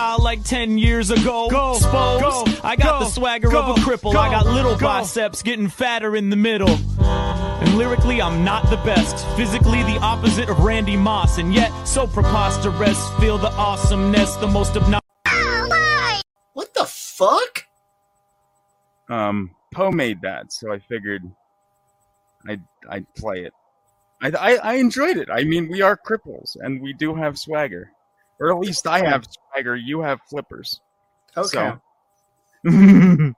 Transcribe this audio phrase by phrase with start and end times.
[0.00, 2.20] Like 10 years ago, go, Spose.
[2.20, 4.12] Go, I got go, the swagger go, of a cripple.
[4.12, 4.86] go, I got little go.
[4.86, 6.70] biceps getting fatter in the middle.
[7.00, 9.26] And lyrically, I'm not the best.
[9.36, 11.38] Physically, the opposite of Randy Moss.
[11.38, 13.10] And yet, so preposterous.
[13.18, 16.22] Feel the awesomeness, the most obnoxious.
[16.52, 17.64] What the fuck?
[19.08, 21.22] Um, Poe made that, so I figured
[22.46, 23.52] I'd I'd play it.
[24.22, 25.28] I, I I enjoyed it.
[25.28, 27.90] I mean, we are cripples, and we do have swagger,
[28.40, 29.76] or at least I have swagger.
[29.76, 30.80] You have flippers.
[31.36, 31.72] Okay.
[32.64, 32.64] So.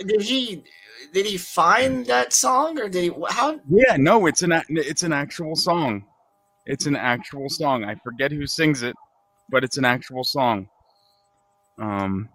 [0.00, 0.64] Did he
[1.12, 5.12] did he find that song or did he how Yeah, no, it's an it's an
[5.12, 6.04] actual song.
[6.66, 7.84] It's an actual song.
[7.84, 8.96] I forget who sings it,
[9.48, 10.68] but it's an actual song.
[11.78, 12.28] Um.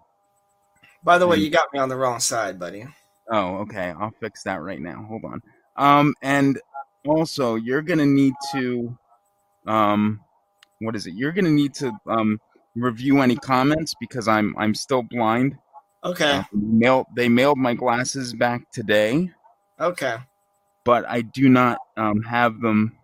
[1.02, 2.86] By the way, and- you got me on the wrong side, buddy.
[3.30, 3.92] Oh, okay.
[3.98, 5.04] I'll fix that right now.
[5.08, 5.42] Hold on.
[5.76, 6.60] Um, and
[7.06, 8.98] also, you're gonna need to,
[9.66, 10.20] um,
[10.80, 11.14] what is it?
[11.14, 12.40] You're gonna need to um
[12.74, 15.56] review any comments because I'm I'm still blind.
[16.04, 16.38] Okay.
[16.38, 19.30] Uh, mail they mailed my glasses back today,
[19.78, 20.16] Okay.
[20.84, 22.96] but I do not um have them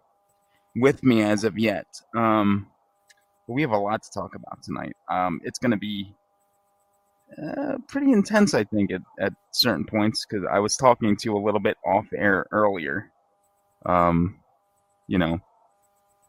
[0.75, 1.87] with me as of yet.
[2.14, 2.69] Um,
[3.47, 4.97] we have a lot to talk about tonight.
[5.10, 6.14] Um, it's gonna be
[7.43, 11.37] uh, pretty intense, I think, at, at certain points because I was talking to you
[11.37, 13.10] a little bit off air earlier.
[13.84, 14.41] Um,
[15.06, 15.41] you know,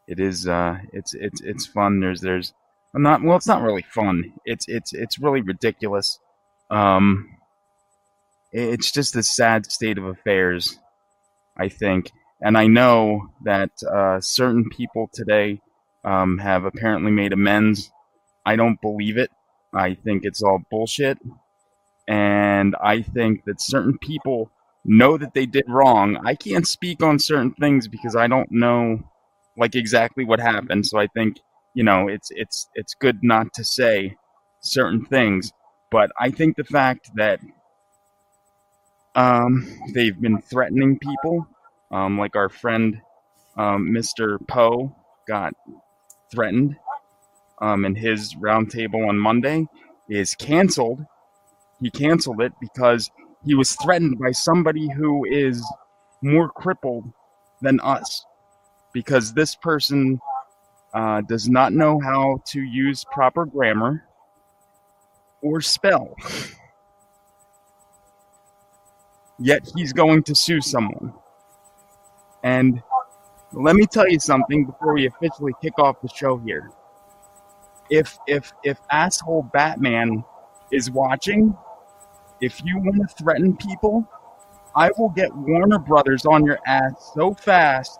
[0.08, 2.00] it is uh, it's it's it's fun.
[2.00, 2.54] There's there's
[2.94, 4.32] I'm not well, it's not really fun.
[4.44, 6.18] It's it's it's really ridiculous.
[6.70, 7.28] Um,
[8.50, 10.78] it's just a sad state of affairs,
[11.56, 12.10] I think,
[12.40, 15.60] and I know that uh, certain people today
[16.04, 17.90] um, have apparently made amends.
[18.46, 19.30] I don't believe it.
[19.74, 21.18] I think it's all bullshit.
[22.08, 24.50] And I think that certain people
[24.82, 26.16] know that they did wrong.
[26.24, 29.04] I can't speak on certain things because I don't know
[29.58, 30.86] like exactly what happened.
[30.86, 31.38] So I think,
[31.74, 34.16] you know, it's it's it's good not to say
[34.60, 35.52] certain things.
[35.90, 37.40] But I think the fact that
[39.14, 41.46] um, they've been threatening people,
[41.90, 43.00] um, like our friend
[43.56, 44.38] um, Mr.
[44.48, 44.94] Poe
[45.28, 45.54] got
[46.32, 46.76] threatened
[47.60, 49.66] um, and his roundtable on Monday
[50.08, 51.04] is canceled.
[51.80, 53.10] He canceled it because
[53.44, 55.64] he was threatened by somebody who is
[56.22, 57.04] more crippled
[57.62, 58.24] than us.
[58.92, 60.20] Because this person
[60.94, 64.04] uh, does not know how to use proper grammar
[65.42, 66.14] or spell.
[69.38, 71.12] Yet he's going to sue someone.
[72.42, 72.82] And
[73.52, 76.70] let me tell you something before we officially kick off the show here
[77.90, 80.24] if if if asshole Batman
[80.72, 81.56] is watching,
[82.40, 84.06] if you want to threaten people,
[84.74, 87.98] I will get Warner Brothers on your ass so fast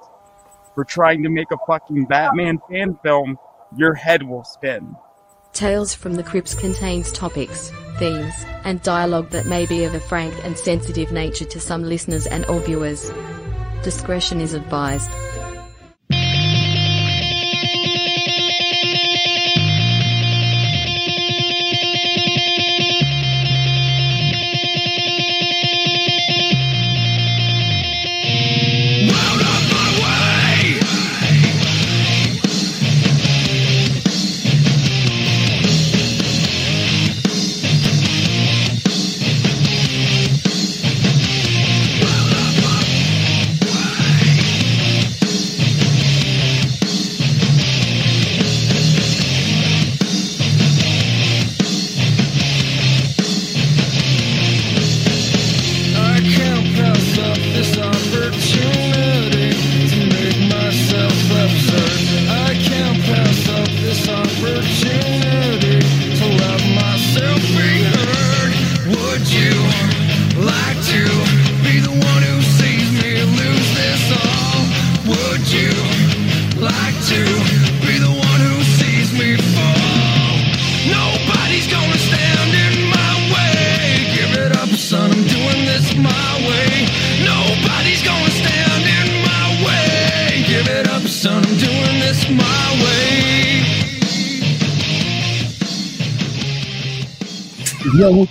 [0.78, 3.36] for trying to make a fucking Batman fan film,
[3.76, 4.94] your head will spin.
[5.52, 10.32] Tales from the Crypts contains topics, themes, and dialogue that may be of a frank
[10.44, 13.10] and sensitive nature to some listeners and or viewers.
[13.82, 15.10] Discretion is advised.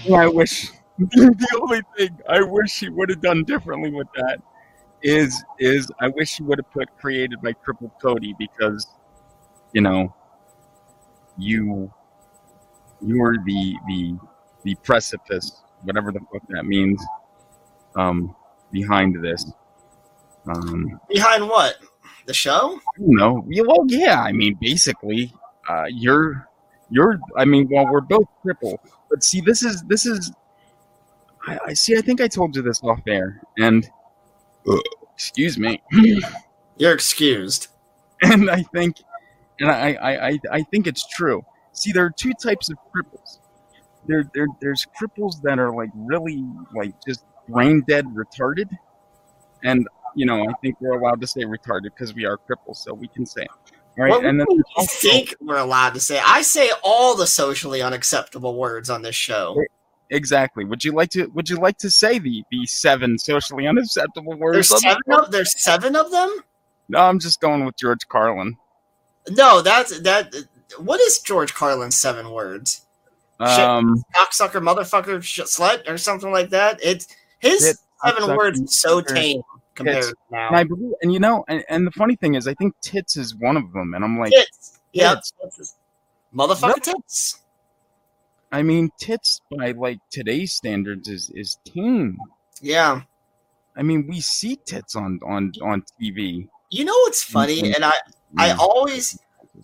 [0.15, 4.41] I wish, the only thing I wish he would have done differently with that
[5.01, 8.87] is, is I wish he would have put created by Triple Cody because,
[9.73, 10.13] you know,
[11.37, 11.91] you,
[13.01, 14.17] you were the the
[14.63, 17.01] the precipice, whatever the fuck that means,
[17.95, 18.35] um,
[18.71, 19.45] behind this.
[20.47, 21.75] Um, Behind what?
[22.25, 22.79] The show?
[22.97, 24.21] Yeah, well, yeah.
[24.21, 25.33] I mean, basically,
[25.69, 26.47] uh, you're,
[26.89, 27.19] you're.
[27.37, 28.79] I mean, well, we're both crippled,
[29.09, 30.31] but see, this is this is.
[31.47, 31.97] I, I see.
[31.97, 33.89] I think I told you this off air, and
[35.13, 35.81] excuse me,
[36.77, 37.67] You're excused.
[38.21, 38.97] and I think,
[39.59, 41.43] and I, I, I, I think it's true.
[41.73, 43.39] See, there are two types of cripples.
[44.05, 48.69] There, there, there's cripples that are like really like just brain dead, retarded,
[49.63, 52.93] and you know, I think we're allowed to say retarded because we are cripples, so
[52.93, 53.76] we can say it.
[53.97, 56.21] Right, What and then do you also- think we're allowed to say?
[56.23, 59.59] I say all the socially unacceptable words on this show.
[60.11, 60.63] exactly.
[60.65, 61.25] Would you like to?
[61.33, 64.69] Would you like to say the the seven socially unacceptable words?
[64.69, 66.29] There's seven of there's seven of them.
[66.89, 68.55] No, I'm just going with George Carlin.
[69.29, 70.33] No, that's that.
[70.77, 72.85] What is George Carlin's seven words?
[73.41, 73.49] Shit.
[73.59, 76.79] Um, Cocksucker, motherfucker, sh- slut, or something like that.
[76.83, 77.07] It's
[77.39, 79.41] his Tit, seven words so tame
[79.77, 80.13] compared tits.
[80.31, 80.47] now.
[80.49, 83.15] and I believe, and you know, and, and the funny thing is, I think tits
[83.17, 84.79] is one of them, and I'm like, Tits.
[84.93, 85.31] Yeah, Tits.
[85.41, 85.75] tits.
[86.35, 86.81] motherfucker Really?
[86.81, 87.41] tits.
[88.51, 92.17] I mean, tits by like today's standards is is tame.
[92.61, 93.01] Yeah.
[93.75, 96.47] I mean, we see tits on on on TV.
[96.69, 97.75] You know what's funny, Mhm.
[97.75, 97.93] and I
[98.37, 98.57] I Yeah.
[98.59, 99.19] always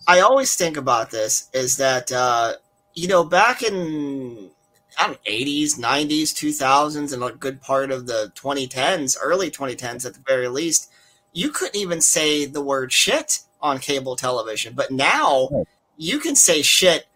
[0.06, 2.54] I always think about this is that uh,
[2.94, 4.50] you know back in
[4.98, 10.06] I don't know, 80s, 90s, 2000s, and a good part of the 2010s, early 2010s
[10.06, 10.90] at the very least,
[11.32, 14.74] you couldn't even say the word shit on cable television.
[14.74, 15.66] But now Right.
[15.96, 17.06] you can say shit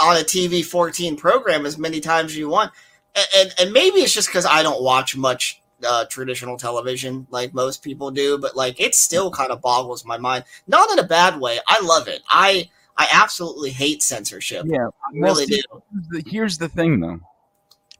[0.00, 2.72] on a TV 14 program as many times as you want.
[3.14, 7.54] And, and, and maybe it's just because I don't watch much uh, traditional television like
[7.54, 10.44] most people do, but like it still kind of boggles my mind.
[10.66, 11.58] Not in a bad way.
[11.66, 12.22] I love it.
[12.28, 12.68] I
[13.00, 14.66] I absolutely hate censorship.
[14.68, 15.82] Yeah, I really see, do.
[15.90, 17.18] here's the- Here's the thing, though.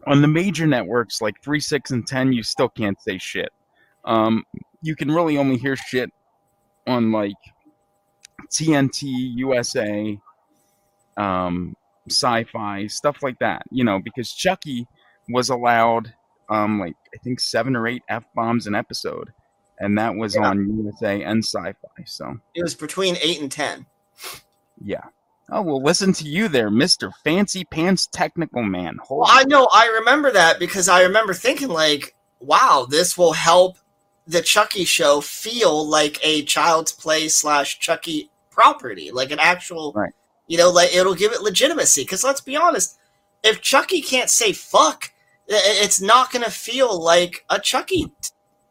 [0.07, 3.49] On the major networks like three, six, and ten, you still can't say shit.
[4.05, 4.45] Um,
[4.83, 6.11] you can really only hear shit
[6.87, 7.33] on like
[8.53, 9.05] TNT,
[9.37, 10.19] USA,
[11.17, 11.75] um,
[12.09, 13.63] Sci-Fi, stuff like that.
[13.71, 14.87] You know, because Chucky
[15.31, 16.13] was allowed,
[16.51, 19.31] um, like I think seven or eight f bombs an episode,
[19.79, 20.49] and that was Yeah.
[20.49, 22.05] on USA and Sci-Fi.
[22.05, 23.87] So It was between eight and ten.
[24.81, 25.03] Yeah.
[25.53, 28.99] Oh well, listen to you there, Mister Fancy Pants Technical Man.
[29.03, 29.69] Hold Well, I know.
[29.73, 33.77] I remember that because I remember thinking like, "Wow, this will help
[34.27, 40.13] the Chucky show feel like a Child's Play slash Chucky property, like an actual, Right.
[40.47, 42.97] you know, like it'll give it legitimacy." Because let's be honest,
[43.43, 45.11] if Chucky can't say "fuck,"
[45.49, 48.13] it's not going to feel like a Chucky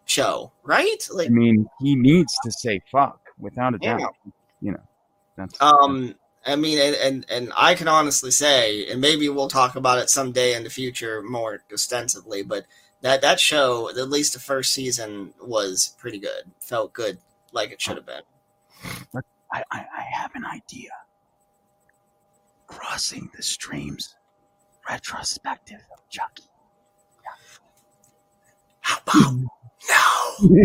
[0.06, 1.06] show, right?
[1.12, 3.98] Like, I mean, he needs to say fuck without a Yeah.
[3.98, 4.16] doubt.
[4.62, 4.82] You know,
[5.40, 6.16] that's Um,
[6.46, 10.10] I mean, and, and and I can honestly say, and maybe we'll talk about it
[10.10, 12.66] someday in the future more extensively, but
[13.02, 16.44] that that show, at least the first season, was pretty good.
[16.60, 17.20] Felt good,
[17.52, 18.22] like it should have been.
[19.52, 20.92] I, I, I have an idea.
[22.68, 24.16] Crossing the streams,
[24.90, 26.46] retrospective of Chucky.
[28.82, 29.36] How about
[29.90, 30.56] no?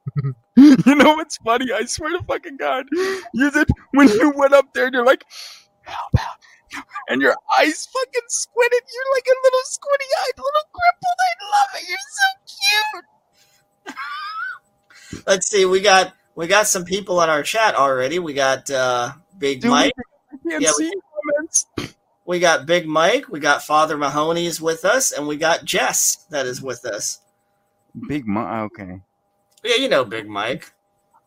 [0.56, 1.66] you know what's funny?
[1.72, 2.86] I swear to fucking God,
[3.34, 4.86] you did when you went up there.
[4.86, 5.24] and You're like,
[5.82, 6.36] how about?
[7.08, 8.80] And your eyes fucking squinted.
[8.92, 11.18] You're like a little squinty-eyed little crippled.
[11.20, 11.88] I love it.
[11.88, 12.08] You're
[13.94, 13.94] so
[15.14, 15.24] cute.
[15.26, 15.64] Let's see.
[15.64, 18.18] We got we got some people in our chat already.
[18.18, 19.92] We got uh, Big Dude, Mike.
[20.32, 20.92] I can't Yeah, we- see
[21.36, 21.66] comments.
[22.26, 23.28] We got Big Mike.
[23.28, 27.20] We got Father Mahoney is with us, and we got Jess that is with us.
[28.08, 28.72] Big Mike.
[28.72, 29.02] Okay.
[29.64, 30.70] Yeah, you know Big Mike.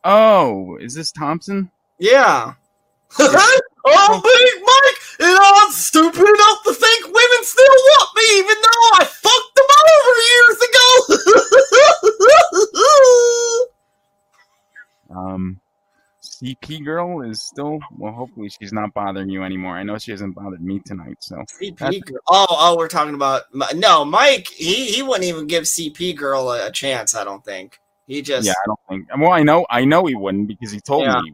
[0.03, 1.71] Oh, is this Thompson?
[1.97, 2.53] Yeah.
[3.19, 8.89] I'm Big Mike, and I'm stupid enough to think women still want me, even though
[8.93, 9.65] I fucked them
[9.95, 10.87] over years ago.
[15.09, 15.59] Um,
[16.21, 18.11] CP girl is still well.
[18.13, 19.77] Hopefully, she's not bothering you anymore.
[19.77, 21.15] I know she hasn't bothered me tonight.
[21.21, 22.19] So CP girl.
[22.27, 24.47] Oh, oh, we're talking about no, Mike.
[24.49, 27.15] He he wouldn't even give CP girl a, a chance.
[27.15, 29.07] I don't think he just yeah, I don't think.
[29.21, 31.21] Well, I know, I know he wouldn't because he told Yeah.
[31.21, 31.33] me.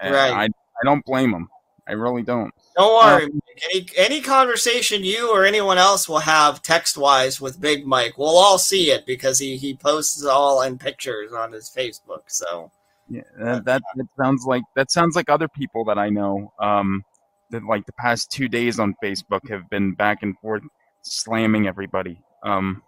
[0.00, 0.32] And Right.
[0.32, 1.48] I, I don't blame him.
[1.88, 2.52] I really don't.
[2.76, 3.26] Don't Uh, worry.
[3.26, 3.62] Mike.
[3.72, 8.36] any any conversation you or anyone else will have text wise with Big Mike, we'll
[8.36, 12.22] all see it because he he posts it all in pictures on his Facebook.
[12.26, 12.70] So
[13.08, 16.52] Yeah, that, that that sounds like that sounds like other people that I know.
[16.60, 17.04] Um,
[17.50, 20.64] that like the past two days on Facebook have been back and forth
[21.02, 22.20] slamming everybody.
[22.42, 22.82] Um,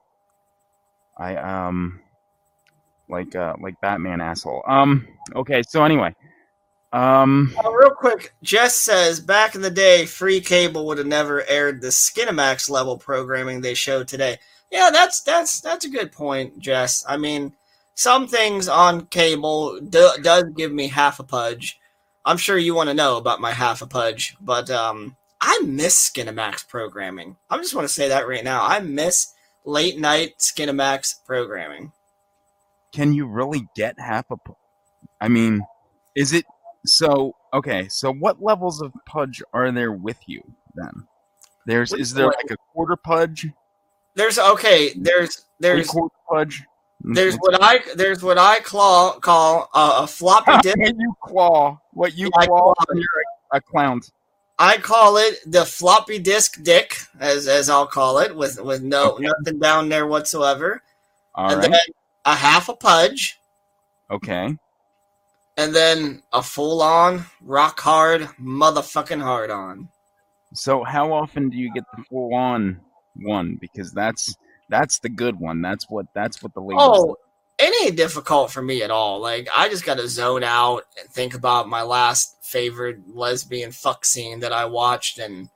[1.17, 2.01] I um,
[3.09, 4.63] like uh, like Batman asshole.
[4.67, 6.15] Um, okay, so anyway,
[6.93, 11.45] um, Uh, real quick, Jess says back in the day, free cable would have never
[11.49, 14.39] aired the Skinamax level programming they show today.
[14.71, 17.05] Yeah, that's that's that's a good point, Jess.
[17.09, 17.53] I mean,
[17.95, 21.79] some things on cable do, does give me half a pudge.
[22.25, 26.11] I'm sure you want to know about my half a pudge, but um, I miss
[26.11, 27.37] Skinamax programming.
[27.49, 28.65] I just want to say that right now.
[28.65, 29.33] I miss
[29.65, 31.93] late night Skinamax programming.
[32.93, 34.37] Can you really get half a?
[35.21, 35.63] I mean,
[36.15, 36.45] is it
[36.87, 37.35] so?
[37.53, 40.43] Okay, so what levels of pudge are there with you
[40.75, 41.07] then?
[41.67, 43.47] There's is there like a quarter pudge,
[44.15, 44.93] There's okay.
[44.97, 46.63] There's three there's quarter pudge?
[47.05, 47.15] Mm-hmm.
[47.15, 50.77] there's what I there's what I claw call a, a floppy disk.
[50.79, 52.95] what you claw, what you I claw, claw.
[53.53, 54.01] a clown.
[54.59, 59.13] I call it the floppy disk dick, as as I'll call it, with with no
[59.13, 59.27] Okay.
[59.27, 60.83] nothing down there whatsoever,
[61.37, 61.79] All and right, then
[62.29, 63.41] a half a pudge,
[64.11, 64.55] okay.
[65.57, 69.89] and then a full on rock hard motherfucking hard on.
[70.53, 72.81] So how often do you get the full on
[73.17, 73.57] one?
[73.61, 74.37] Because that's
[74.69, 75.63] that's the good one.
[75.63, 76.81] That's what that's what the ladies.
[76.81, 77.17] Oh,
[77.59, 79.21] it ain't difficult for me at all.
[79.21, 84.41] Like I just gotta zone out and think about my last favorite lesbian fuck scene
[84.41, 85.49] that I watched, and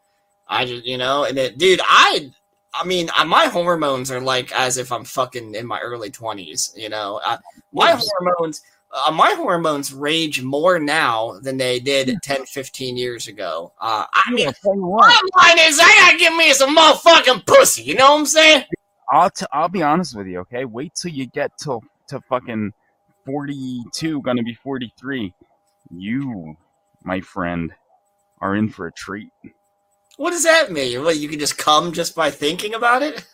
[0.48, 2.30] I just you know, and it, dude, I.
[2.74, 6.72] I mean, I- my hormones are like as if I'm fucking in my early twenties.
[6.76, 7.38] You know, I,
[7.72, 8.08] my Yes.
[8.18, 13.72] hormones, uh, my hormones rage more now than they did 10, 15 years ago.
[13.80, 15.08] Uh, I mean, I'll tell you what.
[15.08, 17.82] bottom line is, I gotta give me some motherfucking pussy.
[17.82, 18.64] You know what I'm saying?
[19.10, 20.64] I'll t- I'll be honest with you, okay?
[20.64, 22.72] Wait till you get to to fucking
[23.26, 25.32] 42, gonna be 43.
[25.90, 26.56] You,
[27.04, 27.72] my friend,
[28.40, 29.30] are in for a treat.
[30.16, 31.02] What does that mean?
[31.02, 33.24] What you can just come just by thinking about it?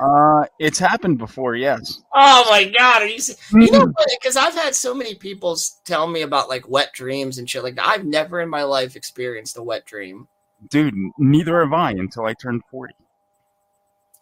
[0.00, 2.02] Uh, it's happened before, yes.
[2.14, 3.20] Oh my god, are you?
[3.52, 7.48] You know, because I've had so many people tell me about like wet dreams and
[7.48, 7.86] shit like that.
[7.86, 10.26] I've never in my life experienced a wet dream.
[10.70, 12.94] Dude, neither have I until I turned 40.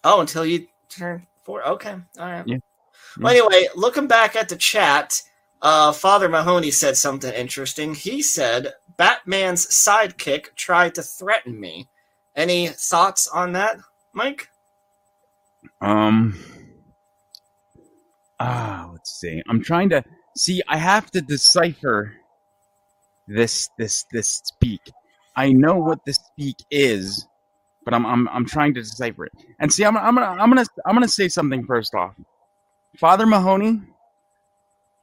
[0.05, 1.67] Oh, until you turn four.
[1.67, 2.47] Okay, all right.
[2.47, 2.59] Yeah.
[3.19, 5.23] Well, anyway, looking back at the chat,
[5.63, 7.95] uh, Father Mahoney said something interesting.
[7.95, 11.89] He said Batman's sidekick tried to threaten me.
[12.35, 13.79] Any thoughts on that,
[14.13, 14.49] Mike?
[15.81, 16.39] Um.
[18.41, 19.41] Ah, let's see.
[19.49, 20.03] I'm trying to
[20.37, 20.63] see.
[20.69, 22.13] I have to decipher
[23.29, 24.81] this this this speak.
[25.37, 27.27] I know what this speak is,
[27.85, 29.33] but I'm I'm I'm trying to decipher it.
[29.61, 32.15] And see, I'm I'm gonna I'm gonna I'm gonna say something first off.
[32.99, 33.81] Father Mahoney,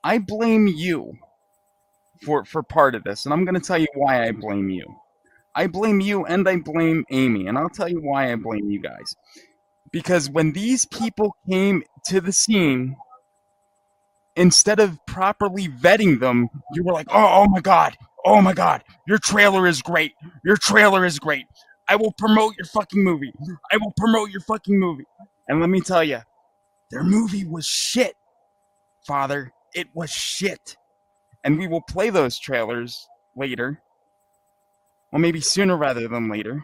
[0.04, 1.14] I blame you
[2.24, 4.86] for for part of this, and I'm gonna tell you why I blame you.
[5.56, 8.82] I blame you and I blame Amy, and I'll tell you why I blame you
[8.82, 9.16] guys.
[9.92, 12.96] Because when these people came to the scene
[14.36, 18.84] instead of properly vetting them you were like oh, oh my god oh my god
[19.08, 20.14] your trailer is great
[20.44, 21.46] your trailer is great.
[21.90, 23.34] I will promote your fucking movie
[23.72, 25.06] i will promote your fucking movie.
[25.48, 26.20] And let me tell you
[26.92, 28.14] their movie was shit
[29.06, 30.78] father it was shit
[31.44, 33.82] and we will play those trailers later
[35.12, 36.64] well maybe sooner rather than later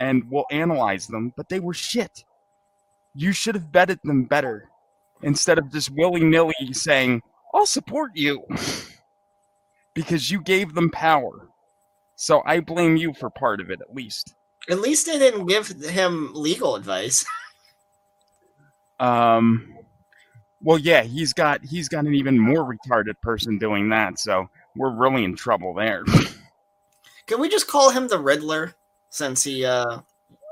[0.00, 2.24] and we'll analyze them but they were shit
[3.16, 4.68] you should have vetted them better
[5.22, 7.22] instead of just willy nilly saying,
[7.54, 8.44] I'll support you.
[9.94, 11.48] because you gave them power.
[12.16, 14.34] So I blame you for part of it, at least.
[14.68, 17.24] At least they didn't give him legal advice.
[19.00, 19.74] Um,
[20.66, 24.90] well, yeah, he's got he's got an even more retarded person doing that, so we're
[24.90, 26.04] really in trouble there.
[27.28, 28.74] Can we just call him the Riddler?
[29.08, 30.00] Since he, uh,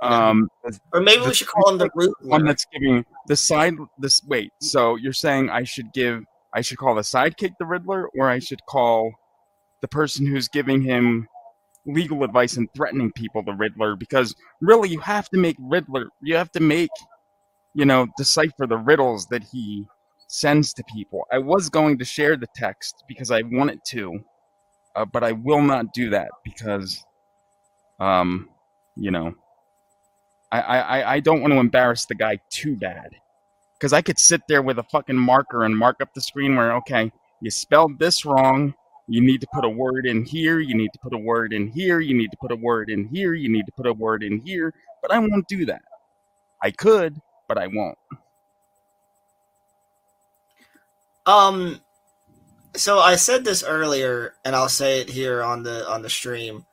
[0.03, 4.23] Um, the or maybe we should call him the one that's giving the side this
[4.29, 4.53] wait.
[4.61, 8.39] So you're saying I should give I should call the sidekick the Riddler, or I
[8.39, 9.11] should call
[9.81, 11.27] the person who's giving him
[11.87, 13.97] legal advice and threatening people the Riddler?
[13.97, 16.07] Because really, you have to make Riddler.
[16.23, 16.91] You have to make
[17.75, 19.89] you know decipher the riddles that he
[20.29, 21.27] sends to people.
[21.33, 24.19] I was going to share the text because I wanted to,
[24.97, 27.05] uh, but I will not do that because,
[28.01, 28.49] um,
[28.97, 29.33] you know.
[30.53, 33.11] I, I, I don't want to embarrass the guy too bad.
[33.77, 36.73] Because I could sit there with a fucking marker and mark up the screen where,
[36.77, 38.73] okay, you spelled this wrong.
[39.09, 40.61] You need to put a word in here.
[40.61, 42.01] You need to put a word in here.
[42.01, 43.35] You need to put a word in here.
[43.35, 44.73] You need to put a word in here.
[45.03, 45.83] But I won't do that.
[46.63, 47.99] I could, but I won't.
[51.27, 51.81] Um,
[52.77, 56.67] so I said this earlier, and I'll say it here on the on the stream.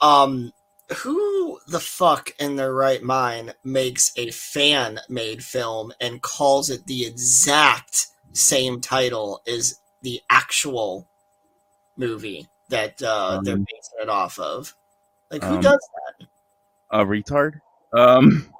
[0.00, 0.52] Um,
[0.98, 6.86] who the fuck in their right mind makes a fan made film and calls it
[6.86, 11.08] the exact same title as the actual
[11.96, 14.74] movie that uh, they're Um, basing it off of?
[15.30, 15.80] Like, who um, does
[16.18, 16.26] that?
[16.90, 17.60] a retard.
[17.96, 18.52] Um,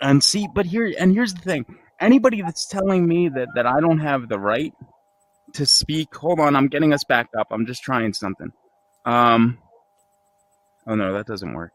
[0.00, 1.64] and see, but here and here's the thing:
[2.00, 4.72] anybody that's telling me that that I don't have the right
[5.54, 7.48] to speak, hold on, I'm getting us back up.
[7.50, 8.52] I'm just trying something.
[9.04, 9.58] Um,
[10.86, 11.72] oh no, that doesn't work.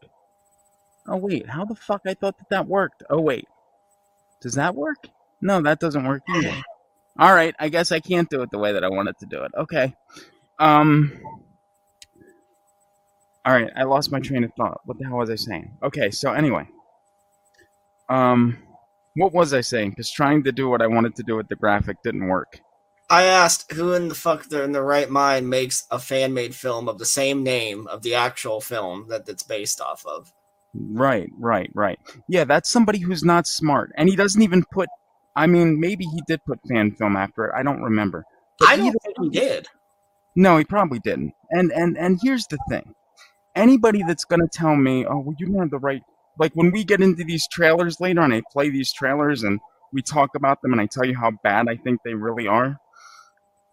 [1.08, 3.02] Oh wait, how the fuck I thought that that worked?
[3.10, 3.46] Oh wait,
[4.40, 4.98] does that work?
[5.40, 6.54] No, that doesn't work either.
[7.18, 9.42] All right, I guess I can't do it the way that I wanted to do
[9.42, 9.52] it.
[9.56, 9.94] Okay.
[10.58, 11.20] Um.
[13.44, 14.80] All right, I lost my train of thought.
[14.84, 15.76] What the hell was I saying?
[15.82, 16.68] Okay, so anyway,
[18.08, 18.56] um,
[19.14, 19.90] what was I saying?
[19.90, 22.60] Because trying to do what I wanted to do with the graphic didn't work.
[23.10, 26.54] I asked who in the fuck they're in the right mind makes a fan made
[26.54, 30.32] film of the same name of the actual film that it's based off of.
[30.74, 31.98] Right, right, right.
[32.28, 34.88] Yeah, that's somebody who's not smart, and he doesn't even put.
[35.36, 37.52] I mean, maybe he did put fan film after it.
[37.54, 38.24] I don't remember.
[38.58, 39.68] But I don't think he did.
[40.34, 41.34] No, he probably didn't.
[41.50, 42.94] And and and here's the thing:
[43.54, 46.02] anybody that's gonna tell me, "Oh, well, you don't have the right,"
[46.38, 49.60] like when we get into these trailers later, and I play these trailers, and
[49.92, 52.76] we talk about them, and I tell you how bad I think they really are.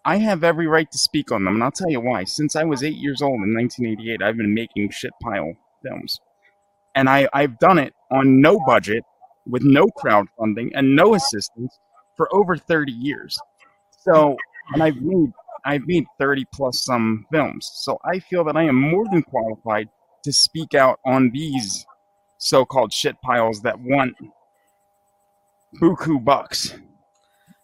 [0.05, 2.23] I have every right to speak on them, and I'll tell you why.
[2.23, 6.19] Since I was eight years old in 1988, I've been making shit pile films,
[6.95, 9.03] and I I've done it on no budget,
[9.49, 11.77] with no crowdfunding and no assistance
[12.15, 13.37] for over 30 years.
[14.03, 14.35] So,
[14.73, 15.31] and I've made
[15.65, 17.69] I've made 30 plus some films.
[17.73, 19.89] So I feel that I am more than qualified
[20.23, 21.85] to speak out on these
[22.39, 24.15] so called shit piles that want
[25.79, 26.73] buku bucks.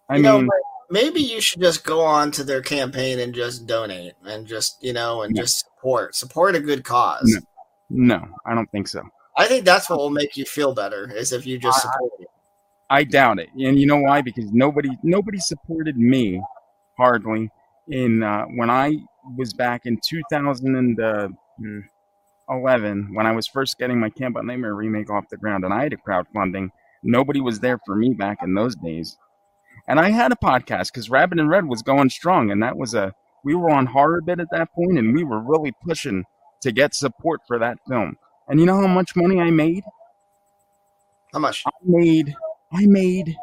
[0.07, 0.55] I You mean, but
[0.91, 4.93] maybe you should just go on to their campaign and just donate and just you
[4.93, 5.41] know and No.
[5.41, 7.41] just support support a good cause.
[7.89, 8.17] No.
[8.17, 9.01] no, I don't think so.
[9.37, 12.27] I think that's what will make you feel better is if you just support it.
[12.89, 13.49] I doubt it.
[13.57, 14.21] And you know why?
[14.21, 16.39] Because nobody nobody supported me
[16.97, 17.49] hardly
[17.87, 18.95] in uh, when I
[19.37, 19.99] was back in
[22.49, 25.73] 2011 when I was first getting my Camp Out Nightmare remake off the ground and
[25.73, 26.69] I had a crowdfunding.
[27.03, 29.17] Nobody was there for me back in those days.
[29.87, 32.93] And I had a podcast because Rabbit and Red was going strong and that was
[32.93, 36.25] a we were on horror bit at that point and we were really pushing
[36.61, 38.17] to get support for that film.
[38.47, 39.83] And you know how much money I made?
[41.33, 41.63] How much?
[41.65, 42.33] I made
[42.71, 43.35] I made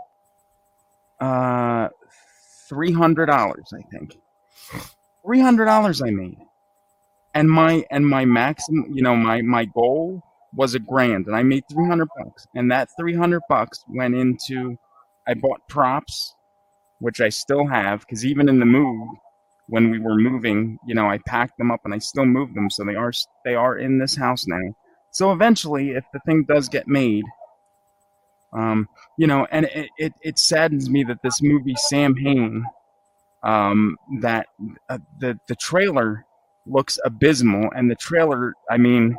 [1.20, 1.88] uh
[2.68, 4.16] three hundred dollars, I think.
[5.24, 6.38] Three hundred dollars I made.
[7.34, 10.22] And my and my maximum you know, my my goal
[10.54, 12.46] was a grand and I made three hundred bucks.
[12.54, 14.76] And that three hundred bucks went into
[15.26, 16.34] I bought props,
[16.98, 19.08] which I still have, because even in the move,
[19.68, 22.68] when we were moving, you know, I packed them up and I still moved them,
[22.70, 23.12] so they are
[23.44, 24.74] they are in this house now.
[25.10, 27.24] So eventually, if the thing does get made,
[28.52, 32.64] um, you know, and it, it, it saddens me that this movie, Samhain,
[33.42, 34.46] um, that
[34.88, 36.24] uh, the the trailer
[36.66, 39.16] looks abysmal, and the trailer, I mean,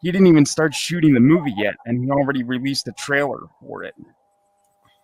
[0.00, 3.82] he didn't even start shooting the movie yet, and he already released a trailer for
[3.84, 3.94] it,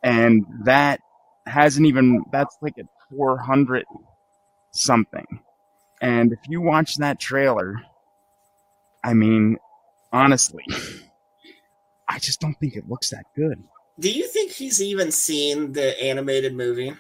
[0.02, 1.00] and that
[1.46, 2.76] hasn't even that's like
[3.10, 3.84] four hundred
[4.72, 5.26] something,
[6.00, 7.82] and if you watch that trailer,
[9.02, 9.58] I mean,
[10.12, 10.64] honestly.
[12.08, 13.64] I just don't think it looks that good.
[13.98, 16.92] Do you think he's even seen the animated movie?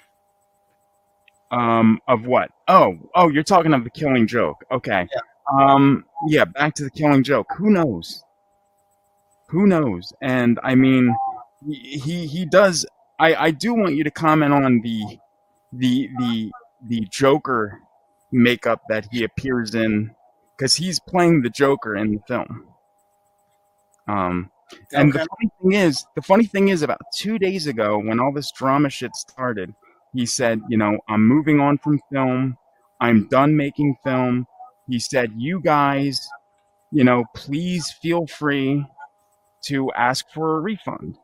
[1.52, 2.50] Um, of what?
[2.66, 4.64] Oh, oh, you're talking of the Killing Joke.
[4.72, 5.06] Okay.
[5.14, 5.20] Yeah.
[5.52, 7.46] Um, yeah, back to the Killing Joke.
[7.58, 8.24] Who knows?
[9.48, 10.12] Who knows?
[10.22, 11.14] And I mean,
[11.66, 12.86] he he, he does.
[13.18, 15.18] I I do want you to comment on the
[15.72, 16.52] the the
[16.88, 17.78] the Joker
[18.32, 20.14] makeup that he appears in
[20.56, 22.66] because he's playing the Joker in the film.
[24.08, 24.50] Um,
[24.92, 28.32] and the funny thing is, the funny thing is, about two days ago, when all
[28.32, 29.74] this drama shit started,
[30.12, 32.56] he said, "You know, I'm moving on from film.
[33.00, 34.46] I'm done making film."
[34.88, 36.28] He said, "You guys,
[36.90, 38.86] you know, please feel free
[39.66, 41.18] to ask for a refund."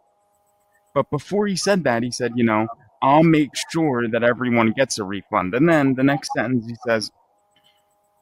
[0.95, 2.67] But before he said that, he said, "You know,
[3.03, 7.11] I'll make sure that everyone gets a refund." And then the next sentence, he says,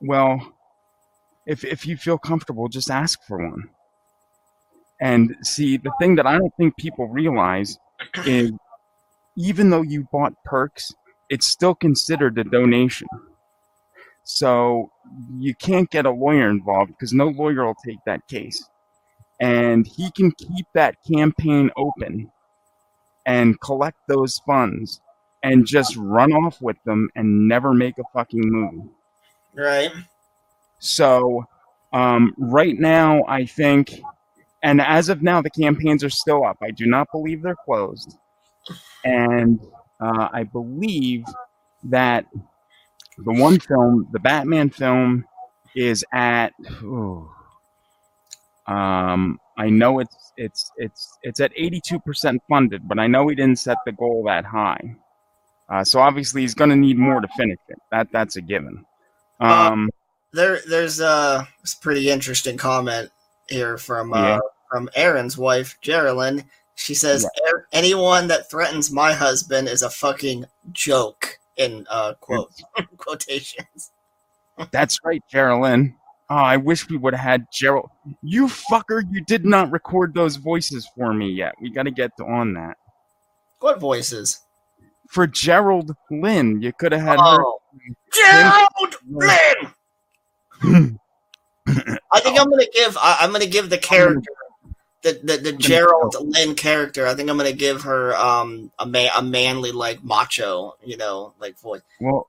[0.01, 0.53] "Well,
[1.47, 3.71] if if you feel comfortable, just ask for one."
[5.01, 7.79] And see, the thing that I don't think people realize
[8.25, 8.53] is
[9.37, 10.93] even though you bought perks,
[11.29, 13.09] it's still considered a donation.
[14.25, 14.91] So
[15.39, 18.65] you can't get a lawyer involved because no lawyer will take that case.
[19.39, 22.31] And he can keep that campaign open
[23.27, 25.01] and collect those funds
[25.43, 28.89] and just run off with them and never make a fucking move.
[29.55, 29.93] Right.
[30.79, 31.47] So,
[31.93, 34.03] Um, right now, I think,
[34.63, 36.59] and as of now, the campaigns are still up.
[36.61, 38.19] I do not believe they're closed,
[39.05, 39.61] and
[40.01, 41.25] uh, I believe
[41.85, 42.27] that
[43.19, 45.25] the one film, the Batman film,
[45.75, 46.53] is at.
[46.83, 47.29] ooh,
[48.67, 53.29] um, I know it's it's it's it's at eighty two percent funded, but I know
[53.29, 54.97] he didn't set the goal that high.
[55.69, 57.79] Uh, so obviously he's going to need more to finish it.
[57.91, 58.85] That that's a given.
[59.41, 59.91] Uh, Um,
[60.33, 63.11] There, there's a this pretty interesting comment
[63.49, 64.39] here from uh, Yeah.
[64.71, 66.45] from Aaron's wife, Geraldine.
[66.77, 72.53] She says, "A- "Anyone that threatens my husband is a fucking joke." In uh, quote
[72.99, 73.91] quotations.
[74.71, 75.97] That's right, Geraldine.
[76.29, 77.89] Oh, I wish we would have had Gerald.
[78.23, 79.03] You fucker!
[79.11, 81.55] You did not record those voices for me yet.
[81.61, 82.77] We got to get on that.
[83.61, 84.41] What voices?
[85.09, 87.43] For Gerald Lynn, you could have had her.
[87.43, 87.59] Oh,
[88.13, 89.73] Gerald Lynn.
[92.13, 92.97] I think I'm gonna give.
[92.99, 94.31] I, I'm gonna give the character,
[95.07, 97.07] the the, the Gerald Lynn character.
[97.07, 101.35] I think I'm gonna give her um a man a manly like macho, you know,
[101.39, 102.29] like voice Well,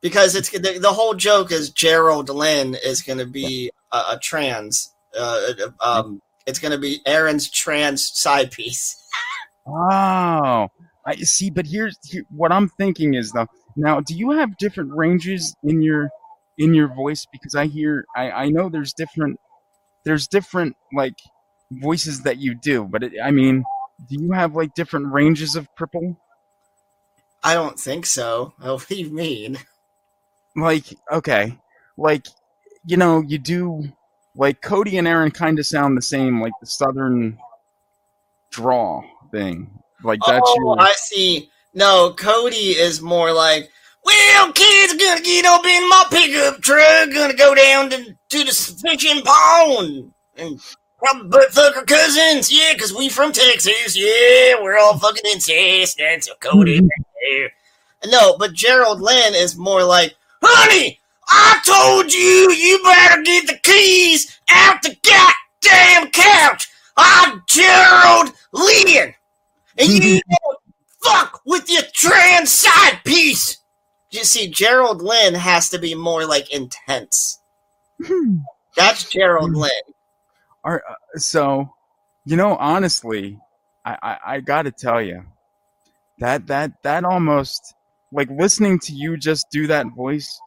[0.00, 4.92] because it's the, the whole joke is Gerald Lynn is gonna be a, a trans.
[5.18, 8.96] Uh, um, it's gonna be Aaron's trans side piece.
[9.66, 10.68] oh,
[11.06, 11.50] I see.
[11.50, 13.46] But here's here, what I'm thinking is though.
[13.76, 16.08] Now, do you have different ranges in your
[16.58, 17.26] in your voice?
[17.30, 19.38] Because I hear, I I know there's different
[20.04, 21.18] there's different like
[21.70, 23.64] voices that you do, but it, I mean,
[24.08, 26.16] do you have like different ranges of purple?
[27.42, 28.54] I don't think so.
[28.60, 29.58] Oh, what do you mean?
[30.58, 31.54] like okay
[31.98, 32.26] like
[32.86, 33.82] you know you do
[34.36, 37.36] like cody and aaron kind of sound the same like the southern
[38.50, 39.70] draw thing
[40.02, 41.50] like that's oh, your I see.
[41.74, 43.70] No, Cody is more like,
[44.04, 48.78] well, kids, gonna get up in my pickup truck, gonna go down to, to the
[48.82, 50.60] fishing pond and
[50.98, 52.50] probably butt fuck our cousins.
[52.50, 53.96] Yeah, because we from Texas.
[53.96, 55.98] Yeah, we're all fucking incest.
[55.98, 57.40] That's a Cody right mm-hmm.
[57.40, 57.50] there.
[58.06, 63.58] No, but Gerald Lynn is more like, honey, I told you you better get the
[63.62, 66.68] keys out the goddamn couch.
[66.96, 69.14] I'm Gerald Lynn.
[69.78, 70.32] And you mm-hmm.
[70.44, 70.58] don't
[71.02, 73.58] fuck with your trans side piece.
[74.10, 77.40] You see, Gerald Lynn has to be more like intense.
[78.04, 78.36] Hmm.
[78.76, 79.62] That's Gerald hmm.
[79.62, 79.70] Lynn.
[80.66, 81.70] Are, uh, so
[82.26, 83.38] you know honestly
[83.84, 85.24] I, I i gotta tell you
[86.18, 87.74] that that that almost
[88.12, 90.38] like listening to you just do that voice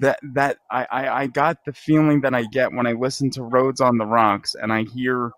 [0.00, 3.42] that that I, I i got the feeling that i get when i listen to
[3.42, 5.30] roads on the rocks and i hear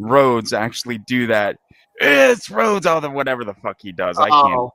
[0.00, 1.56] Rhodes actually do that
[2.00, 4.72] it's Rhodes all the whatever the fuck he does i can't Oh.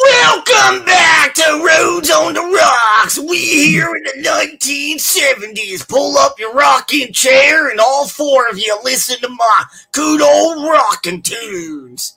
[0.00, 3.18] Welcome back to Roads on the Rocks.
[3.18, 5.86] We here in the 1970s.
[5.86, 10.64] Pull up your rocking chair and all four of you listen to my good old
[10.64, 12.16] rocking tunes.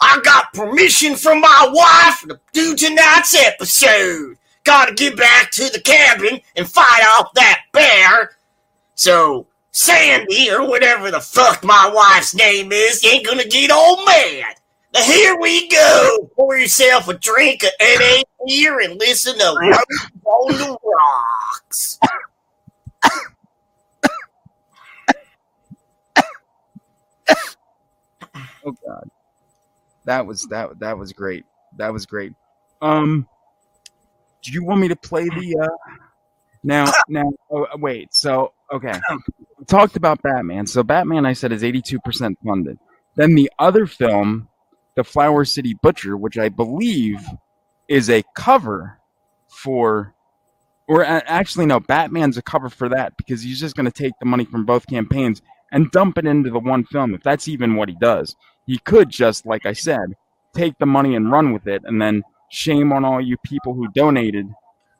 [0.00, 4.36] I got permission from my wife to do tonight's episode.
[4.64, 8.32] Gotta get back to the cabin and fight off that bear.
[8.96, 14.56] So, Sandy, or whatever the fuck my wife's name is, ain't gonna get all mad.
[14.94, 16.30] Now here we go.
[16.36, 21.98] Pour yourself a drink of NA beer and listen to Roads on the Rocks.
[28.66, 29.10] Oh god.
[30.06, 31.44] That was that that was great.
[31.76, 32.32] That was great.
[32.80, 33.26] Um
[34.42, 35.96] do you want me to play the uh
[36.62, 38.14] now now oh, wait.
[38.14, 38.98] So okay.
[39.58, 40.66] We talked about Batman.
[40.66, 42.78] So Batman I said is 82% funded.
[43.16, 44.48] Then the other film,
[44.96, 47.20] The Flower City Butcher, which I believe
[47.88, 48.98] is a cover
[49.48, 50.14] for
[50.86, 54.26] or actually no, Batman's a cover for that because he's just going to take the
[54.26, 55.40] money from both campaigns
[55.72, 58.36] and dump it into the one film if that's even what he does.
[58.66, 60.14] He could just, like I said,
[60.54, 63.88] take the money and run with it, and then shame on all you people who
[63.88, 64.46] donated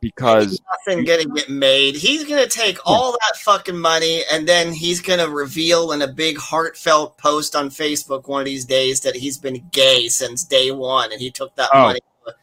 [0.05, 1.95] because Nothing gonna get made.
[1.97, 6.37] He's gonna take all that fucking money and then he's gonna reveal in a big
[6.39, 11.11] heartfelt post on Facebook one of these days that he's been gay since day one
[11.11, 11.83] and he took that Oh.
[11.85, 12.01] money.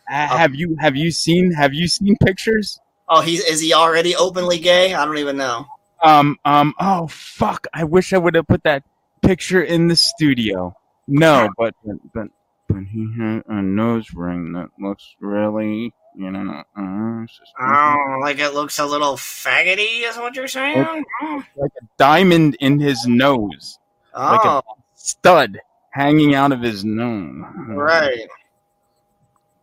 [0.09, 2.79] Ha- have you have you seen have you seen pictures?
[3.07, 4.93] Oh, he's is he already openly gay?
[4.93, 5.65] I don't even know.
[6.03, 7.67] Um um oh fuck!
[7.73, 8.83] I wish I would have put that
[9.21, 10.75] picture in the studio.
[11.07, 12.27] No, but but but,
[12.67, 17.53] but he had a nose ring that looks really you know uh, suspicious.
[17.59, 20.85] Oh, like it looks a little faggoty, is what you're saying?
[21.21, 23.79] Oh, like a diamond in his nose,
[24.15, 24.61] like a-
[24.95, 25.57] stud
[25.91, 27.43] hanging out of his nose.
[27.69, 28.27] right.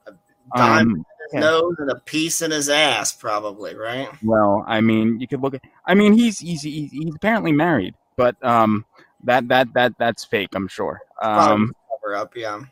[0.07, 0.13] A
[0.57, 1.05] diamond Um, in
[1.37, 4.09] his nose and a piece in his ass, probably, right?
[4.23, 5.63] Well, I mean, you could look at.
[5.87, 8.85] I mean, he's he's he's, he's apparently married, but um,
[9.25, 10.51] that that that that's fake.
[10.55, 11.01] I'm sure.
[11.21, 12.63] Um, cover up, yeah.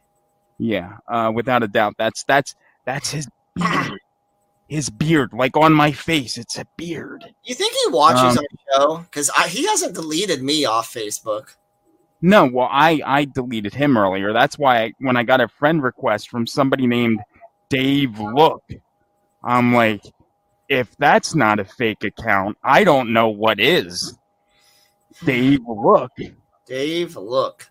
[0.59, 1.95] yeah, uh, without a doubt.
[1.99, 3.29] That's that's that's his.
[4.69, 7.25] His beard, like on my face, it's a beard.
[7.45, 8.97] You think he watches Um, our show?
[8.99, 11.55] Because he hasn't deleted me off Facebook.
[12.21, 14.33] No, well, I I deleted him earlier.
[14.33, 17.21] That's why I, when I got a friend request from somebody named
[17.69, 18.65] Dave Look,
[19.45, 20.03] I'm like,
[20.69, 24.19] if that's not a fake account, I don't know what is.
[25.25, 26.11] Dave Look,
[26.67, 27.71] Dave, look.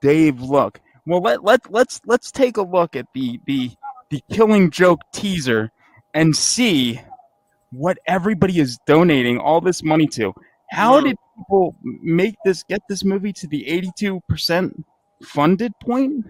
[0.00, 0.80] Dave Look.
[1.04, 3.70] Well, let let let's let's take a look at the the
[4.10, 5.70] the Killing Joke teaser
[6.12, 7.00] and see
[7.70, 10.32] what everybody is donating all this money to.
[10.70, 13.64] How did people make this get this movie to the
[14.00, 14.84] 82%
[15.22, 16.24] funded point?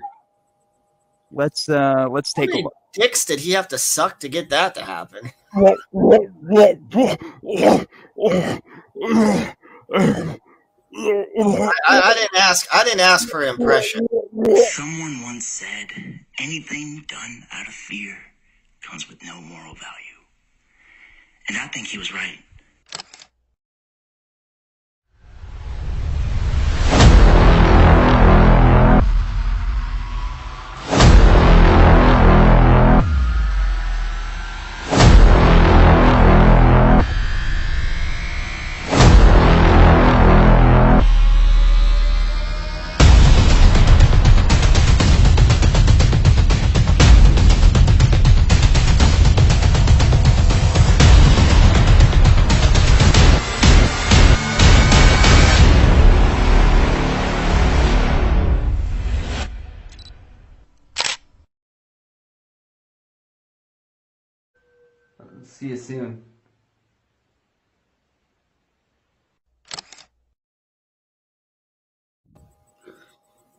[1.31, 2.73] Let's uh let's take a look.
[2.93, 5.31] dicks did he have to suck to get that to happen?
[5.57, 5.75] I,
[11.89, 12.67] I, I didn't ask.
[12.73, 14.07] I didn't ask for an impression.
[14.53, 18.19] Someone once said, anything done out of fear
[18.83, 20.21] comes with no moral value.
[21.49, 22.39] And I think he was right.
[65.65, 66.23] See you soon.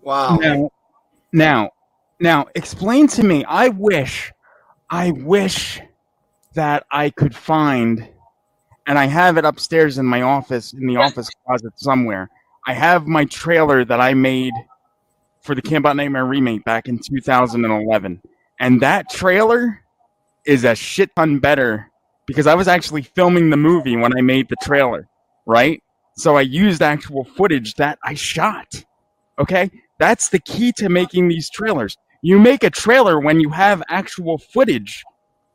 [0.04, 0.38] Wow.
[0.40, 0.70] Now,
[1.34, 1.70] now,
[2.20, 3.44] now, explain to me.
[3.46, 4.32] I wish,
[4.88, 5.82] I wish
[6.54, 8.08] that I could find,
[8.86, 12.30] and I have it upstairs in my office, in the office closet somewhere.
[12.68, 14.54] I have my trailer that I made
[15.42, 18.22] for the Camp Out Nightmare remake back in 2011,
[18.60, 19.82] and that trailer
[20.46, 21.90] is a shit ton better
[22.26, 25.08] because I was actually filming the movie when I made the trailer,
[25.46, 25.82] right?
[26.18, 28.84] So I used actual footage that I shot.
[29.40, 29.70] Okay?
[30.00, 31.98] That's the key to making these trailers.
[32.22, 35.04] You make a trailer when you have actual footage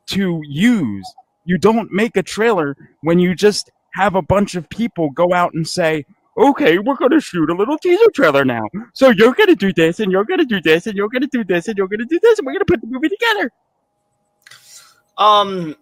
[0.07, 1.13] to use.
[1.45, 5.53] You don't make a trailer when you just have a bunch of people go out
[5.53, 6.05] and say,
[6.37, 8.63] okay, we're going to shoot a little teaser trailer now.
[8.93, 11.21] So you're going to do this, and you're going to do this, and you're going
[11.21, 12.87] to do this, and you're going to do this, and we're going to put the
[12.87, 13.51] movie together.
[15.17, 15.75] Um.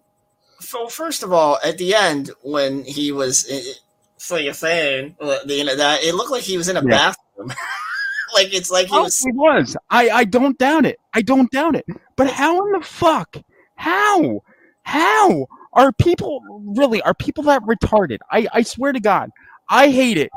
[0.60, 5.38] So first of all, at the end when he was uh, like a fan, uh,
[5.46, 6.88] you know that it looked like he was in a Yeah.
[6.90, 7.48] bathroom.
[8.34, 9.18] like it's like he Oh, was.
[9.18, 9.76] he was.
[9.88, 10.98] I, I don't doubt it.
[11.14, 11.86] I don't doubt it.
[12.16, 13.36] But how in the fuck?
[13.76, 14.40] How?
[14.82, 16.42] How are people
[16.76, 17.00] really?
[17.02, 18.18] Are people that retarded?
[18.30, 19.30] I, I swear to God,
[19.68, 20.30] I hate it.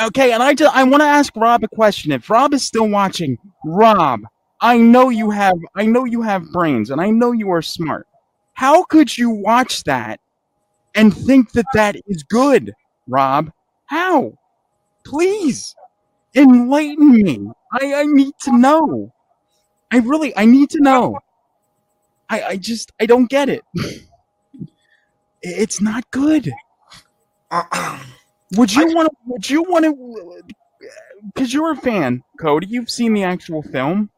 [0.00, 2.12] Okay, and I just I want to ask Rob a question.
[2.12, 4.20] If Rob is still watching, Rob,
[4.60, 8.06] I know you have I know you have brains, and I know you are smart.
[8.60, 10.20] How could you watch that
[10.94, 12.74] and think that that is good,
[13.08, 13.52] Rob?
[13.86, 14.34] How?
[15.02, 15.74] Please
[16.34, 17.50] enlighten me.
[17.72, 19.14] I, I need to know.
[19.90, 21.20] I really I need to know.
[22.28, 23.64] I, I just I don't get it.
[25.40, 26.52] It's not good.
[28.58, 29.16] Would you want to?
[29.24, 29.90] Would you want to?
[29.90, 30.52] Uh,
[31.32, 32.66] because you're a fan, Cody.
[32.66, 34.10] You've seen the actual film.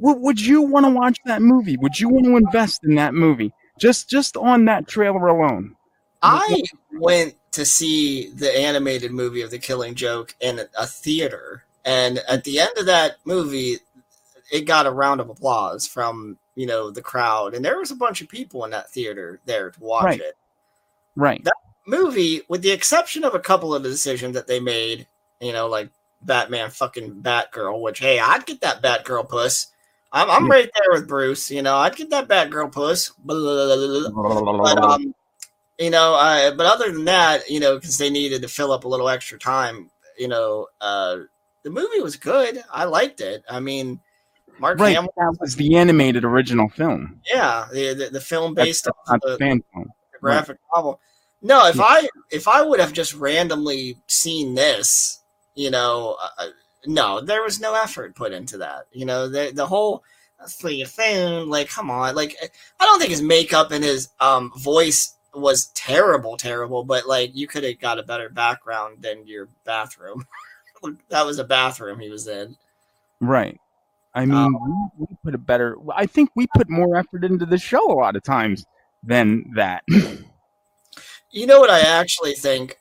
[0.00, 1.76] Would, would you want to watch that movie?
[1.76, 3.52] Would you want to invest in that movie?
[3.78, 5.76] Just just on that trailer alone.
[6.22, 12.18] I went to see the animated movie of The Killing Joke in a theater, and
[12.28, 13.78] at the end of that movie,
[14.52, 17.96] it got a round of applause from you know the crowd, and there was a
[17.96, 20.20] bunch of people in that theater there to watch Right.
[20.20, 20.36] it.
[21.16, 21.42] Right.
[21.44, 21.54] That
[21.86, 25.06] movie, with the exception of a couple of the decisions that they made,
[25.40, 25.90] you know, like
[26.22, 29.68] Batman fucking Batgirl, which hey, I'd get that Batgirl puss.
[30.12, 31.50] I'm, I'm right there with Bruce.
[31.50, 33.12] You know, I'd get that Batgirl puss.
[33.24, 33.34] But
[34.82, 35.14] um,
[35.78, 38.84] you know, uh, but other than that, you know, because they needed to fill up
[38.84, 41.18] a little extra time, you know, uh,
[41.62, 42.62] the movie was good.
[42.72, 43.44] I liked it.
[43.48, 44.00] I mean,
[44.58, 44.94] Mark right.
[44.94, 47.20] Hamill, That was the animated original film.
[47.32, 49.90] yeah, the, the the film based on the the, fan film.
[50.12, 51.00] the graphic novel.
[51.42, 51.84] No, if Yeah.
[51.84, 55.22] I if I would have just randomly seen this,
[55.54, 56.48] you know, uh,
[56.86, 58.86] no, there was no effort put into that.
[58.92, 60.02] You know, the the whole
[60.42, 61.48] uh, for your phone.
[61.48, 62.14] Like, come on.
[62.14, 66.84] Like, eh, I don't think his makeup and his um voice was terrible, terrible.
[66.84, 70.26] But like, you could have got a better background than your bathroom.
[71.08, 72.56] that was a bathroom he was in.
[73.20, 73.60] Right.
[74.14, 75.76] I mean, um, we, we put a better.
[75.94, 78.66] I think we put more effort into the show a lot of times
[79.02, 79.84] than that.
[81.32, 82.80] You know what I actually think?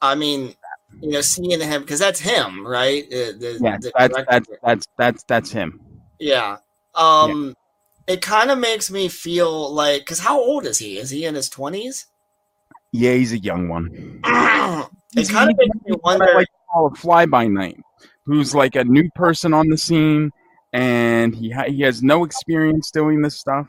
[0.00, 0.54] I mean,
[1.00, 3.08] you know, seeing him because that's him, right?
[3.10, 5.80] The, the, yeah, the that's, that's that's that's that's him.
[6.18, 6.58] Yeah.
[6.94, 7.54] Um,
[8.06, 10.98] it kind of makes me feel like because how old is he?
[10.98, 12.06] Is he in his twenties?
[12.92, 13.90] Yeah, he's a young one.
[15.16, 16.32] it kind of makes me wonder.
[16.34, 17.78] Like call a fly by night,
[18.26, 20.30] who's like a new person on the scene,
[20.72, 23.66] and he ha- he has no experience doing this stuff,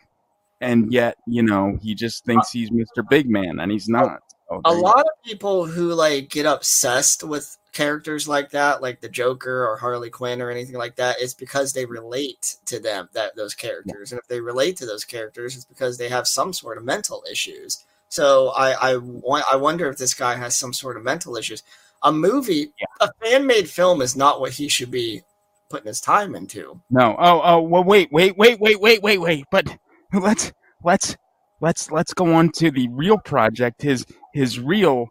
[0.62, 3.08] and yet you know he just thinks he's Mr.
[3.10, 4.20] Big Man, and he's not.
[4.50, 9.10] Oh, a lot of people who like get obsessed with characters like that, like the
[9.10, 13.36] Joker or Harley Quinn or anything like that, it's because they relate to them that
[13.36, 16.78] those characters, and if they relate to those characters, it's because they have some sort
[16.78, 17.84] of mental issues.
[18.10, 21.64] So I I, I wonder if this guy has some sort of mental issues.
[22.04, 25.24] A movie, a fan made film, is not what he should be
[25.70, 26.80] putting his time into.
[26.90, 27.16] No.
[27.18, 27.62] Oh, oh.
[27.62, 29.46] Well, wait, wait, wait, wait, wait, wait, wait.
[29.52, 29.76] But
[30.14, 30.54] let's
[30.84, 31.18] let's
[31.62, 33.82] let's let's go on to the real project.
[33.82, 34.06] His
[34.36, 35.08] his real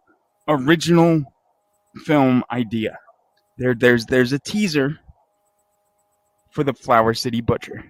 [0.47, 1.23] original
[2.05, 2.99] film idea.
[3.57, 4.99] There, there's there's a teaser
[6.51, 7.83] for the Flower City Butcher.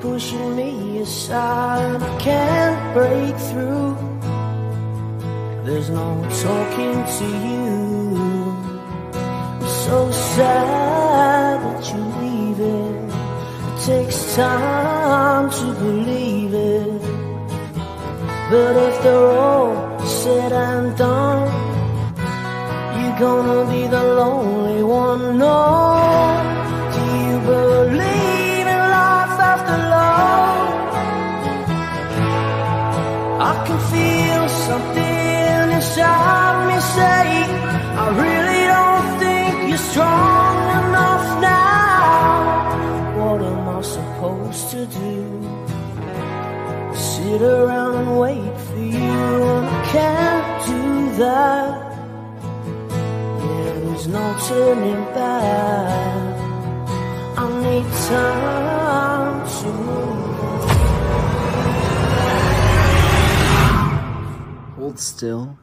[0.00, 2.02] Pushing me aside.
[2.02, 3.96] I can't break through.
[5.64, 7.93] There's no talking to you.
[9.84, 13.10] So sad that you're leaving.
[13.68, 17.02] It takes time to believe it.
[18.50, 21.44] But after all said and done,
[22.96, 25.38] you're gonna be the lonely one.
[25.38, 25.60] No,
[26.94, 30.66] do you believe in life after love?
[33.50, 37.24] I can feel something inside me say,
[38.00, 38.43] I really
[39.94, 43.14] strong enough now.
[43.16, 45.18] What am I supposed to do?
[46.92, 49.12] Sit around and wait for you,
[49.62, 50.82] I can't do
[51.22, 51.74] that.
[53.38, 56.34] There's no turning back.
[57.38, 60.70] I need time to move.
[64.76, 65.56] Hold still.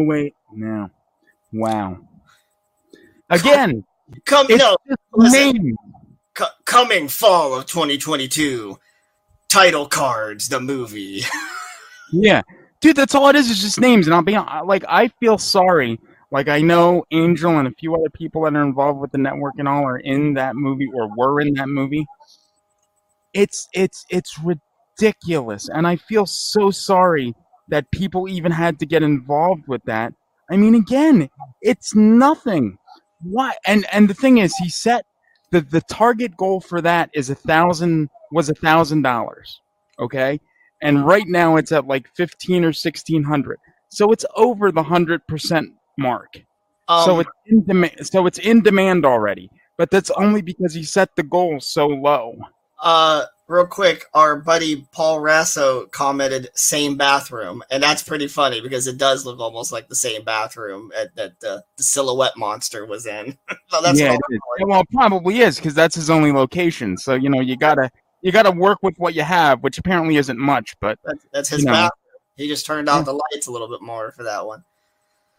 [0.00, 0.90] Oh wait, now,
[1.52, 1.98] wow.
[3.30, 3.84] Again,
[4.24, 4.76] Come it's no,
[5.12, 5.52] listen.
[5.52, 5.76] name.
[6.34, 8.78] co- coming fall of 2022.
[9.48, 11.22] Title cards, the movie.
[12.12, 12.42] Yeah,
[12.80, 13.48] dude, that's all it is.
[13.50, 16.00] Is just names, and I'll be like, I feel sorry.
[16.32, 19.54] Like I know Angel and a few other people that are involved with the network
[19.58, 22.04] and all are in that movie or were in that movie.
[23.32, 27.32] It's it's it's ridiculous, and I feel so sorry
[27.70, 30.12] that people even had to get involved with that.
[30.50, 31.28] I mean, again,
[31.62, 32.78] it's nothing.
[33.22, 33.54] Why?
[33.66, 35.04] And and the thing is, he set
[35.50, 39.60] the the target goal for that is a thousand was a thousand dollars.
[39.98, 40.40] Okay,
[40.82, 43.58] and right now it's at like fifteen or sixteen hundred.
[43.90, 46.32] So it's over the hundred percent mark.
[46.88, 48.06] so Um, it's in demand.
[48.06, 49.50] So it's in demand already.
[49.76, 52.36] But that's only because he set the goal so low.
[52.82, 58.86] uh, real quick, our buddy Paul Rasso commented "same bathroom," and that's pretty funny because
[58.86, 63.06] it does look almost like the same bathroom at, that the, the silhouette monster was
[63.06, 63.36] in.
[63.68, 64.40] so that's yeah, what it is.
[64.60, 66.96] Yeah, well, probably is because that's his only location.
[66.96, 67.90] So you know, you gotta
[68.22, 70.76] you gotta work with what you have, which apparently isn't much.
[70.80, 71.72] But that's, that's his you know.
[71.72, 71.90] bathroom.
[72.36, 74.64] He just turned out the lights a little bit more for that one.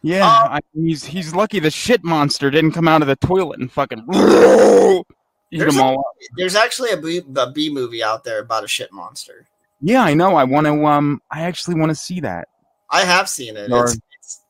[0.03, 3.59] yeah, Um, I, he's he's lucky the shit monster didn't come out of the toilet
[3.59, 5.05] and fucking eat
[5.51, 5.97] There's a-.
[6.37, 9.47] There's actually a B, a B movie out there about a shit monster.
[9.81, 10.35] Yeah, I know.
[10.35, 10.85] I want to.
[10.85, 12.47] Um, I actually want to see that.
[12.89, 13.71] I have seen it.
[13.71, 14.41] Or- It's,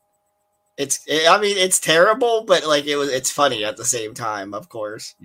[0.77, 4.13] it's, it's I mean, it's terrible, but like it was, it's funny at the same
[4.13, 4.53] time.
[4.53, 5.15] Of course.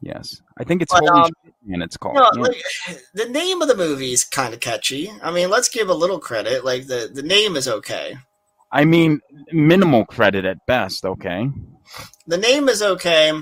[0.00, 1.30] Yes, I think it's But, um,
[1.64, 1.80] Man.
[1.80, 2.16] It's called.
[2.16, 2.42] No, yeah.
[2.42, 2.62] like,
[3.14, 5.10] the name of the movie is kind of catchy.
[5.22, 6.64] I mean, let's give a little credit.
[6.64, 8.16] Like the the name is okay.
[8.70, 9.20] I mean,
[9.52, 11.04] minimal credit at best.
[11.04, 11.48] Okay.
[12.26, 13.32] The name is okay.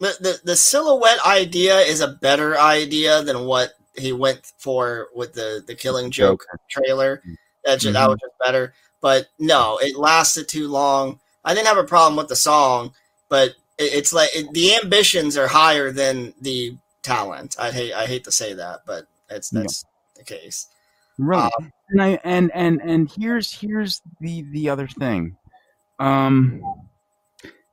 [0.00, 5.32] The, the the silhouette idea is a better idea than what he went for with
[5.32, 7.20] the the Killing Joke trailer.
[7.64, 8.10] That just, that Mhm.
[8.10, 8.74] was just better.
[9.00, 11.18] But no, it lasted too long.
[11.44, 12.92] I didn't have a problem with the song,
[13.28, 17.56] but it, it's like it, the ambitions are higher than the talent.
[17.58, 19.60] I hate I hate to say that, but it's Yeah.
[19.62, 19.84] that's
[20.16, 20.68] the case.
[21.18, 21.50] Right.
[21.58, 25.36] Um, and I and and and here's here's the the other thing.
[25.98, 26.62] Um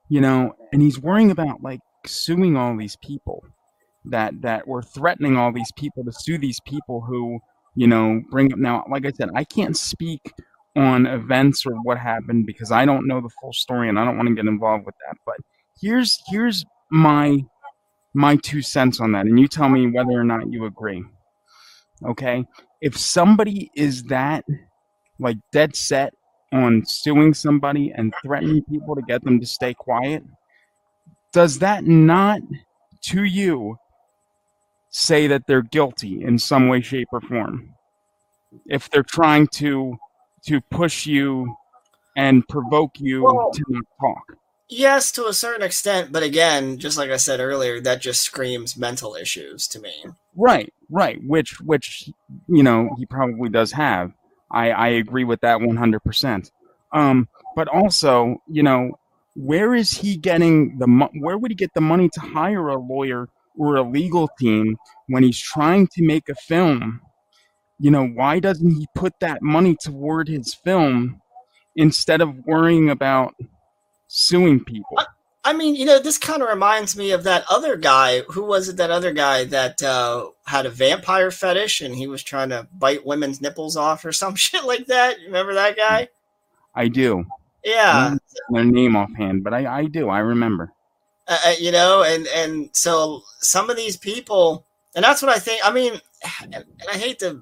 [0.10, 3.44] you know, and he's worrying about like suing all these people
[4.06, 7.40] that that were threatening all these people to sue these people who,
[7.76, 10.34] you know, bring up now like I said, I can't speak
[10.76, 14.18] on events or what happened because I don't know the full story and I don't
[14.18, 15.18] want to get involved with that.
[15.26, 15.38] But
[15.82, 17.44] here's here's my
[18.14, 21.04] my two cents on that and you tell me whether or not you agree.
[22.06, 22.46] Okay?
[22.82, 24.46] If somebody is that
[25.20, 26.14] like dead set
[26.52, 30.24] on suing somebody and threatening people to get them to stay quiet,
[31.36, 32.40] does that not
[33.02, 33.78] to you
[34.90, 37.74] say that they're guilty in some way shape or form?
[38.68, 39.98] If they're trying to
[40.48, 41.54] to push you
[42.16, 44.38] and provoke you Well- to not talk.
[44.70, 48.78] Yes, to a certain extent, but again, just like I said earlier, that just screams
[48.78, 49.94] mental issues to me.
[50.36, 51.20] Right, right.
[51.24, 52.10] Which, which,
[52.48, 54.12] you know, he probably does have.
[54.50, 56.52] I, I agree with that one hundred percent.
[56.94, 58.98] Um, but also, you know,
[59.36, 60.88] where is he getting the?
[60.88, 63.28] Mo- where would he get the money to hire a lawyer
[63.58, 64.78] or a legal team
[65.08, 67.02] when he's trying to make a film?
[67.78, 71.22] You know, why doesn't he put that money toward his film
[71.76, 73.36] instead of worrying about
[74.08, 74.98] suing people?
[75.44, 78.22] I mean, you know, this kind of reminds me of that other guy.
[78.22, 78.78] Who was it?
[78.78, 83.06] That other guy that uh, had a vampire fetish and he was trying to bite
[83.06, 85.20] women's nipples off or some shit like that.
[85.20, 86.08] You remember that guy?
[86.74, 87.26] I do.
[87.66, 88.16] Yeah.
[88.52, 90.08] their name offhand, but I, I do.
[90.10, 90.72] I remember.
[91.28, 94.64] uh, uh, you know and and so some of these people
[94.96, 96.00] and that's what i think i mean
[96.44, 97.42] and, and i hate to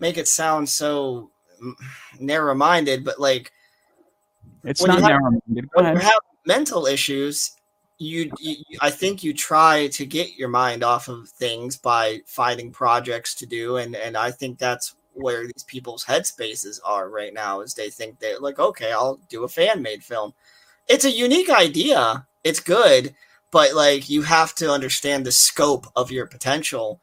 [0.00, 1.30] make it sound so
[2.18, 3.52] narrow minded but like
[4.64, 5.68] It's not narrow-minded.
[5.74, 7.52] When you have mental issues
[7.98, 12.70] you, you i think you try to get your mind off of things by finding
[12.72, 17.60] projects to do and and i think that's where these people's headspaces are right now
[17.60, 20.32] is they think they're like okay i'll do a fan made film.
[20.88, 22.26] It's a unique idea.
[22.44, 23.14] It's good
[23.50, 27.00] but like you have to understand the scope of your potential.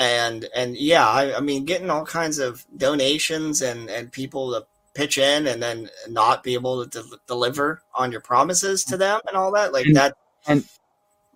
[0.00, 4.66] And and yeah i, I mean getting all kinds of donations and and people to
[4.94, 9.20] pitch in and then not be able to del- deliver on your promises to them
[9.28, 10.14] and all that like And- that
[10.46, 10.64] and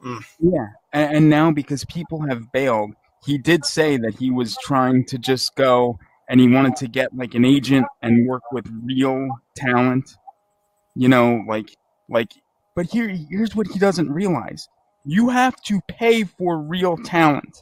[0.05, 0.25] Mm.
[0.41, 2.91] yeah, and, and now because people have bailed,
[3.25, 5.97] he did say that he was trying to just go
[6.33, 10.17] and he wanted to get like an agent and work with real talent.
[10.97, 11.77] You know, like
[12.09, 12.33] like.
[12.75, 14.67] But here, here's what he doesn't realize:
[15.05, 17.59] you have to pay for real talent,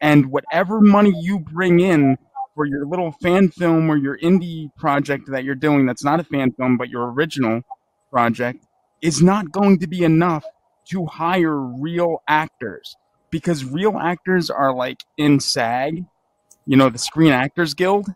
[0.00, 2.18] and whatever money you bring in
[2.56, 6.24] for your little fan film or your indie project that you're doing that's not a
[6.24, 7.62] fan film but your original
[8.10, 8.66] project
[9.00, 10.44] is not going to be enough
[10.84, 12.94] to hire real actors
[13.30, 16.04] because real actors are like in SAG,
[16.66, 18.06] you know, the Screen Actors Guild.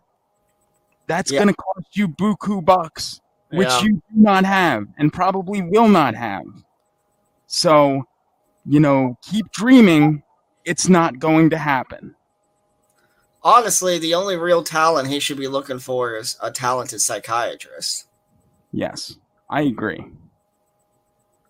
[1.07, 1.39] That's Yeah.
[1.43, 3.19] going to cost you buku bucks,
[3.51, 3.81] which Yeah.
[3.81, 6.43] you do not have and probably will not have.
[7.45, 8.03] So,
[8.65, 10.23] you know, keep dreaming.
[10.65, 12.13] It's not going to happen.
[13.43, 18.07] honestly the only real talent he should be looking for is a talented psychiatrist
[18.73, 19.15] Yes,
[19.49, 20.03] I agree.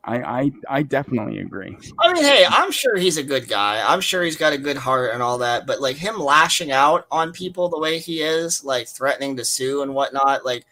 [0.07, 1.77] I I, I definitely agree.
[1.99, 3.83] I mean, hey, I'm sure he's a good guy.
[3.85, 5.67] I'm sure he's got a good heart and all that.
[5.67, 9.81] But like him lashing out on people the way he is, like threatening to sue
[9.81, 10.65] and whatnot, like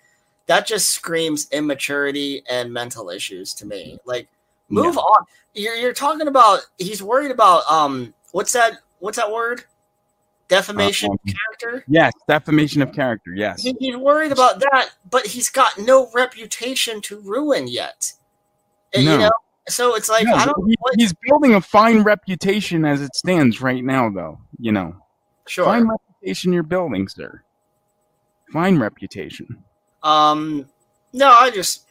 [0.48, 3.98] that just screams immaturity and mental issues to me.
[4.06, 4.30] Like,
[4.70, 5.02] move Yeah.
[5.02, 5.26] on.
[5.54, 9.66] You're you're talking about he's worried about um what's that what's that word?
[10.48, 11.84] Defamation Um, of character.
[11.88, 13.32] Yes, defamation of character.
[13.36, 13.64] Yes.
[13.64, 18.14] He, he's worried about that, but he's got no reputation to ruin yet.
[19.04, 19.12] No.
[19.14, 19.32] You know,
[19.68, 20.68] so it's like No, I don't.
[20.68, 24.40] he- he's building a fine reputation as it stands right now, though.
[24.60, 24.96] You know,
[25.48, 25.66] sure.
[25.66, 27.42] fine reputation you're building, sir.
[28.52, 29.64] Fine reputation.
[30.04, 30.68] Um,
[31.14, 31.88] no, I just,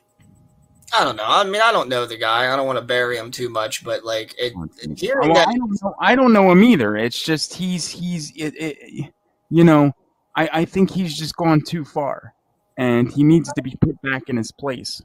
[0.97, 1.25] I don't know.
[1.27, 2.53] I mean, I don't know the guy.
[2.53, 4.53] I don't want to bury him too much, but like, it,
[4.97, 5.95] hearing Well, that, I don't know.
[6.01, 6.97] I don't know him either.
[6.97, 9.13] It's just he's he's it, it,
[9.51, 9.93] you know.
[10.37, 12.35] I I think he's just gone too far,
[12.79, 15.03] and he needs to be put back in his place.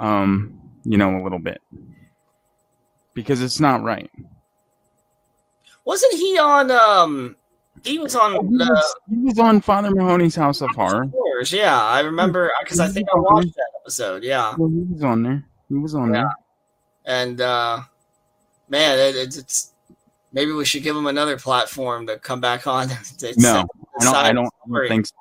[0.00, 1.60] Um, you know, a little bit
[3.14, 4.10] because it's not right.
[5.84, 6.70] wasn't he on?
[6.70, 7.36] Um,
[7.84, 11.06] he was He on the was, he was on Father Mahoney's House of Horror.
[11.06, 11.52] Wars.
[11.52, 14.22] Yeah, I remember because I think I watched that episode.
[14.24, 15.44] Yeah, Well, he was on there.
[15.68, 16.22] He was on Yeah.
[17.04, 17.20] there.
[17.22, 17.80] and uh,
[18.68, 19.72] man, it, it's, it's
[20.30, 22.88] Maybe we should give him another platform to come back on.
[23.38, 23.64] No,
[24.00, 24.14] I don't.
[24.14, 25.14] I don't, I don't think so.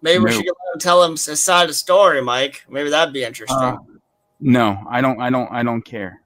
[0.00, 2.64] Maybe we should him tell him his side of the story, Mike.
[2.70, 3.58] Maybe that'd be interesting.
[3.58, 3.76] Uh,
[4.40, 5.20] no, I don't.
[5.20, 5.50] I don't.
[5.50, 6.20] I don't care.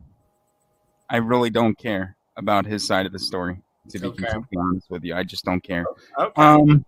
[1.10, 3.58] I really don't care about his side of the story.
[3.90, 4.26] To be Okay.
[4.26, 5.84] completely honest with you, I just don't care.
[6.18, 6.42] okay.
[6.42, 6.84] Um,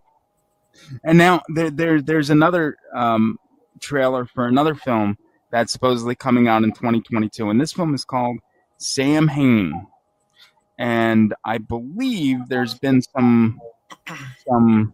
[1.03, 3.39] and now there, there there's another um,
[3.79, 5.17] trailer for another film
[5.49, 8.37] that's supposedly coming out in 2022, and this film is called
[8.77, 9.87] Samhain.
[10.77, 13.59] And I believe there's been some
[14.47, 14.93] some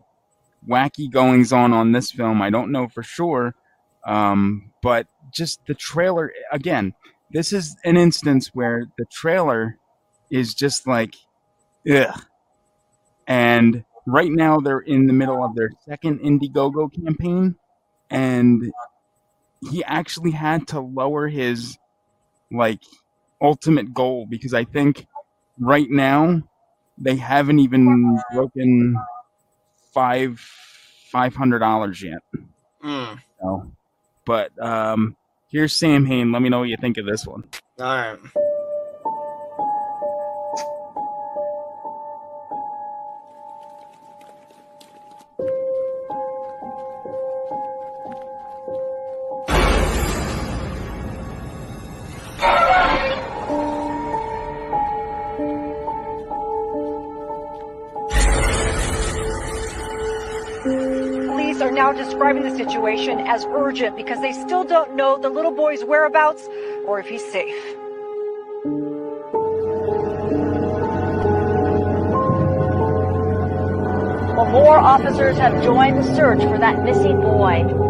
[0.67, 2.41] wacky goings on on this film.
[2.41, 3.53] I don't know for sure,
[4.07, 6.93] um, but just the trailer again.
[7.31, 9.77] This is an instance where the trailer
[10.31, 11.13] is just like,
[11.91, 12.19] ugh.
[13.27, 17.55] And right now they're in the middle of their second Indiegogo campaign,
[18.09, 18.71] and
[19.69, 21.77] he actually had to lower his
[22.49, 22.79] like
[23.41, 25.05] ultimate goal because I think
[25.59, 26.41] right now
[26.97, 28.95] they haven't even broken
[29.93, 30.39] five
[31.11, 32.19] five hundred dollars yet.
[32.83, 33.71] Mm, So,
[34.28, 35.15] but um,
[35.49, 36.32] here's Samhain.
[36.32, 37.45] Let me know what you think of this one.
[37.80, 38.19] all right.
[61.88, 66.45] Now describing the situation as urgent because they still don't know the little boy's whereabouts
[66.85, 67.75] or if he's safe.
[74.35, 77.86] Well, more officers have joined the search for that missing boy.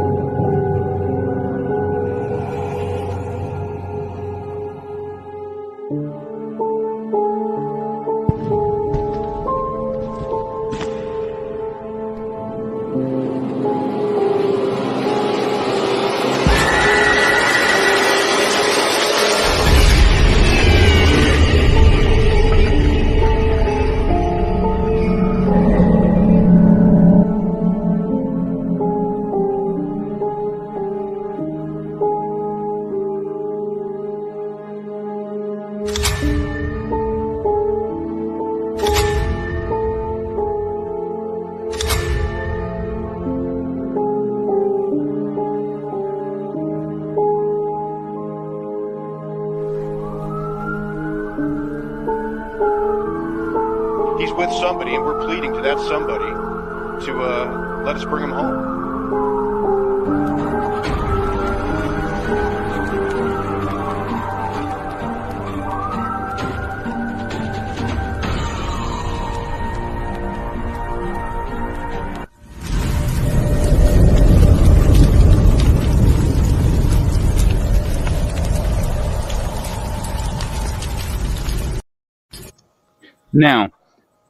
[83.37, 83.69] Now,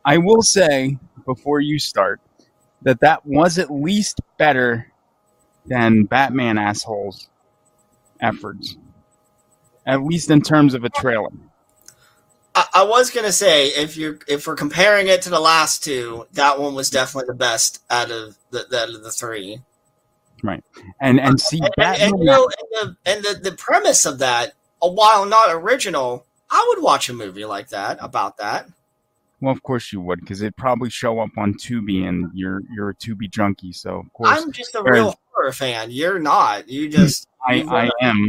[0.03, 2.19] I will say before you start
[2.81, 4.91] that that was at least better
[5.65, 7.29] than Batman assholes
[8.19, 8.75] efforts,
[9.85, 11.29] at least in terms of a trailer.
[12.53, 16.27] I, I was gonna say if you if we're comparing it to the last two,
[16.33, 19.61] that one was definitely the best out of the, the out of the three.
[20.43, 20.65] Right,
[20.99, 22.09] and and see And, and, Batman.
[22.09, 24.51] and, you know, and, the, and the, the premise of that,
[24.81, 28.67] uh, while not original, I would watch a movie like that about that.
[29.39, 32.89] Well, of course you would, because it'd probably show up on Tubi, and you're you're
[32.89, 35.91] a Tubi junkie, so of course I'm just a Whereas- real horror fan.
[35.91, 36.67] You're not.
[36.67, 38.27] You just I you run I a- am.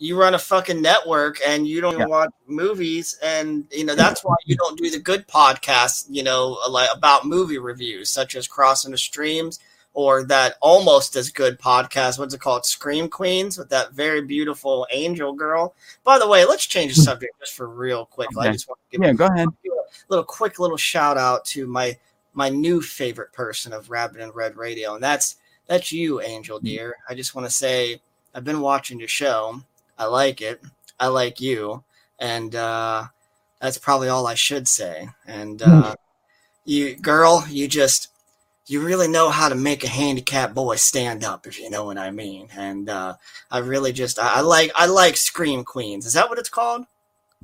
[0.00, 2.06] You run a fucking network and you don't Yeah.
[2.06, 6.06] watch movies, and you know that's why you don't do the good podcasts.
[6.08, 9.58] You know, like about movie reviews, such as Crossing the Streams,
[9.94, 12.16] or that almost as good podcast.
[12.16, 12.64] What's it called?
[12.64, 15.74] Scream Queens with that very beautiful angel girl.
[16.04, 17.06] By the way, let's change the hmm.
[17.06, 18.28] subject just for real quick.
[18.38, 19.48] I just want to give Yeah, go ahead.
[20.08, 21.98] Little quick little shout out to my
[22.34, 25.36] my new favorite person of Rabbit and Red Radio, and that's
[25.66, 26.96] that's you, Angel dear.
[27.08, 28.00] I just want to say
[28.34, 29.62] I've been watching your show.
[29.98, 30.62] I like it.
[31.00, 31.82] I like you,
[32.18, 33.06] and uh,
[33.60, 35.08] that's probably all I should say.
[35.26, 35.94] And uh,
[36.64, 38.08] you, girl, you just
[38.66, 41.98] you really know how to make a handicapped boy stand up, if you know what
[41.98, 42.48] I mean.
[42.56, 43.14] And uh,
[43.50, 46.06] I really just I, I like I like Scream Queens.
[46.06, 46.84] Is that what it's called?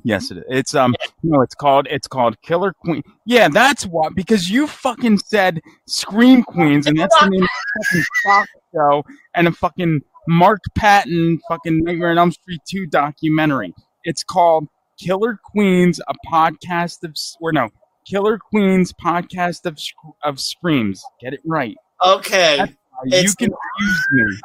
[0.05, 0.43] Yes, it is.
[0.47, 0.93] It's um
[1.23, 3.01] no, it's called it's called Killer Queen.
[3.25, 7.83] Yeah, that's what because you fucking said Scream Queens, and that's the name of the
[7.83, 9.03] fucking Fox show
[9.33, 13.73] and a fucking Mark Patton fucking Nightmare on Elm Street two documentary.
[14.03, 14.67] It's called
[14.99, 17.69] Killer Queens, a podcast of or no,
[18.07, 19.79] Killer Queens podcast of
[20.23, 21.03] of screams.
[21.19, 21.75] Get it right.
[22.05, 22.59] Okay.
[23.05, 24.37] You confused me.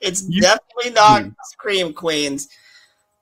[0.00, 2.48] It's definitely not Scream Queens.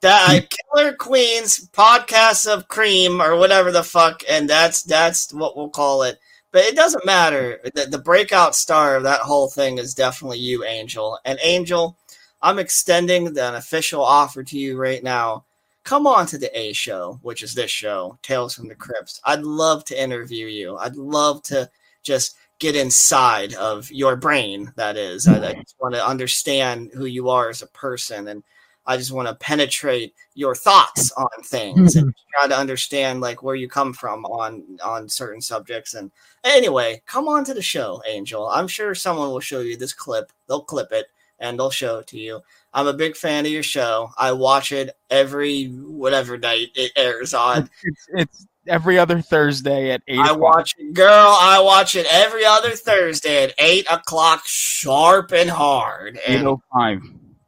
[0.00, 5.56] That uh, Killer Queens podcast of cream or whatever the fuck, and that's that's what
[5.56, 6.18] we'll call it.
[6.52, 7.60] But it doesn't matter.
[7.74, 11.18] The, the breakout star of that whole thing is definitely you, Angel.
[11.24, 11.96] And Angel,
[12.42, 15.44] I'm extending an official offer to you right now.
[15.84, 19.20] Come on to the A show, which is this show, Tales from the Crypts.
[19.24, 20.76] I'd love to interview you.
[20.76, 21.70] I'd love to
[22.02, 24.72] just get inside of your brain.
[24.76, 28.42] That is, I, I just want to understand who you are as a person, and
[28.90, 32.40] I just want to penetrate your thoughts on things and mm-hmm.
[32.40, 35.94] try to understand like where you come from on on certain subjects.
[35.94, 36.10] And
[36.42, 38.48] anyway, come on to the show, Angel.
[38.48, 40.32] I'm sure someone will show you this clip.
[40.48, 41.06] They'll clip it
[41.38, 42.40] and they'll show it to you.
[42.74, 44.10] I'm a big fan of your show.
[44.18, 47.70] I watch it every whatever night it airs on.
[47.84, 50.18] It's, it's every other Thursday at eight.
[50.18, 50.40] I o'clock.
[50.40, 51.36] watch it, girl.
[51.40, 56.18] I watch it every other Thursday at eight o'clock, sharp and hard.
[56.26, 57.00] eight oh five.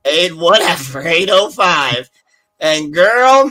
[0.04, 2.10] Eight whatever, eight oh five.
[2.58, 3.50] And girl,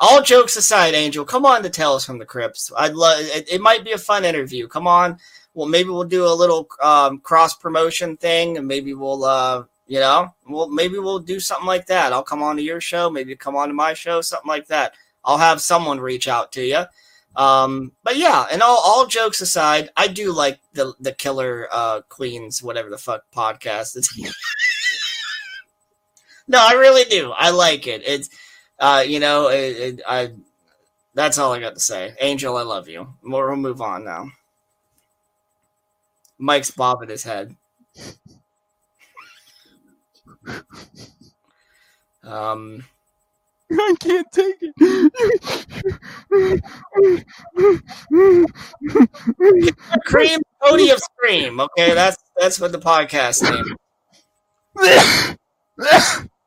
[0.00, 2.72] all jokes aside, Angel, come on to Tales from the Crypts.
[2.76, 3.20] I'd love.
[3.20, 4.66] It, it might be a fun interview.
[4.66, 5.18] Come on.
[5.54, 9.98] Well, maybe we'll do a little um, cross promotion thing, and maybe we'll, uh, you
[9.98, 12.12] know, well, maybe we'll do something like that.
[12.12, 14.94] I'll come on to your show, maybe come on to my show, something like that.
[15.24, 16.84] I'll have someone reach out to you.
[17.36, 22.00] Um, but yeah, and all, all jokes aside, I do like the the Killer uh,
[22.08, 23.96] Queens, whatever the fuck podcast.
[26.50, 27.30] No, I really do.
[27.30, 28.02] I like it.
[28.04, 28.28] It's
[28.80, 30.32] uh, you know, it, it, I.
[31.14, 32.14] That's all I got to say.
[32.20, 33.14] Angel, I love you.
[33.22, 34.32] We'll, we'll move on now.
[36.38, 37.54] Mike's bobbing his head.
[42.24, 42.84] Um,
[43.70, 44.74] I can't take it.
[50.04, 51.60] Cream Cody of Scream.
[51.60, 53.76] Okay, that's that's what the podcast name.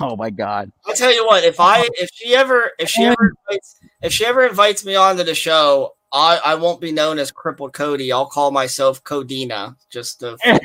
[0.00, 0.70] oh my god.
[0.86, 1.44] I'll tell you what.
[1.44, 5.24] If I if she ever if she ever invites, if she ever invites me onto
[5.24, 8.12] the show, I I won't be known as Crippled Cody.
[8.12, 9.76] I'll call myself Codina.
[9.90, 10.36] Just to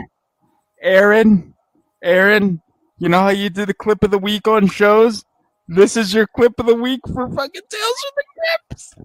[0.82, 1.54] Aaron,
[2.02, 2.62] Aaron,
[2.98, 5.24] you know how you do the clip of the week on shows?
[5.68, 8.96] This is your clip of the week for fucking Tales from the Crypts.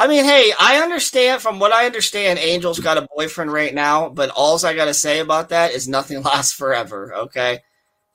[0.00, 4.08] I mean, hey, I understand from what I understand, Angel's got a boyfriend right now,
[4.08, 7.60] but alls I gotta say about that is nothing lasts forever, okay?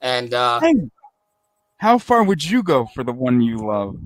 [0.06, 0.76] And uh Hey,
[1.78, 3.98] how far would you go for the one you love?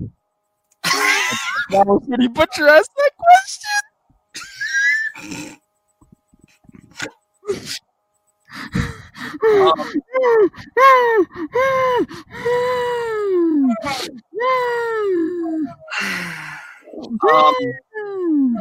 [0.82, 3.10] that was when butcher asked that
[17.98, 18.56] um,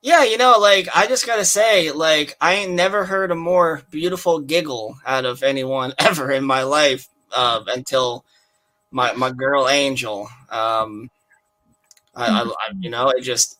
[0.00, 3.82] yeah, you know, like I just gotta say, like I ain't never heard a more
[3.90, 8.24] beautiful giggle out of anyone ever in my life uh, until
[8.90, 10.28] my my girl Angel.
[10.50, 11.10] Um,
[12.14, 13.58] I, I, I, you know, it just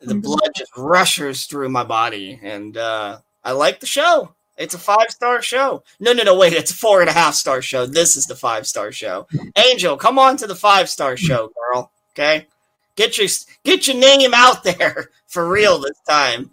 [0.00, 4.34] the blood just rushes through my body, and uh, I like the show.
[4.56, 5.82] It's a five star show.
[5.98, 7.86] No, no, no, wait, it's a four and a half star show.
[7.86, 9.26] This is the five star show.
[9.56, 11.90] Angel, come on to the five star show, girl.
[12.12, 12.46] Okay,
[12.94, 13.26] get your
[13.64, 16.50] get your name out there for real this time.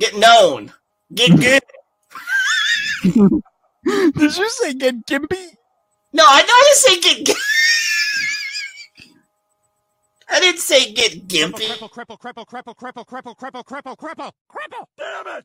[0.00, 0.72] Get known.
[1.14, 1.62] Get good.
[3.84, 5.56] Did you say get gimpy?
[6.12, 7.36] No, I know I didn't say get.
[10.28, 11.68] I didn't say get gimpy.
[11.68, 14.86] Cripple, cripple, cripple, cripple, cripple, cripple, cripple, cripple, cripple, cripple.
[14.98, 15.44] Damn it!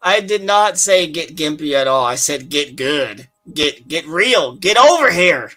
[0.00, 2.06] I did not say get gimpy at all.
[2.06, 3.28] I said get good.
[3.52, 4.56] Get get real.
[4.56, 5.52] Get over here.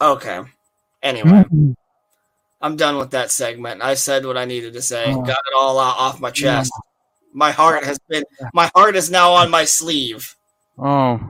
[0.00, 0.40] Okay.
[1.02, 1.44] Anyway,
[2.60, 3.82] I'm done with that segment.
[3.82, 5.04] I said what I needed to say.
[5.08, 5.22] Oh.
[5.22, 6.72] Got it all out off my chest.
[7.32, 8.24] My heart has been.
[8.52, 10.36] My heart is now on my sleeve.
[10.78, 11.20] Oh,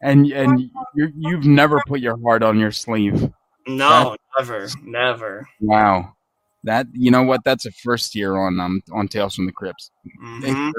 [0.00, 0.60] and and
[0.94, 3.32] you you've never put your heart on your sleeve.
[3.66, 5.48] No, never, never.
[5.60, 6.14] Wow,
[6.64, 7.44] that you know what?
[7.44, 9.90] That's a first year on um on Tales from the Crypts.
[10.22, 10.72] Mhm.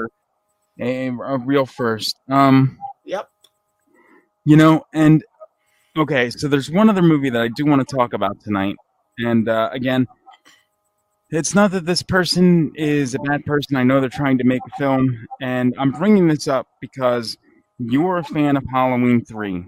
[0.80, 2.16] A, a real first.
[2.28, 3.28] Um, Yep.
[4.44, 5.22] you know, and
[5.96, 8.76] okay, so there's one other movie that I do want to talk about tonight,
[9.18, 10.06] and uh, again,
[11.30, 13.76] it's not that this person is a bad person.
[13.76, 17.36] I know they're trying to make a film, and I'm bringing this up because
[17.78, 19.64] you are a fan of Halloween three.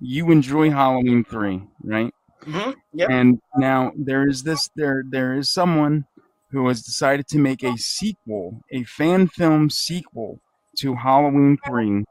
[0.00, 2.12] You enjoy Halloween three, right?
[2.44, 2.70] Mm-hmm.
[2.92, 3.10] Yep.
[3.10, 6.06] And now there is this there there is someone
[6.54, 10.38] who has decided to make a sequel, a fan film sequel
[10.76, 12.04] to Halloween 3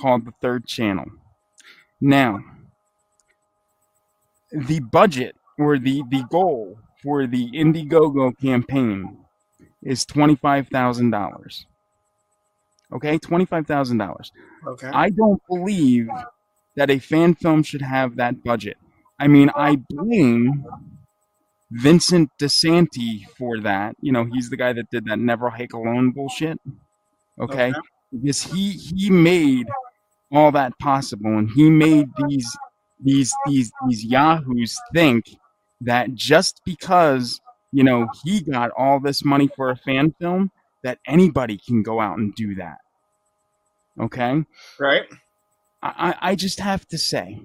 [0.00, 1.06] called The Third Channel.
[2.00, 2.40] Now,
[4.52, 9.18] the budget or the, the goal for the Indiegogo campaign
[9.82, 11.64] is $25,000.
[12.92, 14.30] Okay, $25,000.
[14.66, 14.88] Okay.
[14.88, 16.08] I don't believe
[16.76, 18.78] that a fan film should have that budget.
[19.18, 20.64] I mean, I blame
[21.70, 23.96] Vincent DiSanti for that.
[24.00, 26.60] You know, he's the guy that did that Never Hike Alone bullshit.
[27.38, 27.70] Okay?
[27.70, 27.78] Okay.
[28.10, 29.68] Because he he made
[30.30, 32.56] all that possible and he made these
[33.00, 35.24] these these these yahoos think
[35.80, 37.40] that just because,
[37.72, 40.50] you know, he got all this money for a fan film
[40.82, 42.78] that anybody can go out and do that.
[44.00, 44.44] Okay?
[44.78, 45.04] Right.
[45.82, 47.40] I, I just have to say,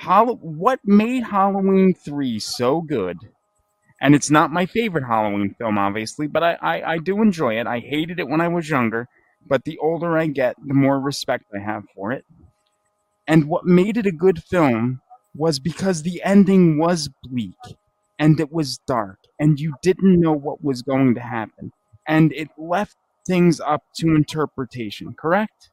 [0.00, 3.18] Hall- what made Halloween 3 so good,
[4.00, 7.66] and it's not my favorite Halloween film, obviously, but I, I, I do enjoy it.
[7.66, 9.08] I hated it when I was younger,
[9.48, 12.24] but the older I get, the more respect I have for it.
[13.26, 15.00] And what made it a good film
[15.34, 17.54] was because the ending was bleak,
[18.18, 21.72] and it was dark, and you didn't know what was going to happen,
[22.06, 22.96] and it left
[23.26, 25.70] things up to interpretation, correct?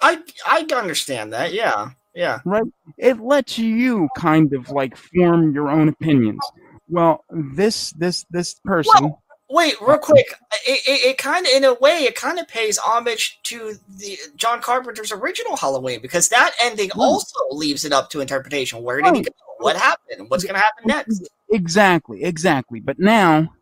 [0.00, 1.52] I I understand that.
[1.52, 1.90] Yeah.
[2.14, 2.40] Yeah.
[2.46, 2.64] right?
[2.96, 6.40] It lets you kind of like form your own opinions.
[6.88, 9.14] Well, this this this person,
[9.48, 10.26] Wait, real quick.
[10.66, 14.18] It, it, it kind of, in a way, it kind of pays homage to the
[14.34, 18.82] John Carpenter's original Halloween because that ending also leaves it up to interpretation.
[18.82, 19.30] Where did he go?
[19.58, 20.28] What happened?
[20.28, 21.28] What's going to happen next?
[21.50, 22.80] exactly, exactly.
[22.80, 23.54] But now,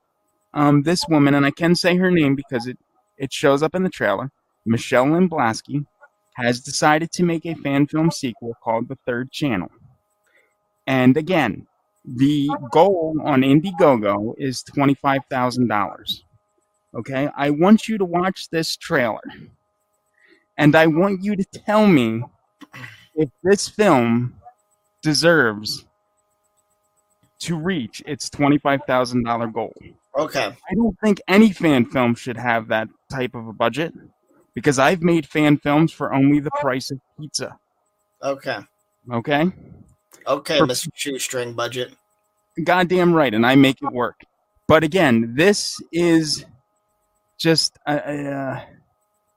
[0.54, 2.78] um, this woman, and I can say her name because it
[3.16, 4.30] it shows up in the trailer,
[4.66, 5.86] Michelle Lynn Blasky,
[6.34, 9.70] has decided to make a fan film sequel called The Third Channel.
[10.86, 11.66] And again,
[12.04, 16.22] the goal on Indiegogo is $25,000.
[16.94, 17.28] Okay?
[17.36, 19.22] I want you to watch this trailer.
[20.56, 22.22] And I want you to tell me
[23.14, 24.34] if this film
[25.02, 25.84] deserves
[27.40, 29.74] to reach its $25,000 goal.
[30.16, 30.46] Okay.
[30.70, 33.92] I don't think any fan film should have that type of a budget
[34.54, 37.58] because I've made fan films for only the price of pizza.
[38.22, 38.58] Okay.
[39.12, 39.52] Okay?
[40.26, 40.88] Okay, For- Mr.
[40.94, 41.92] Shoestring budget.
[42.62, 44.20] Goddamn right, and I make it work.
[44.68, 46.46] But again, this is
[47.38, 48.60] just uh, uh,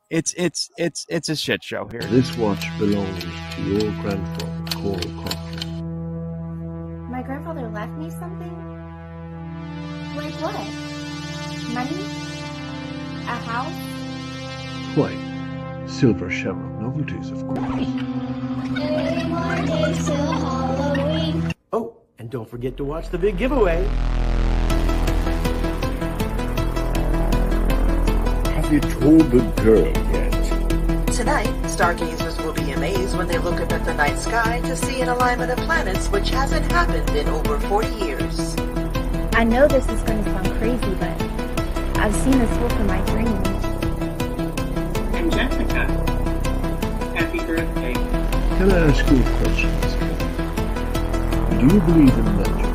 [0.09, 2.01] it's it's it's it's a shit show here.
[2.01, 3.23] This watch belongs
[3.55, 7.11] to your grandfather, Conal Cochran.
[7.11, 8.53] My grandfather left me something?
[10.15, 10.53] Like what?
[11.73, 12.03] Money?
[13.25, 13.73] A house?
[14.95, 15.11] Why,
[15.87, 17.87] Silver Shamrock Novelties, of course.
[21.71, 23.87] Oh, and don't forget to watch the big giveaway.
[28.53, 31.07] Have you told the girl yet?
[31.13, 35.01] Tonight, stargazers will be amazed when they look up at the night sky to see
[35.01, 38.55] an alignment of planets which hasn't happened in over 40 years.
[39.33, 41.21] I know this is going to sound crazy, but
[41.97, 43.56] I've seen this wolf in my dreams.
[48.57, 49.69] Can I ask you a question,
[51.59, 52.67] Do you believe in magic?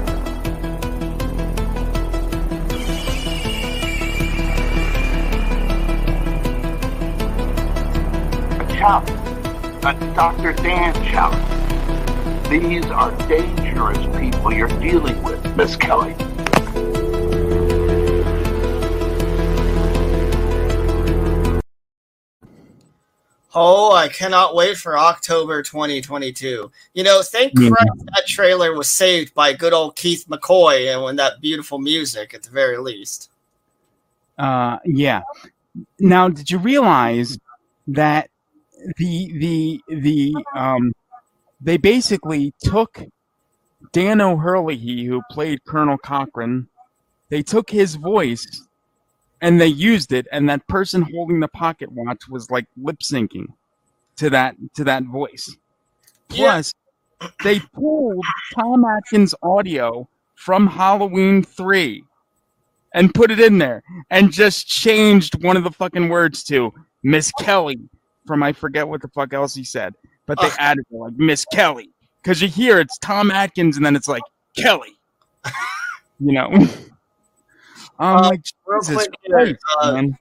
[8.78, 9.10] challenge.
[9.82, 10.52] That's Dr.
[10.52, 12.48] Dan Challis.
[12.48, 16.14] These are dangerous people you're dealing with, Miss Kelly.
[23.54, 26.70] Oh, I cannot wait for October 2022.
[26.94, 27.68] You know, thank Mhm.
[27.68, 32.32] Christ that trailer was saved by good old Keith McCoy and when that beautiful music
[32.32, 33.30] at the very least.
[34.38, 35.22] Uh, yeah.
[35.98, 37.38] Now, did you realize
[37.88, 38.30] that
[38.96, 40.92] the the the um
[41.60, 43.00] they basically took
[43.92, 46.68] Dan O'Herlihy, who played Colonel Cochran,
[47.28, 48.66] they took his voice
[49.42, 53.46] and they used it, and that person holding the pocket watch was like lip syncing
[54.16, 55.54] to that to that voice.
[56.28, 56.72] Plus,
[57.44, 58.24] they pulled
[58.54, 62.04] Tom Atkins audio from Halloween three
[62.94, 66.72] and put it in there and just changed one of the fucking words to
[67.02, 67.78] Miss Kelly
[68.26, 69.94] from I forget what the fuck else he said,
[70.26, 71.90] but they added like Miss Kelly.
[72.22, 74.22] Because you hear it's Tom Atkins and then it's like
[74.56, 74.96] Kelly,
[76.20, 76.68] you know.
[78.02, 80.18] I'm Uh, like real Jesus Christ, uh, man.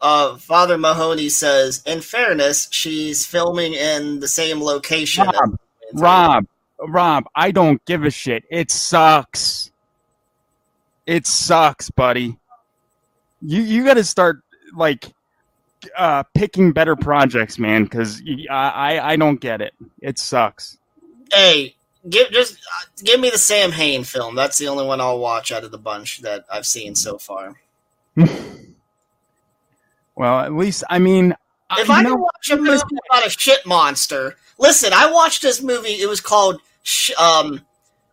[0.00, 5.24] Uh, Father Mahoney says, in fairness, she's filming in the same location.
[5.24, 5.56] Rob,
[5.94, 6.44] Rob,
[6.80, 8.42] Rob, I don't give a shit.
[8.50, 9.70] It sucks.
[11.06, 12.36] It sucks, buddy.
[13.40, 14.40] You you got to start
[14.74, 15.12] like
[15.96, 18.20] uh, picking better projects, man, because
[18.50, 19.74] I, I I don't get it.
[20.00, 20.78] It sucks.
[21.32, 21.76] Hey,
[22.08, 24.34] give just uh, give me the Samhain film.
[24.34, 27.54] That's the only one I'll watch out of the bunch that I've seen so far.
[30.14, 31.34] Well, at least I mean,
[31.78, 35.42] If I I know- can watch a movie about a shit monster, listen, I watched
[35.42, 35.88] this movie.
[36.00, 37.62] It was called sh- um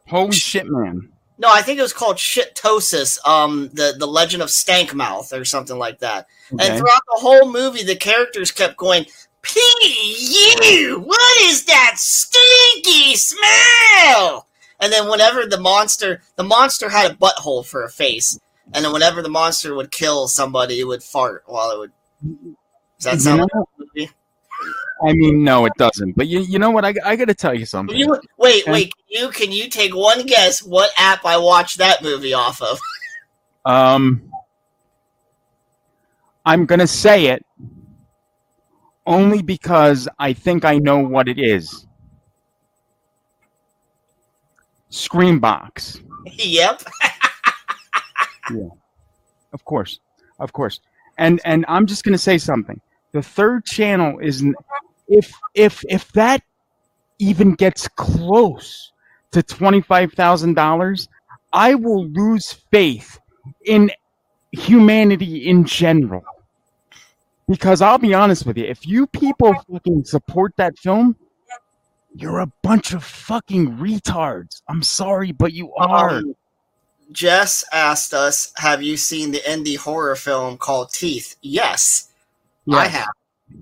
[0.08, 1.10] holy shit, man.
[1.38, 5.78] no, I think it was called Shittosis, um the the Legend of Stankmouth or something
[5.78, 6.28] like that.
[6.54, 6.68] Okay.
[6.70, 9.06] And throughout the whole movie, the characters kept going,
[9.42, 11.00] "P.U.
[11.06, 14.48] What is that stinky smell?"
[14.82, 18.40] And then whenever the monster, the monster had a butthole for a face,
[18.74, 21.92] and then whenever the monster would kill somebody, it would fart while it would.
[23.00, 24.12] Does that sound like know- a movie?
[25.08, 26.18] I mean, no, it doesn't.
[26.18, 26.84] But you you know what?
[26.84, 27.96] I I got to tell you something.
[27.98, 28.72] You, wait, Okay.
[28.72, 28.94] wait.
[28.94, 32.78] Can you can you take one guess what app I watched that movie off of?
[33.66, 34.30] Um,
[36.46, 37.46] I'm gonna say it
[39.10, 41.88] only because I think I know what it is.
[44.90, 46.02] Screambox.
[46.38, 46.82] yep.
[48.52, 48.70] Yeah.
[49.54, 50.00] Of course.
[50.40, 50.80] Of course.
[51.20, 52.82] And and I'm just going to say something.
[53.12, 54.44] The third channel is
[55.08, 56.42] if if if that
[57.20, 58.92] even gets close
[59.34, 61.08] to $25,000,
[61.54, 63.20] I will lose faith
[63.66, 63.92] in
[64.52, 66.24] humanity in general.
[67.50, 71.16] Because I'll be honest with you, if you people fucking support that film,
[72.16, 74.62] you're a bunch of fucking retards.
[74.68, 76.18] I'm sorry, but you are.
[76.20, 76.36] Um,
[77.12, 82.10] Jess asked us, "Have you seen the indie horror film called Teeth?" Yes,
[82.72, 83.08] I have.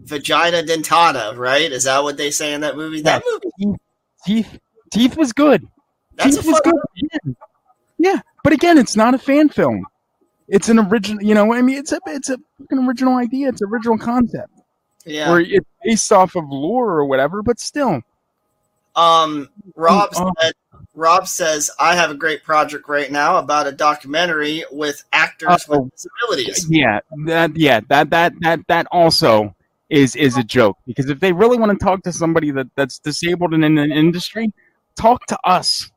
[0.04, 1.72] Vagina dentata, right?
[1.72, 3.02] Is that what they say in that movie?
[3.02, 3.78] That movie.
[4.26, 4.60] Teeth,
[4.92, 5.66] Teeth was good.
[6.16, 7.36] That's Teeth was good.
[7.98, 9.86] Yeah, but again, it's not a fan film.
[10.48, 11.22] It's an original.
[11.22, 13.50] You know, I mean, it's a it's a fucking original idea.
[13.50, 14.52] It's original concept.
[15.06, 15.32] Yeah.
[15.32, 18.02] Or it's based off of lore or whatever, but still.
[18.96, 20.32] Um, Rob Oh.
[20.42, 20.54] said,
[20.96, 25.82] Rob says, I have a great project right now about a documentary with actors Oh.
[25.82, 26.66] with disabilities.
[26.70, 29.56] Yeah, that yeah, that that that that also
[29.90, 33.00] is is a joke because if they really want to talk to somebody that that's
[33.00, 34.52] disabled and in an industry,
[34.96, 35.92] talk to us.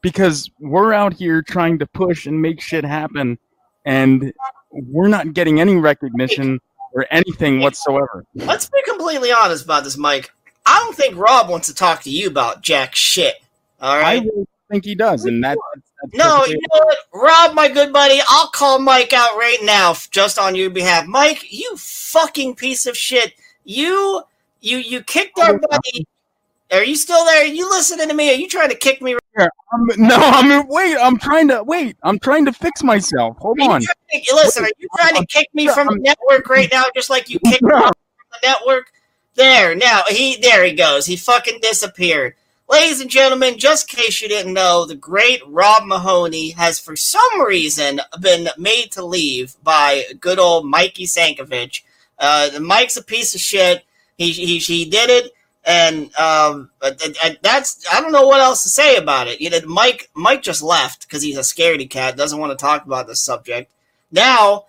[0.00, 3.38] Because we're out here trying to push and make shit happen
[3.84, 4.32] and
[4.70, 6.60] we're not getting any recognition
[6.92, 8.24] or anything whatsoever.
[8.34, 10.32] Let's be completely honest about this, Mike.
[10.66, 13.36] I don't think Rob wants to talk to you about jack shit.
[13.80, 14.22] All right.
[14.22, 15.56] I really think he does, and that
[16.02, 19.94] that's No, you know what, Rob, my good buddy, I'll call Mike out right now,
[20.10, 21.06] just on your behalf.
[21.06, 23.34] Mike, you fucking piece of shit.
[23.64, 24.22] You,
[24.60, 26.06] you, you kicked our oh, buddy.
[26.70, 27.42] Are you still there?
[27.42, 28.30] Are you listening to me?
[28.30, 29.16] Are you trying to kick me?
[29.36, 30.96] Here, I'm, no, I'm wait.
[30.98, 31.96] I'm trying to wait.
[32.02, 33.38] I'm trying to fix myself.
[33.38, 33.82] Hold on.
[34.08, 37.30] Hey, Listen, are you trying to kick me from the network right now, just like
[37.30, 37.92] you kicked me from
[38.32, 38.92] the network?
[39.34, 41.06] There, now he there he goes.
[41.06, 42.34] He fucking disappeared.
[42.68, 46.96] Ladies and gentlemen, just in case you didn't know, the great Rob Mahoney has for
[46.96, 51.82] some reason been made to leave by good old Mikey Sankovic.
[52.18, 53.84] Uh, Mike's a piece of shit.
[54.18, 55.32] He he, he did it,
[55.64, 56.70] and um,
[57.42, 59.40] that's I don't know what else to say about it.
[59.40, 62.86] You know, Mike Mike just left because he's a scaredy cat, doesn't want to talk
[62.86, 63.70] about this subject.
[64.10, 64.64] Now,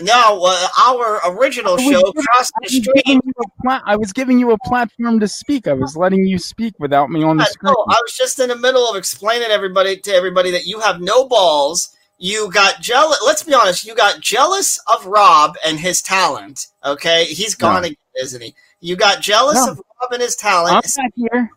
[0.00, 3.04] now uh, our original show giving- crossed I the was street.
[3.06, 5.66] giving you a pla- I was giving you a platform to speak.
[5.68, 7.72] I was letting you speak without me on the screen.
[7.72, 11.00] no, I was just in the middle of explaining everybody to everybody that you have
[11.00, 11.96] no balls.
[12.18, 13.18] You got jealous.
[13.26, 13.84] Let's be honest.
[13.84, 16.68] You got jealous of Rob and his talent.
[16.84, 17.86] Okay, he's gone No.
[17.88, 18.54] again, isn't he?
[18.80, 19.72] You got jealous No.
[19.72, 20.74] of Rob and his talent.
[20.74, 21.50] I'm back here.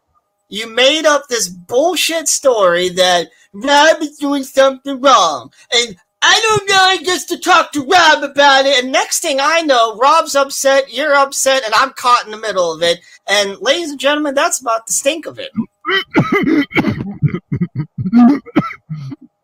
[0.49, 5.51] You made up this bullshit story that Rob is doing something wrong.
[5.73, 8.83] And I don't know, I guess to talk to Rob about it.
[8.83, 12.71] And next thing I know, Rob's upset, you're upset, and I'm caught in the middle
[12.73, 12.99] of it.
[13.27, 15.51] And ladies and gentlemen, that's about the stink of it.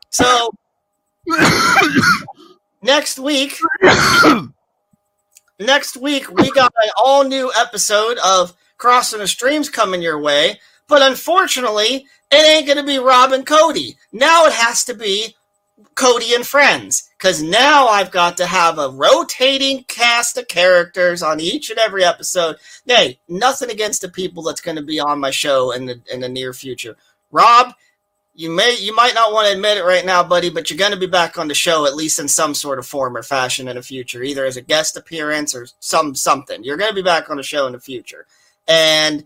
[0.10, 0.52] So
[2.82, 3.58] next week,
[5.60, 10.60] next week we got an all new episode of Crossing the Streams coming your way.
[10.88, 13.96] But unfortunately, it ain't going to be Rob and Cody.
[14.12, 15.36] Now it has to be
[15.94, 17.12] Cody and friends.
[17.16, 22.04] Because now I've got to have a rotating cast of characters on each and every
[22.04, 22.56] episode.
[22.88, 26.22] Hey, nothing against the people that's going to be on my show in the in
[26.22, 26.98] the near future.
[27.30, 27.76] Rob,
[28.34, 30.92] you may you might not want to admit it right now, buddy, but you're going
[30.92, 33.68] to be back on the show at least in some sort of form or fashion
[33.68, 36.64] in the future, either as a guest appearance or some something.
[36.64, 38.26] You're going to be back on the show in the future.
[38.72, 39.26] And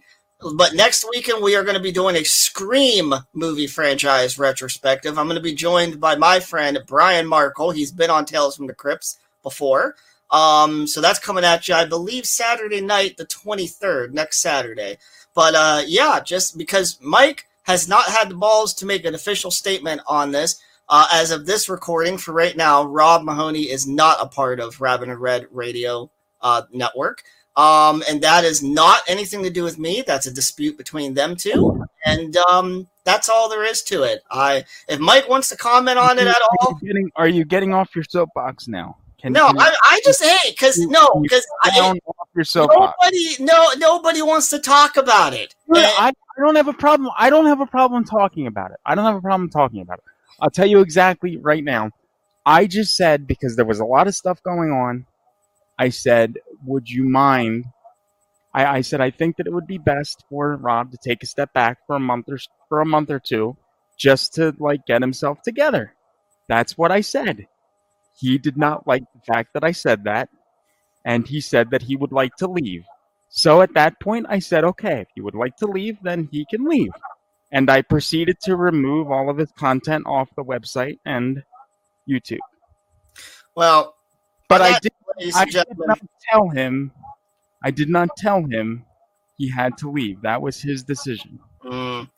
[0.57, 5.17] but next weekend we are going to be doing a Scream movie franchise retrospective.
[5.17, 7.71] I'm going to be joined by my friend Brian Markle.
[7.71, 9.95] He's been on Tales from the Crypts before.
[10.31, 14.97] Um, so that's coming at you, I believe, Saturday night, the 23rd, next Saturday.
[15.35, 19.51] But uh, yeah, just because Mike has not had the balls to make an official
[19.51, 20.59] statement on this.
[20.89, 24.81] Uh, as of this recording, for right now, Rob Mahoney is not a part of
[24.81, 26.09] Rabbit and Red Radio
[26.41, 27.23] uh, Network.
[27.57, 30.03] Um, and that is not anything to do with me.
[30.05, 34.23] That's a dispute between them two, and um, that's all there is to it.
[34.29, 37.45] I if Mike wants to comment on it at all, Are you getting, are you
[37.45, 38.97] getting off your soapbox now?
[39.21, 41.45] Can no, can I, I just hey, because no, because
[41.75, 41.95] your
[42.35, 45.55] nobody, no, nobody wants to talk about it.
[45.73, 47.09] Yeah, I, I don't have a problem.
[47.17, 48.77] I don't have a problem talking about it.
[48.85, 50.03] I don't have a problem talking about it.
[50.41, 51.91] I'll tell you exactly right now.
[52.45, 55.05] I just said because there was a lot of stuff going on.
[55.79, 57.65] I said, "Would you mind?"
[58.53, 61.27] I, I said, "I think that it would be best for Rob to take a
[61.27, 62.39] step back for a month or
[62.69, 63.57] for a month or two,
[63.97, 65.93] just to like get himself together."
[66.47, 67.47] That's what I said.
[68.17, 70.29] He did not like the fact that I said that,
[71.03, 72.85] and he said that he would like to leave.
[73.29, 76.45] So at that point, I said, okay, if you would like to leave, then he
[76.49, 76.91] can leave.
[77.51, 81.43] And I proceeded to remove all of his content off the website and
[82.09, 82.39] YouTube.
[83.55, 83.94] Well,
[84.47, 84.91] but I did,
[85.35, 86.91] I did not tell him.
[87.63, 88.85] I did not tell him
[89.37, 90.21] he had to leave.
[90.21, 91.39] That was his decision.
[91.63, 92.09] Mm.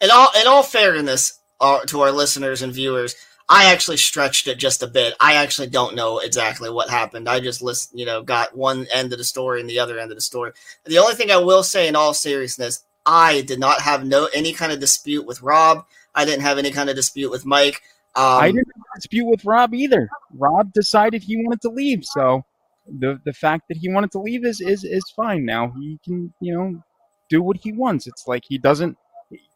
[0.00, 3.14] In all in all fairness uh, to our listeners and viewers,
[3.48, 5.14] I actually stretched it just a bit.
[5.20, 7.28] I actually don't know exactly what happened.
[7.28, 10.10] I just list, you know, got one end of the story and the other end
[10.10, 10.52] of the story.
[10.84, 14.52] The only thing I will say, in all seriousness, I did not have no any
[14.52, 15.86] kind of dispute with Rob.
[16.14, 17.82] I didn't have any kind of dispute with Mike.
[18.16, 20.08] Um, I didn't dispute with Rob either.
[20.34, 22.44] Rob decided he wanted to leave, so
[23.00, 25.44] the the fact that he wanted to leave is is is fine.
[25.44, 26.82] Now he can you know
[27.28, 28.06] do what he wants.
[28.06, 28.96] It's like he doesn't.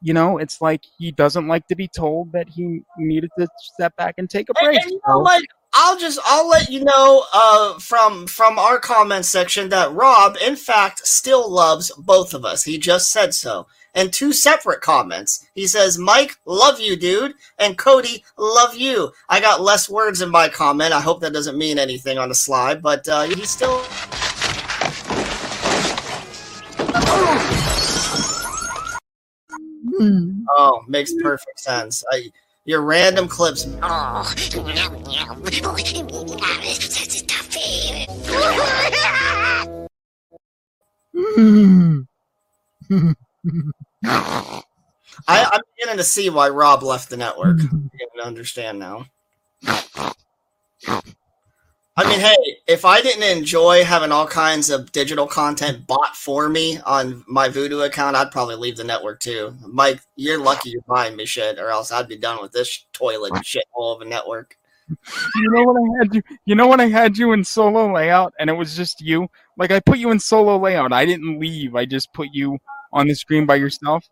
[0.02, 3.94] You know, it's like he doesn't like to be told that he needed to step
[3.96, 4.82] back and take a And- break.
[4.82, 5.44] and you know what?
[5.72, 10.56] I'll just I'll let you know uh, from from our comment section that Rob, in
[10.56, 12.64] fact, still loves both of us.
[12.64, 13.68] He just said so.
[13.94, 15.46] And two separate comments.
[15.54, 19.12] He says, "Mike, love you, dude," and Cody, love you.
[19.28, 20.92] I got less words in my comment.
[20.92, 23.84] I hope that doesn't mean anything on the slide, but uh, he still.
[30.56, 32.04] Oh, makes perfect sense.
[32.12, 32.30] I,
[32.64, 33.64] your random clips.
[44.04, 44.62] I,
[45.28, 47.60] I'm beginning to see why Rob left the network.
[47.72, 49.06] I'm to understand now.
[51.96, 52.36] I mean, hey,
[52.66, 57.48] if I didn't enjoy having all kinds of digital content bought for me on my
[57.48, 59.54] Vudu account, I'd probably leave the network too.
[59.66, 63.44] Mike, you're lucky you're buying me shit, or else I'd be done with this toilet
[63.44, 64.56] shit all of a network.
[65.36, 66.22] You know when I had you.
[66.46, 69.28] You know when I had you in solo layout, and it was just you.
[69.56, 70.92] Like I put you in solo layout.
[70.92, 71.74] I didn't leave.
[71.74, 72.58] I just put you
[72.92, 74.04] on the screen by yourself.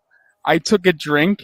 [0.45, 1.43] I took a drink,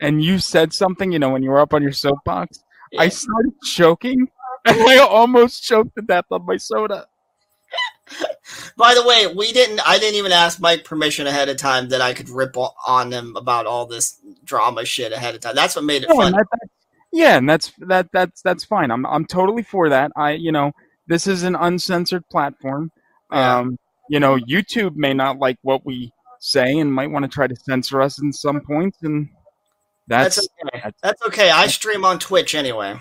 [0.00, 1.12] and you said something.
[1.12, 2.58] You know when you were up on your soapbox.
[2.98, 4.28] I started choking,
[4.64, 7.06] and I almost choked to death on my soda.
[8.76, 9.80] By the way, we didn't.
[9.86, 12.56] I didn't even ask Mike permission ahead of time that I could rip
[12.86, 15.54] on him about all this drama shit ahead of time.
[15.54, 16.26] That's what made it Yeah, fun.
[16.28, 16.68] and that, that-
[17.12, 18.90] yeah, and that's that that's that's fine.
[18.90, 20.10] I'm I'm totally for that.
[20.16, 20.72] I you know
[21.06, 22.90] this is an uncensored platform.
[23.30, 23.78] Um,
[24.08, 27.54] you know YouTube may not like what we say and might want to try to
[27.54, 29.28] censor us in some points, and
[30.08, 30.90] that's That's okay.
[31.02, 31.50] That's okay.
[31.50, 32.98] I stream on Twitch anyway.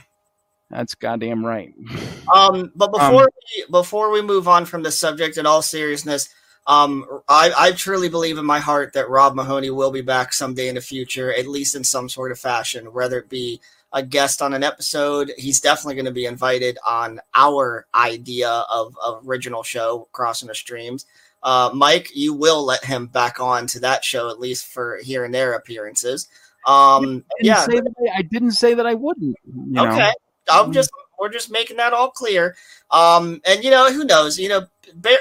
[0.69, 1.73] that's goddamn right.
[2.31, 6.29] Um, but before Um, we, before we move on from the subject, in all seriousness,
[6.67, 10.67] um, I, I truly believe in my heart that Rob Mahoney will be back someday
[10.67, 13.59] in the future, at least in some sort of fashion, whether it be
[13.93, 15.31] a guest on an episode.
[15.39, 20.53] He's definitely going to be invited on our idea of, of original show, Crossing the
[20.53, 21.07] Streams.
[21.43, 25.23] Uh, Mike, you will let him back on to that show at least for here
[25.23, 26.27] and there appearances.
[26.67, 29.37] Um, I didn't yeah, say that I, I didn't say that I wouldn't.
[29.45, 29.87] You know?
[29.87, 30.11] Okay.
[30.51, 32.55] I'm just we're just making that all clear.
[32.91, 34.39] Um, and you know who knows?
[34.39, 34.67] You know,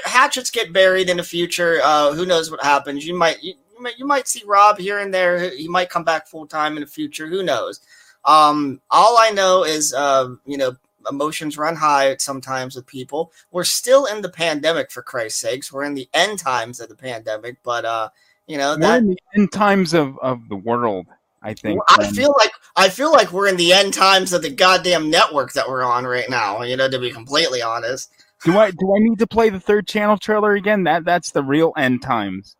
[0.03, 1.79] hatchets get buried in the future.
[1.83, 3.05] Uh, who knows what happens?
[3.05, 5.49] You might you, you might you might see Rob here and there.
[5.51, 7.27] He might come back full time in the future.
[7.27, 7.81] Who knows?
[8.25, 10.75] Um, all I know is, uh, you know,
[11.09, 13.31] emotions run high sometimes with people.
[13.51, 15.71] We're still in the pandemic, for Christ's sakes.
[15.71, 18.09] We're in the end times of the pandemic, but uh,
[18.47, 21.07] you know We're that in the end times of, of the world.
[21.41, 21.79] I think.
[21.87, 25.09] I um, feel like I feel like we're in the end times of the goddamn
[25.09, 26.63] network that we're on right now.
[26.63, 28.11] You know, to be completely honest.
[28.43, 30.83] Do I do I need to play the third channel trailer again?
[30.83, 32.55] That that's the real end times.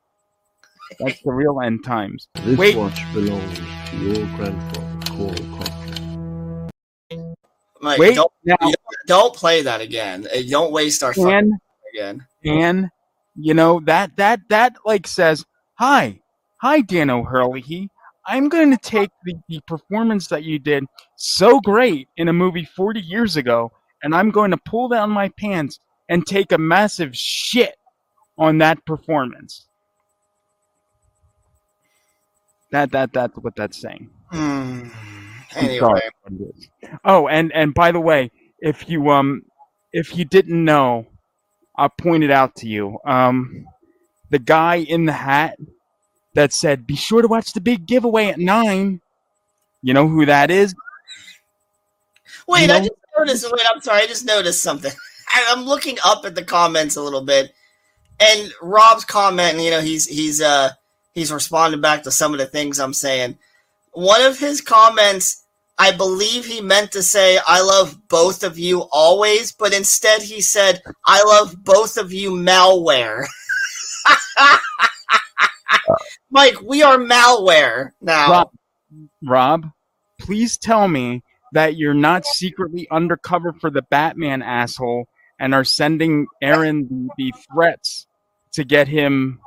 [1.00, 2.28] That's the real end times.
[2.44, 3.60] This Wait, watch belongs
[3.90, 5.68] to your grandfather, Conal Cochran.
[7.82, 8.76] Mike, Wait, don't, now- don't
[9.08, 10.28] don't play that again.
[10.50, 11.52] Don't waste our And- time
[11.94, 12.26] again.
[12.46, 12.90] and
[13.36, 16.20] you know that that that like says hi
[16.58, 17.90] hi Dan O'Herlihy
[18.26, 20.84] i'm going to take the, the performance that you did
[21.16, 23.72] so great in a movie 40 years ago
[24.04, 27.76] and i'm going to pull down my pants and take a massive shit
[28.38, 29.66] on that performance
[32.72, 34.90] that that that's what that's saying Hmm.
[35.56, 36.02] Anyway.
[37.04, 39.43] Oh, and and by the way, if you um
[39.91, 41.08] if you didn't know,
[41.76, 43.66] I pointed out to you um
[44.30, 45.58] the guy in the hat
[46.34, 49.02] that said, "Be sure to watch the big giveaway at 9."
[49.82, 50.76] You know who that is?
[52.47, 53.52] wait, You I just noticed.
[53.52, 54.02] Wait, I'm sorry.
[54.02, 54.91] I just noticed something.
[55.30, 57.54] I, I'm looking up at the comments a little bit,
[58.20, 59.60] and Rob's comment.
[59.60, 60.72] You know, he's he's uh
[61.14, 63.38] he's responding back to some of the things I'm saying.
[64.00, 65.43] One of his comments,
[65.78, 70.39] I believe he meant to say, "I love both of you always," but instead he
[70.39, 73.26] said, "I love both of you malware."
[76.32, 78.32] Mike, we are malware now.
[78.32, 78.52] Rob,
[79.22, 79.66] Rob,
[80.18, 81.22] please tell me
[81.52, 85.10] that you're not secretly undercover for the Batman asshole
[85.41, 88.08] and are sending Aaron the, threats
[88.54, 89.41] to get him,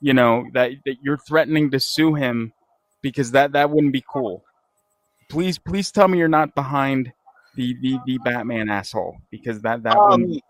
[0.00, 2.54] you know, that, that you're threatening to sue him
[3.02, 4.44] because that, that wouldn't be cool.
[5.28, 7.12] Please, please tell me you're not behind
[7.54, 10.44] the, the, the Batman asshole because that, that Um, wouldn't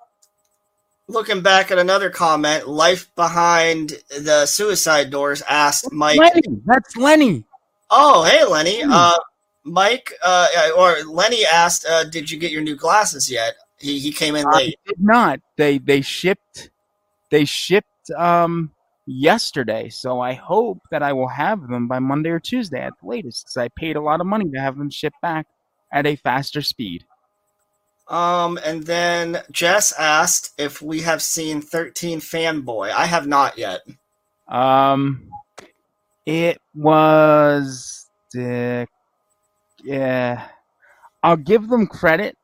[1.10, 6.18] looking back at another comment, life behind the suicide doors asked Mike.
[6.18, 7.44] Lenny, that's Lenny.
[7.90, 8.82] Oh, hey Lenny.
[8.82, 8.92] Hmm.
[8.92, 9.18] Uh,
[9.64, 14.12] Mike, uh, or Lenny asked, uh, "Did you get your new glasses yet?" He he
[14.12, 14.78] came in I late.
[14.86, 15.40] did not.
[15.56, 16.70] They they shipped
[17.30, 18.70] they shipped um
[19.10, 23.08] yesterday, so I hope that I will have them by Monday or Tuesday at the
[23.08, 23.46] latest.
[23.46, 25.46] 'cause I paid a lot of money to have them shipped back
[25.92, 27.04] at a faster speed.
[28.08, 32.90] Um, and then Jess asked if we have seen Thirteen Fanboy.
[32.90, 33.82] I have not yet.
[34.48, 35.30] Um,
[36.26, 38.84] it was uh,
[39.84, 40.48] yeah.
[41.22, 42.36] I'll give them credit.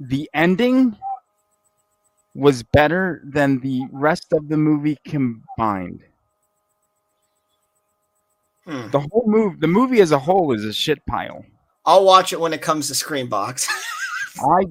[0.00, 0.96] The ending
[2.34, 6.00] was better than the rest of the movie combined.
[8.64, 8.90] Hmm.
[8.90, 11.44] The whole movie, the movie as a whole, is a shit pile.
[11.84, 13.68] I'll watch it when it comes to Screambox.
[14.40, 14.64] I,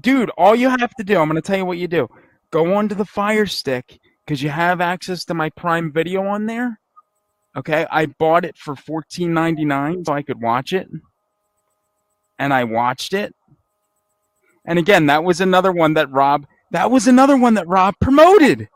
[0.00, 2.08] dude, all you have to do, I'm gonna tell you what you do.
[2.50, 6.78] Go onto the Fire Stick because you have access to my Prime Video on there.
[7.56, 10.88] Okay, I bought it for $14.99 so I could watch it,
[12.38, 13.34] and I watched it.
[14.64, 16.46] And again, that was another one that Rob.
[16.72, 18.68] That was another one that Rob promoted.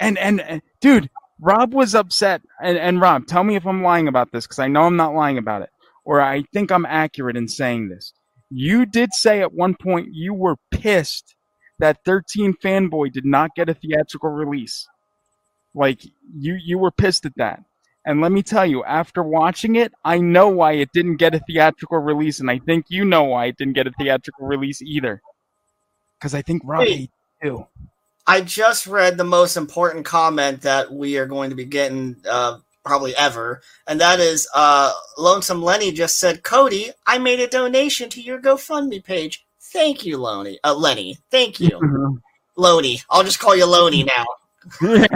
[0.00, 2.40] And and, dude, Rob was upset.
[2.62, 5.14] And and Rob, tell me if I'm lying about this because I know I'm not
[5.14, 5.70] lying about it,
[6.04, 8.12] or I think I'm accurate in saying this.
[8.48, 11.34] You did say at one point you were pissed
[11.80, 14.86] that 13 Fanboy did not get a theatrical release.
[15.74, 16.04] Like
[16.38, 17.62] you you were pissed at that.
[18.06, 21.40] And let me tell you, after watching it, I know why it didn't get a
[21.40, 25.22] theatrical release, and I think you know why it didn't get a theatrical release either.
[26.24, 27.10] Because I think Rob it
[27.42, 27.66] too.
[28.26, 32.60] I just read the most important comment that we are going to be getting uh,
[32.82, 38.08] probably ever, and that is uh, Lonesome Lenny just said, "Cody, I made a donation
[38.08, 39.44] to your GoFundMe page.
[39.60, 40.58] Thank you, Loney.
[40.64, 41.18] Uh, Lenny.
[41.30, 42.18] Thank you,
[42.56, 43.02] Loney.
[43.10, 44.24] I'll just call you Loney now.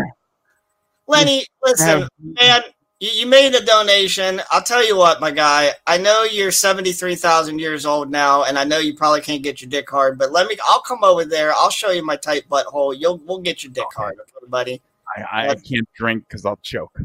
[1.07, 2.61] Lenny, listen, man,
[3.01, 4.41] you, you made a donation.
[4.51, 5.73] I'll tell you what, my guy.
[5.87, 9.43] I know you're seventy three thousand years old now, and I know you probably can't
[9.43, 10.19] get your dick hard.
[10.19, 10.57] But let me.
[10.65, 11.53] I'll come over there.
[11.53, 12.97] I'll show you my tight butthole.
[12.99, 14.17] You'll we'll get your dick hard,
[14.49, 14.81] buddy.
[15.17, 16.99] I, I, I can't drink because I'll choke.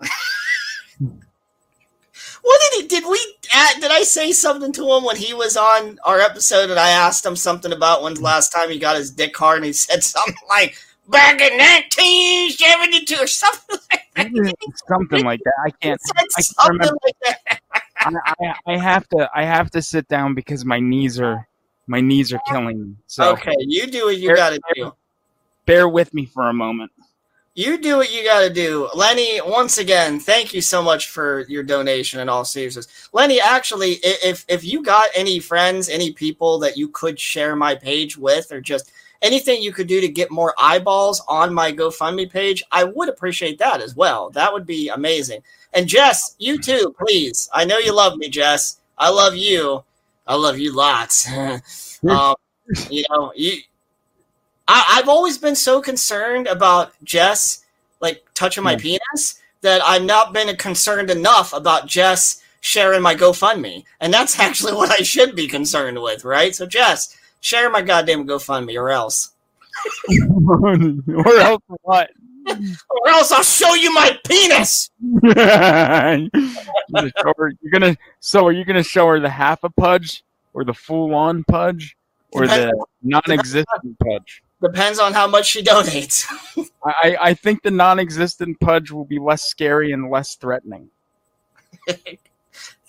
[2.42, 2.88] What did he?
[2.88, 3.18] Did we?
[3.80, 6.70] Did I say something to him when he was on our episode?
[6.70, 9.58] And I asked him something about when's the last time he got his dick hard,
[9.58, 10.76] and he said something like
[11.10, 13.78] back in nineteen seventy two or something.
[14.16, 14.32] Like
[14.88, 15.54] Something like that.
[15.66, 16.00] I can't.
[16.00, 16.98] said I can't something remember.
[17.04, 17.60] like that.
[18.02, 19.30] I, I, I have to.
[19.34, 21.46] I have to sit down because my knees are
[21.86, 22.94] my knees are killing me.
[23.06, 24.92] So okay, you do what you Bear- got to do.
[25.66, 26.92] bear with me for a moment.
[27.54, 28.88] You do what you got to do.
[28.94, 33.08] Lenny, once again, thank you so much for your donation in all seriousness.
[33.12, 37.74] Lenny, actually, if if you got any friends, any people that you could share my
[37.74, 38.92] page with or just
[39.22, 43.58] anything you could do to get more eyeballs on my GoFundMe page, I would appreciate
[43.58, 44.30] that as well.
[44.30, 45.42] That would be amazing.
[45.72, 47.48] And Jess, you too, please.
[47.52, 48.80] I know you love me, Jess.
[48.98, 49.84] I love you.
[50.26, 51.30] I love you lots.
[52.08, 52.34] um,
[52.88, 53.58] you know, you
[54.68, 57.64] I, I've always been so concerned about Jess
[58.00, 63.84] like touching my penis, that I've not been concerned enough about Jess sharing my GoFundMe,
[64.00, 66.54] and that's actually what I should be concerned with, right?
[66.54, 69.32] So Jess, share my goddamn GoFundMe, or else,
[71.08, 72.10] or else what?
[72.46, 74.90] or else I'll show you my penis.
[75.00, 75.30] you're,
[76.92, 80.64] gonna her, you're gonna so are you gonna show her the half a pudge or
[80.64, 81.96] the full on pudge
[82.32, 82.72] or the
[83.02, 84.42] non-existent pudge?
[84.62, 86.26] Depends on how much she donates.
[86.84, 90.90] I, I think the non-existent pudge will be less scary and less threatening.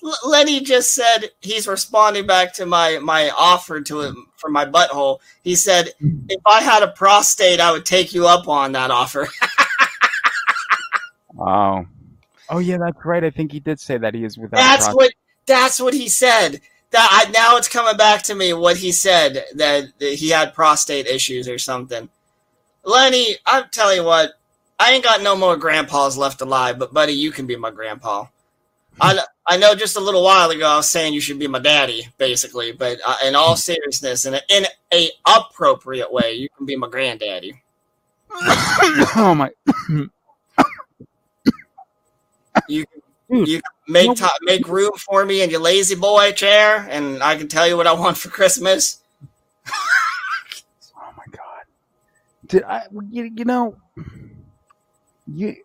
[0.04, 4.66] L- Lenny just said he's responding back to my my offer to him for my
[4.66, 5.20] butthole.
[5.44, 6.26] He said, hmm.
[6.30, 9.28] "If I had a prostate, I would take you up on that offer."
[11.40, 11.86] Oh,
[12.50, 13.24] oh yeah, that's right.
[13.24, 14.58] I think he did say that he is without.
[14.58, 14.96] that's prostate.
[14.96, 15.14] what
[15.46, 16.62] that's what he said.
[16.92, 20.54] That I, now it's coming back to me what he said that, that he had
[20.54, 22.10] prostate issues or something.
[22.84, 24.34] Lenny, I'm telling you what,
[24.78, 28.26] I ain't got no more grandpas left alive, but buddy, you can be my grandpa.
[29.02, 31.60] I I know just a little while ago I was saying you should be my
[31.60, 36.66] daddy, basically, but uh, in all seriousness, in a, in a appropriate way, you can
[36.68, 37.62] be my granddaddy.
[38.32, 39.52] oh my.
[42.68, 42.86] You
[43.30, 47.48] you can make make room for me in your lazy boy chair, and I can
[47.48, 49.00] tell you what I want for Christmas.
[50.96, 51.64] Oh my god!
[52.48, 52.86] Did I?
[53.10, 53.76] You, you know,
[55.28, 55.56] you.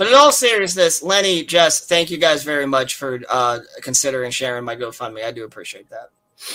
[0.00, 4.64] But in all seriousness, Lenny, Jess, thank you guys very much for uh, considering sharing
[4.64, 5.22] my GoFundMe.
[5.22, 6.08] I do appreciate that.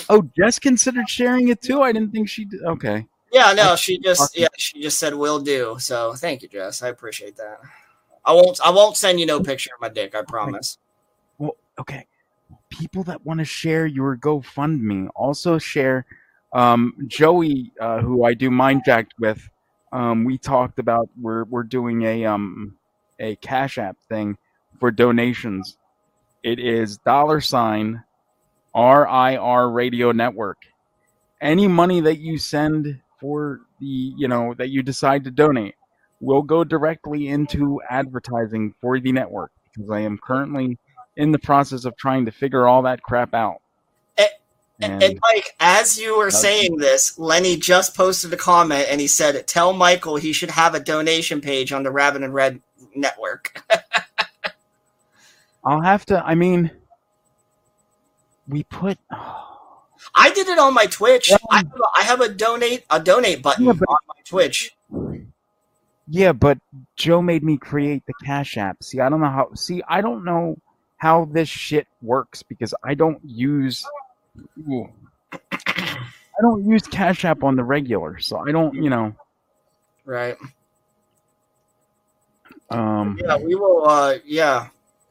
[0.09, 1.83] Oh, Jess considered sharing it too.
[1.83, 2.63] I didn't think she did.
[2.63, 3.05] Okay.
[3.31, 5.75] Yeah, no, she just yeah, she just said will do.
[5.77, 6.81] So thank you, Jess.
[6.81, 7.59] I appreciate that.
[8.25, 10.79] I won't I won't send you no picture of my dick, I promise.
[11.37, 12.07] Well, okay.
[12.69, 16.07] People that want to share your GoFundMe also share.
[16.51, 19.47] Um, Joey, uh, who I do Mind Jacked with,
[19.91, 22.75] um, we talked about we're we're doing a um
[23.19, 24.37] a Cash App thing
[24.79, 25.77] for donations.
[26.43, 28.03] It is dollar sign
[28.75, 30.57] RIR Radio Network.
[31.41, 35.75] Any money that you send for the you know that you decide to donate
[36.19, 40.77] will go directly into advertising for the network because I am currently
[41.15, 43.61] in the process of trying to figure all that crap out.
[44.81, 49.07] And, and Mike, as you were saying this, Lenny just posted a comment and he
[49.07, 52.61] said, "Tell Michael he should have a donation page on the Rabbit and Red
[52.93, 53.63] network."
[55.63, 56.23] I'll have to.
[56.23, 56.71] I mean,
[58.47, 58.97] we put.
[60.17, 61.31] I did it on my Twitch.
[61.49, 64.75] I, have a, I have a donate a donate button on my Twitch.
[66.07, 66.59] Yeah, but
[66.95, 68.83] Joe made me create the Cash App.
[68.83, 69.53] See, I don't know how.
[69.55, 70.57] See, I don't know
[70.97, 73.85] how this shit works because I don't use.
[74.69, 74.89] Ooh.
[75.31, 78.73] I don't use Cash App on the regular, so I don't.
[78.73, 79.15] You know.
[80.05, 80.37] Right.
[82.69, 83.17] Um.
[83.23, 83.87] Yeah, we will.
[83.87, 84.67] Uh, yeah,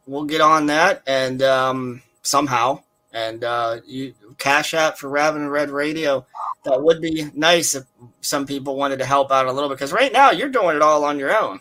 [0.06, 2.80] we'll get on that and um, somehow
[3.14, 6.26] and uh, you cash app for Rabbit and Red Radio.
[6.64, 7.84] That would be nice if
[8.20, 10.82] some people wanted to help out a little bit because right now you're doing it
[10.82, 11.60] all on your own.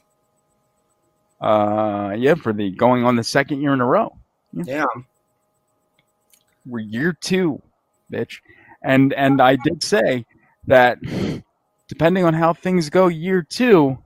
[1.40, 2.16] Uh.
[2.18, 4.18] Yeah, for the going on the second year in a row.
[4.54, 4.86] Yeah.
[6.66, 7.62] We're year two,
[8.12, 8.40] bitch.
[8.84, 10.26] And and I did say
[10.68, 10.98] that
[11.88, 13.98] depending on how things go, year two,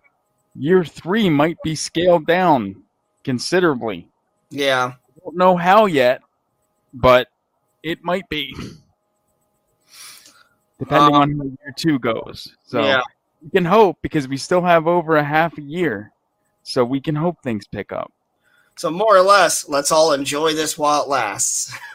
[0.56, 2.84] year three might be scaled down
[3.24, 4.08] considerably.
[4.50, 4.94] Yeah.
[5.24, 6.22] Don't know how yet,
[6.94, 7.28] but
[7.84, 8.56] it might be.
[10.80, 12.56] Depending um, on how year two goes.
[12.66, 13.02] So Yeah.
[13.42, 16.12] we can hope because we still have over a half a year.
[16.64, 18.12] So we can hope things pick up.
[18.76, 21.76] So more or less, let's all enjoy this while it lasts.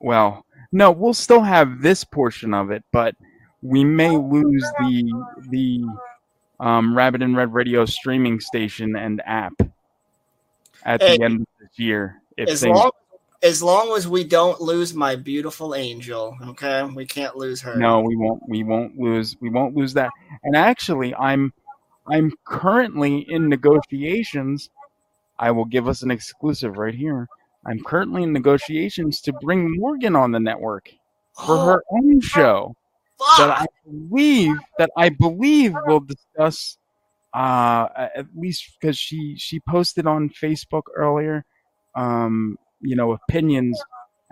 [0.00, 3.14] Well, no, we'll still have this portion of it, but
[3.62, 5.84] we may lose the the
[6.60, 9.54] um, Rabbit and Red Radio streaming station and app
[10.84, 12.20] at Hey, the end of this year.
[12.36, 12.90] If As things, long
[13.42, 17.76] as long as we don't lose my beautiful angel, okay, we can't lose her.
[17.76, 18.42] no, we won't.
[18.48, 19.36] We won't lose.
[19.40, 20.10] We won't lose that.
[20.42, 21.52] And actually, I'm
[22.06, 24.70] I'm currently in negotiations.
[25.38, 27.28] I will give us an exclusive right here.
[27.68, 30.90] I'm currently in negotiations to bring Morgan on the network
[31.44, 32.74] for her own show.
[33.38, 36.78] that I believe that I believe will discuss
[37.34, 41.44] uh at least because she she posted on Facebook earlier
[41.94, 43.78] um you know opinions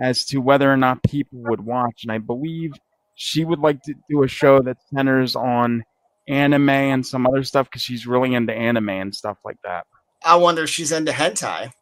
[0.01, 2.73] as to whether or not people would watch and I believe
[3.17, 5.83] she would like to do a show that centers on
[6.29, 9.87] anime and some other stuff because she's really into anime and stuff like that.
[10.25, 11.73] I wonder if she's into hentai.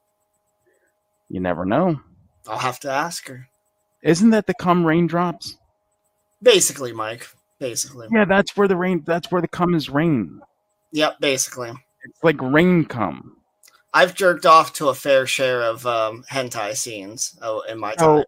[1.35, 2.01] You never know.
[2.47, 3.49] I'll have to ask her.
[4.05, 5.57] Isn't that the cum raindrops?
[6.41, 7.27] Basically, Mike.
[7.59, 8.07] basically.
[8.13, 9.03] Yeah, that's where the rain.
[9.05, 10.41] That's where the cum is rain.
[10.93, 11.73] Yep, basically.
[12.05, 13.39] It's like rain cum.
[13.93, 18.19] I've jerked off to a fair share of um, hentai scenes oh, in my time.
[18.19, 18.25] So,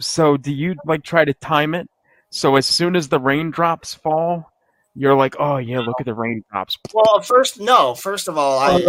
[0.00, 1.88] so do you like try to time it?
[2.30, 4.50] So as soon as the raindrops fall,
[4.96, 6.78] you're like, oh yeah, look at the raindrops.
[6.92, 7.94] Well, first, no.
[7.94, 8.80] First of all, I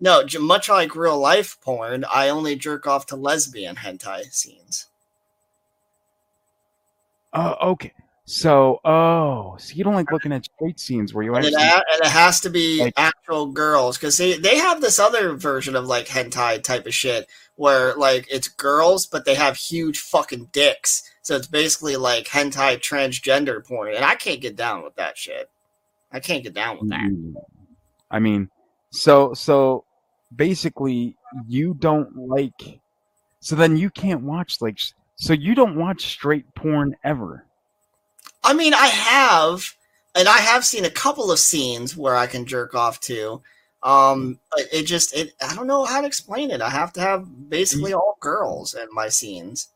[0.00, 0.22] no.
[0.40, 4.86] Much like real life porn, I only jerk off to lesbian hentai scenes.
[7.32, 7.92] Oh, okay.
[8.24, 11.82] So, oh, so you don't like looking at straight scenes where you And it, ha-
[11.92, 15.74] and it has to be Like- actual girls because they, they have this other version
[15.74, 17.26] of like hentai type of shit
[17.56, 22.76] where like it's girls but they have huge fucking dicks so it's basically like hentai
[22.78, 25.50] transgender porn and i can't get down with that shit
[26.12, 27.34] i can't get down with that Mm.
[28.10, 28.48] I mean,
[28.90, 29.84] so so
[30.34, 32.80] basically, you don't like.
[33.40, 34.78] So then you can't watch like.
[35.16, 37.44] So you don't watch straight porn ever.
[38.44, 39.74] i mean i have
[40.14, 43.42] and i have seen a couple of scenes where i can jerk off to
[43.82, 44.38] um
[44.72, 47.92] it just it i don't know how to explain it i have to have basically
[47.92, 49.68] all girls in my scenes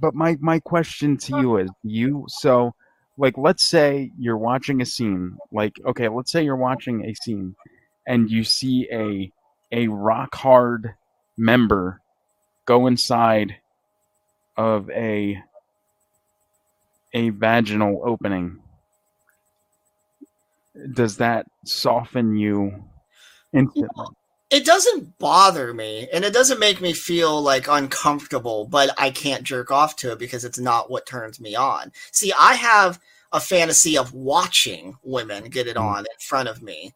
[0.00, 2.74] But my my question to you is, you so
[3.18, 7.54] like let's say you're watching a scene, like okay, let's say you're watching a scene,
[8.06, 9.30] and you see a
[9.72, 10.94] a rock hard
[11.36, 12.00] member
[12.66, 13.56] go inside
[14.56, 15.42] of a
[17.14, 18.58] a vaginal opening.
[20.94, 22.84] Does that soften you
[23.52, 24.06] instantly?
[24.52, 29.42] it doesn't bother me and it doesn't make me feel like uncomfortable but i can't
[29.44, 33.00] jerk off to it because it's not what turns me on see i have
[33.32, 35.80] a fantasy of watching women get it mm.
[35.80, 36.92] on in front of me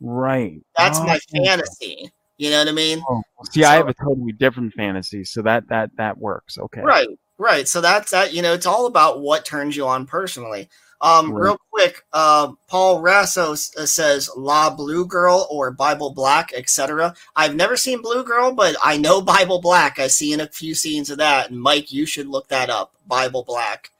[0.00, 0.60] Right.
[0.76, 4.32] that's Oh, my fantasy you know what i mean Oh, see, I have a totally
[4.32, 6.58] different fantasy, so that that that works.
[6.58, 6.82] Okay.
[6.82, 7.08] Right,
[7.38, 7.66] right.
[7.66, 8.32] So that's that.
[8.34, 10.68] You know, it's all about what turns you on personally.
[11.02, 11.44] Um, Right.
[11.44, 17.14] real quick, uh, Paul Rasso uh, says La Blue Girl or Bible Black, etc.
[17.34, 19.98] I've never seen Blue Girl, but I know Bible Black.
[19.98, 21.50] I've seen a few scenes of that.
[21.50, 22.92] And Mike, you should look that up.
[23.06, 23.90] Bible Black.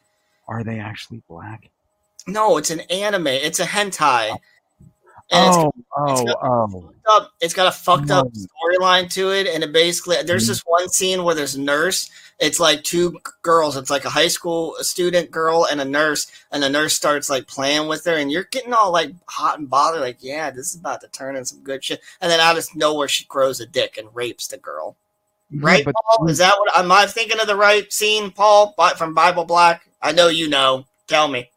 [0.46, 1.70] Are they actually black?
[2.26, 3.28] No, it's an anime.
[3.28, 4.36] It's a hentai.
[5.32, 5.72] And it's Oh,
[6.08, 6.92] it's oh, got- oh.
[7.06, 7.32] up.
[7.40, 8.46] It's got a fucked up No.
[8.78, 10.48] storyline to it, and it basically there's Mhm.
[10.48, 12.08] this one scene where there's a nurse.
[12.38, 13.76] It's like two girls.
[13.76, 17.46] It's like a high school student girl and a nurse, and the nurse starts like
[17.46, 20.76] playing with her, and you're getting all like hot and bothered, like yeah, this is
[20.76, 22.00] about to turn in some good shit.
[22.20, 24.96] And then out of nowhere, she grows a dick and rapes the girl.
[25.50, 26.28] Yeah, Right, but- Paul?
[26.30, 28.74] Is that what am I thinking of the right scene, Paul?
[28.96, 29.82] From Bible Black?
[30.00, 30.86] I know you know.
[31.08, 31.50] Tell me.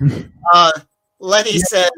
[0.52, 0.72] uh,
[1.20, 1.90] Lenny says.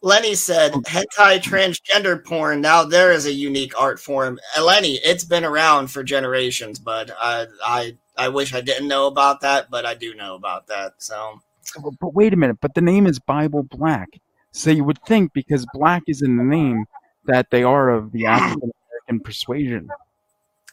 [0.00, 2.60] Lenny said, hentai transgender porn.
[2.60, 4.38] Now there is a unique art form.
[4.56, 9.06] Uh, Lenny, it's been around for generations, but I, I, I wish I didn't know
[9.08, 10.94] about that, but I do know about that.
[10.98, 11.40] So,
[11.82, 12.58] But, but wait a minute.
[12.60, 14.20] But the name is Bible Black,
[14.52, 16.84] so you would think because black is in the name
[17.24, 18.70] that they are of the African
[19.08, 19.88] American persuasion.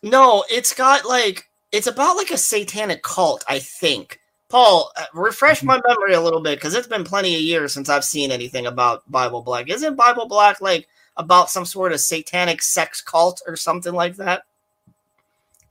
[0.04, 4.20] no, it's got like, it's about like a satanic cult, I think.
[4.50, 7.90] Paul, uh, refresh my memory a little bit because it's been plenty of years since
[7.90, 9.70] I've seen anything about Bible Black.
[9.70, 14.44] Isn't Bible Black like about some sort of satanic sex cult or something like that?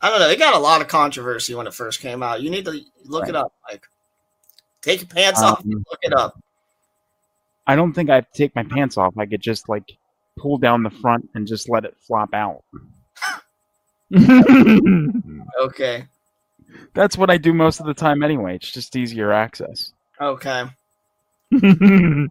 [0.01, 0.29] I don't know.
[0.29, 2.43] It got a lot of controversy when it first came out.
[2.43, 3.87] You need to look it up, Mike.
[4.83, 6.39] Take your pants off and Um, look it up.
[7.67, 9.17] I don't think I have to take my pants off.
[9.17, 9.97] I could just like
[10.37, 12.65] pull down the front and just let it flop out.
[15.63, 16.07] Okay.
[16.95, 18.57] That's what I do most of the time anyway.
[18.57, 19.93] It's just easier access.
[20.21, 20.65] Okay.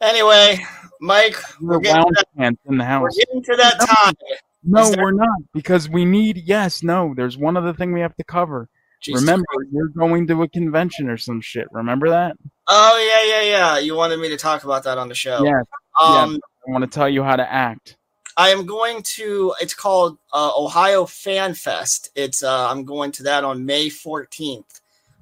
[0.00, 0.58] Anyway,
[1.00, 3.02] Mike, we're We're getting, to that, in the house.
[3.02, 4.14] we're getting to that time.
[4.62, 6.42] No, there- we're not because we need.
[6.44, 7.14] Yes, no.
[7.16, 8.68] There's one other thing we have to cover.
[9.00, 11.68] Jesus Remember, you're going to a convention or some shit.
[11.72, 12.36] Remember that?
[12.68, 13.78] Oh yeah, yeah, yeah.
[13.78, 15.42] You wanted me to talk about that on the show.
[15.44, 15.62] Yeah.
[16.00, 16.38] Um, yeah.
[16.66, 17.96] I want to tell you how to act.
[18.36, 19.54] I am going to.
[19.60, 22.10] It's called uh, Ohio Fan Fest.
[22.14, 22.42] It's.
[22.42, 24.80] Uh, I'm going to that on May 14th.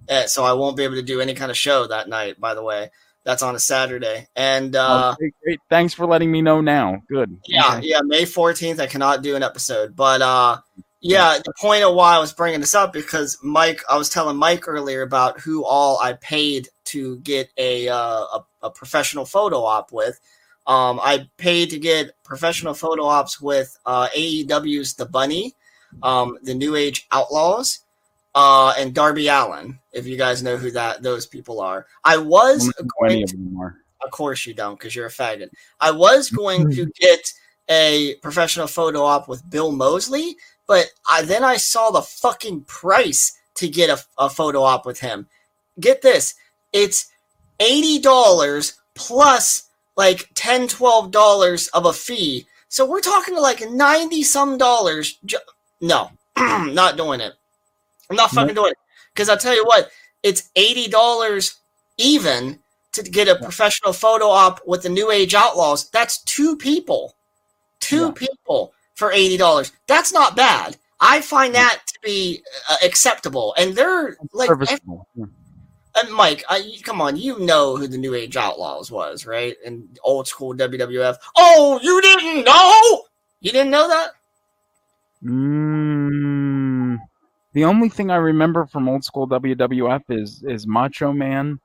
[0.09, 2.40] Uh, so I won't be able to do any kind of show that night.
[2.40, 2.90] By the way,
[3.24, 4.26] that's on a Saturday.
[4.34, 5.60] And uh, okay, great.
[5.70, 6.60] Thanks for letting me know.
[6.60, 7.39] Now, good.
[7.47, 7.86] Yeah, Okay.
[7.89, 8.80] yeah, May 14th.
[8.80, 9.94] I cannot do an episode.
[9.94, 10.59] But uh
[11.05, 14.36] yeah, the point of why I was bringing this up because Mike, I was telling
[14.36, 19.64] Mike earlier about who all I paid to get a uh, a, a professional photo
[19.64, 20.20] op with.
[20.66, 25.55] Um, I paid to get professional photo ops with uh, AEW's The Bunny,
[26.02, 27.80] um, the New Age Outlaws,
[28.34, 29.78] uh, and Darby Allin.
[29.93, 33.22] If you guys know who that those people are, I was don't know who any
[33.24, 33.76] of them are.
[34.05, 35.51] of course you don't, because you're a faggot.
[35.80, 37.32] I was going to get
[37.68, 40.36] a professional photo op with Bill Moseley,
[40.66, 45.01] but I then I saw the fucking price to get a, a photo op with
[45.01, 45.26] him.
[45.80, 46.34] Get this.
[46.72, 47.10] it's
[47.60, 49.68] eighty dollars plus
[50.02, 50.66] like 10
[51.10, 52.44] dollars of a fee.
[52.68, 55.18] So we're talking like ninety some dollars.
[55.24, 55.48] Ju-
[55.80, 57.34] no, not doing it.
[58.10, 58.78] I'm not fucking doing it
[59.14, 59.90] because I'll tell you what,
[60.24, 61.60] it's eighty dollars
[61.98, 62.58] even
[62.92, 65.88] to get a professional photo op with the New Age Outlaws.
[65.90, 67.14] That's two people,
[67.78, 69.70] two people for eighty dollars.
[69.86, 70.76] That's not bad.
[70.98, 74.48] I find that to be uh, acceptable, and they're like.
[74.48, 75.06] Serviceable.
[75.94, 79.56] And Mike, I, come on, you know who the New Age Outlaws was, right?
[79.64, 81.16] And old school WWF.
[81.36, 83.05] Oh, you didn't know?
[83.40, 84.12] You didn't know that?
[85.24, 86.98] Mm,
[87.52, 91.60] the only thing I remember from old school WWF is is Macho Man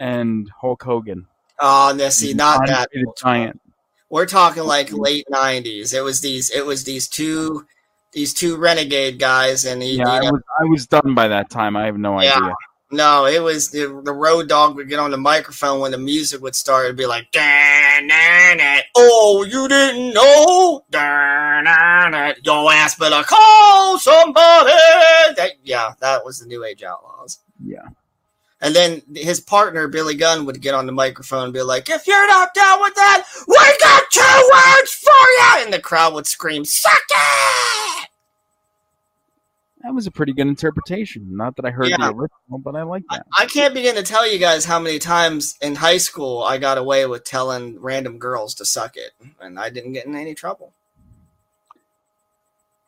[0.00, 1.26] and Hulk Hogan.
[1.58, 2.88] Oh, no, see, not that.
[3.18, 3.60] Giant.
[4.08, 5.92] We're talking like late '90s.
[5.92, 6.50] It was these.
[6.50, 7.66] It was these two,
[8.12, 11.28] these two renegade guys, and he, Yeah, I you know, was I was done by
[11.28, 11.76] that time.
[11.76, 12.34] I have no Yeah.
[12.36, 12.54] idea.
[12.94, 16.40] No, it was the, the road dog would get on the microphone when the music
[16.42, 16.84] would start.
[16.84, 18.82] It'd be like, "Dan, dan, dan.
[18.94, 20.84] oh, you didn't know?
[22.44, 24.70] Your ass better call somebody.
[25.36, 27.40] That, yeah, that was the New Age Outlaws.
[27.64, 27.88] Yeah.
[28.60, 32.06] And then his partner, Billy Gunn, would get on the microphone and be like, if
[32.06, 35.64] you're not down with that, we got two words for you.
[35.64, 38.08] And the crowd would scream, suck it.
[39.84, 41.36] That was a pretty good interpretation.
[41.36, 41.98] Not that I heard Yeah.
[41.98, 43.26] the original, but I like that.
[43.36, 46.78] I can't begin to tell you guys how many times in high school I got
[46.78, 50.72] away with telling random girls to suck it, and I didn't get in any trouble.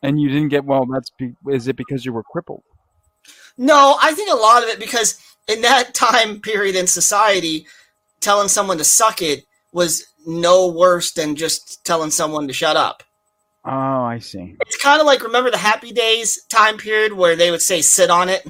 [0.03, 0.87] And you didn't get well.
[0.87, 2.63] That's be, is it because you were crippled?
[3.59, 7.67] No, I think a lot of it because in that time period in society,
[8.21, 13.03] telling someone to suck it was no worse than just telling someone to shut up.
[13.67, 14.55] Oh, I see.
[14.61, 18.11] It's kind of like remember the Happy Days time period where they would say sit
[18.11, 18.47] on it.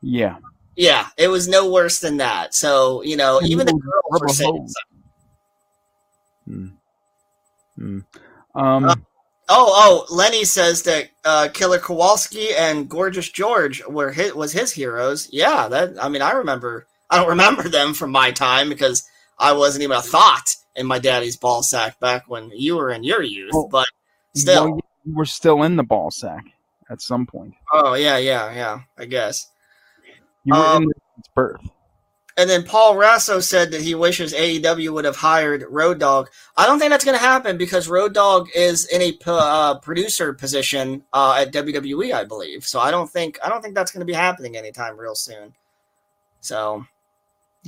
[0.00, 0.36] Yeah.
[0.76, 2.54] Yeah, it was no worse than that.
[2.54, 4.56] So you know, even the girls were saying.
[4.56, 4.74] hose.
[7.76, 7.98] Hmm.
[8.54, 9.04] Um.
[9.52, 14.72] Oh, oh, Lenny says that uh, Killer Kowalski and Gorgeous George were his, was his
[14.72, 15.28] heroes.
[15.32, 16.86] Yeah, that I mean, I remember.
[17.10, 19.02] I don't remember them from my time because
[19.40, 23.02] I wasn't even a thought in my daddy's ball sack back when you were in
[23.02, 23.52] your youth.
[23.70, 23.88] but
[24.34, 26.44] still, you were still in the ball sack
[26.90, 27.54] at some point.
[27.72, 28.80] oh yeah, yeah, yeah.
[28.98, 29.48] I guess.
[30.44, 31.60] You were Um, in its birth.
[32.36, 36.30] And then Paul Rasso said that he wishes AEW would have hired Road Dog.
[36.56, 40.32] I don't think that's going to happen because Road Dog is in a uh, producer
[40.32, 42.64] position uh, at WWE, I believe.
[42.64, 45.52] So I don't think I don't think that's going to be happening anytime real soon.
[46.40, 46.86] So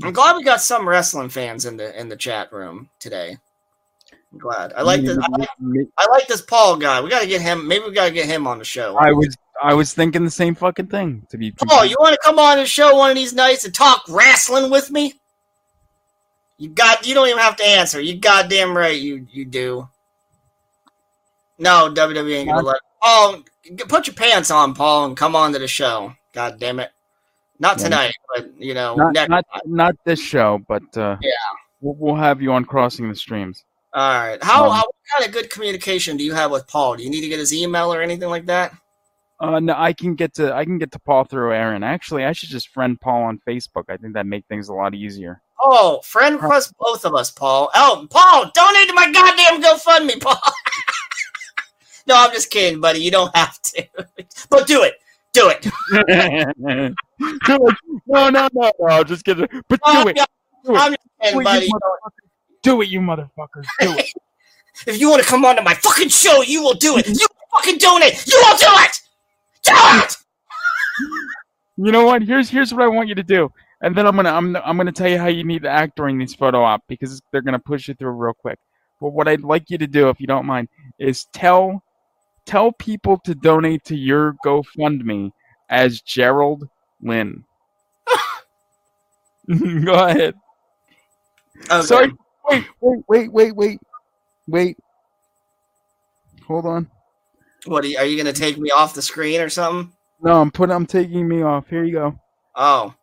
[0.02, 3.36] I'm glad we got some wrestling fans in the in the chat room today.
[4.32, 4.72] I'm glad.
[4.72, 5.18] I like this.
[5.18, 5.48] I like,
[5.98, 7.00] I like this Paul guy.
[7.00, 7.66] We got to get him.
[7.68, 8.96] Maybe we got to get him on the show.
[8.96, 11.26] I was I was thinking the same fucking thing.
[11.30, 13.74] To be Paul, you want to come on the show one of these nights and
[13.74, 15.14] talk wrestling with me?
[16.58, 17.06] You got.
[17.06, 18.00] You don't even have to answer.
[18.00, 18.98] You goddamn right.
[18.98, 19.88] You you do.
[21.58, 22.80] No, WWE ain't gonna let.
[23.02, 23.42] Paul,
[23.88, 26.14] put your pants on, Paul, and come on to the show.
[26.32, 26.90] God damn it.
[27.58, 27.84] Not Yeah.
[27.84, 29.28] tonight, but you know, not next.
[29.28, 31.30] not, not this show, but uh, Yeah.
[31.80, 33.64] we'll, we'll have you on crossing the streams.
[33.94, 34.42] All right.
[34.42, 36.96] How, Um, how what kind of good communication do you have with Paul?
[36.96, 38.72] Do you need to get his email or anything like that?
[39.38, 41.82] Uh, no, I can get to I can get to Paul through Aaron.
[41.82, 43.84] Actually, I should just friend Paul on Facebook.
[43.88, 45.42] I think that make things a lot easier.
[45.60, 47.68] Oh, friend request both of us, Paul.
[47.74, 50.40] Oh, Paul, donate to my goddamn GoFundMe, Paul.
[52.06, 53.00] no, I'm just kidding, buddy.
[53.00, 53.86] You don't have to,
[54.50, 54.94] but do it.
[55.34, 55.66] Do it.
[56.60, 59.02] no, no, no, no.
[59.02, 59.50] Just get it.
[59.66, 60.18] But Oh, do it.
[60.76, 61.70] I'm just kidding, buddy.
[62.62, 63.66] Do it, you motherfuckers.
[63.80, 64.06] Do it.
[64.86, 67.06] If you want to come on to my fucking show, you will do it.
[67.06, 68.26] You fucking donate.
[68.26, 69.00] You will do it.
[69.62, 70.16] Do it.
[71.76, 72.22] You know what?
[72.22, 73.52] Here's here's what I want you to do,
[73.82, 76.18] and then I'm gonna I'm I'm gonna tell you how you need to act during
[76.18, 78.58] these photo op because they're gonna push you through real quick.
[79.00, 80.68] But what I'd like you to do, if you don't mind,
[80.98, 81.82] is tell
[82.46, 85.32] tell people to donate to your GoFundMe
[85.68, 86.68] as Gerald
[87.00, 87.44] Lynn.
[89.84, 90.34] Go ahead.
[91.70, 91.86] Okay.
[91.86, 92.12] Sorry.
[92.48, 93.80] Wait, wait, wait, wait, wait,
[94.48, 94.78] wait.
[96.46, 96.90] Hold on.
[97.66, 99.92] What are you, are you going to take me off the screen or something?
[100.20, 100.74] No, I'm putting.
[100.74, 101.68] I'm taking me off.
[101.68, 102.18] Here you go.
[102.54, 102.94] Oh.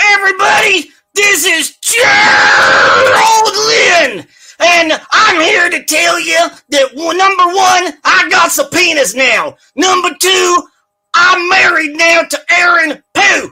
[0.00, 2.06] Everybody, this is Gerald
[3.66, 4.26] Lynn,
[4.58, 9.56] and I'm here to tell you that well, number one, I got subpoenas now.
[9.76, 10.68] Number two,
[11.14, 13.50] I'm married now to Aaron Poe.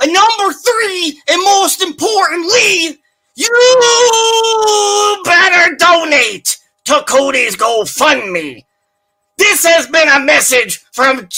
[0.00, 3.00] And number three, and most importantly,
[3.38, 8.64] you better donate to Cody's GoFundMe.
[9.36, 11.28] This has been a message from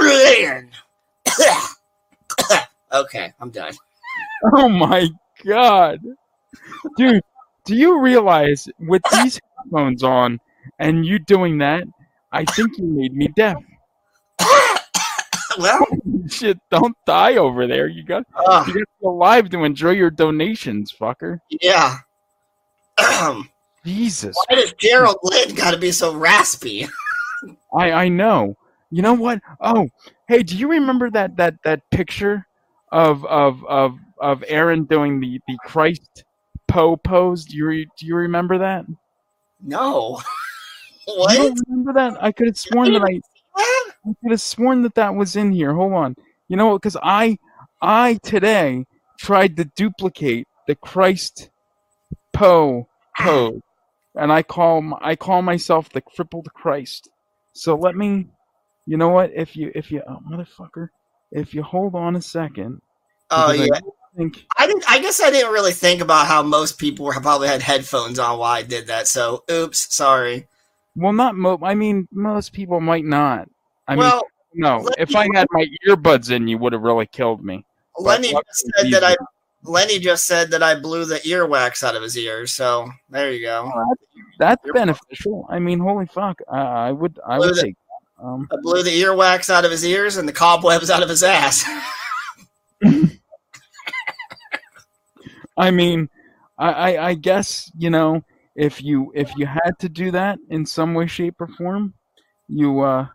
[0.00, 0.70] Lynn.
[2.92, 3.74] okay, I'm done.
[4.54, 5.08] Oh my
[5.44, 6.00] god.
[6.96, 7.22] Dude,
[7.66, 10.40] do you realize with these headphones on
[10.78, 11.84] and you doing that,
[12.32, 13.62] I think you made me deaf.
[15.58, 15.85] well,
[16.30, 17.88] shit, don't die over there.
[17.88, 18.68] You got Ugh.
[18.68, 21.40] you got to be alive to enjoy your donations, fucker.
[21.60, 21.98] Yeah.
[23.84, 24.36] Jesus.
[24.48, 26.88] Why does Gerald Lynn got to be so raspy?
[27.74, 28.56] I I know.
[28.90, 29.40] You know what?
[29.60, 29.88] Oh,
[30.28, 32.46] hey, do you remember that that that picture
[32.92, 36.24] of of of of Aaron doing the the Christ
[36.68, 37.44] Poe pose?
[37.44, 38.86] Do you re, do you remember that?
[39.62, 40.20] No.
[41.08, 41.36] You what?
[41.36, 42.20] don't remember that?
[42.20, 43.20] I could have sworn that I
[44.06, 45.74] I could have sworn that that was in here.
[45.74, 46.16] Hold on.
[46.48, 46.82] You know what?
[46.82, 47.38] Because I
[47.82, 48.86] I today
[49.18, 51.50] tried to duplicate the Christ
[52.32, 52.88] Poe
[53.18, 53.60] pose,
[54.14, 57.08] and I call I call myself the crippled Christ.
[57.52, 58.28] So let me.
[58.86, 59.32] You know what?
[59.34, 60.88] If you if you oh, motherfucker,
[61.32, 62.80] if you hold on a second.
[63.30, 63.80] Oh I yeah.
[64.16, 64.84] think I didn't.
[64.88, 68.38] I guess I didn't really think about how most people were, probably had headphones on
[68.38, 69.08] while I did that.
[69.08, 70.46] So, oops, sorry.
[70.94, 71.58] Well, not mo.
[71.62, 73.48] I mean, most people might not.
[73.88, 74.22] I Well,
[74.54, 74.78] mean, no.
[74.80, 77.64] let If I had my earbuds in, you would have really killed me.
[77.98, 79.16] Lenny just said that I.
[79.64, 82.52] Lenny just said that I blew the earwax out of his ears.
[82.52, 83.72] So there you go.
[84.38, 85.46] That's beneficial.
[85.48, 86.40] I mean, holy fuck.
[86.50, 87.18] I, I would.
[87.26, 87.74] I Blew would the- take.
[87.74, 88.24] That.
[88.24, 91.22] Um, I blew the earwax out of his ears and the cobwebs out of his
[91.22, 91.64] ass.
[95.56, 96.08] I mean,
[96.58, 98.22] I, I, I guess you know
[98.54, 101.94] if you if you had to do that in some way, shape, or form,
[102.48, 103.06] you uh,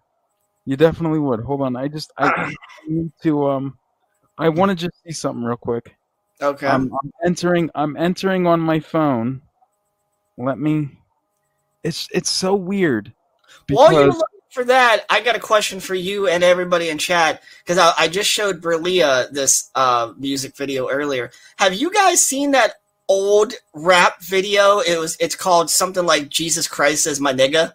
[0.65, 1.41] you definitely would.
[1.41, 2.53] Hold on, I just I
[2.87, 3.77] need to um,
[4.37, 5.95] I want to just see something real quick.
[6.41, 6.67] Okay.
[6.67, 7.69] I'm, I'm entering.
[7.75, 9.41] I'm entering on my phone.
[10.37, 10.97] Let me.
[11.83, 13.13] It's it's so weird.
[13.69, 17.43] While you're looking for that, I got a question for you and everybody in chat
[17.63, 21.31] because I, I just showed Berlia this uh, music video earlier.
[21.57, 22.75] Have you guys seen that
[23.07, 24.79] old rap video?
[24.79, 27.73] It was it's called something like "Jesus Christ is my nigga."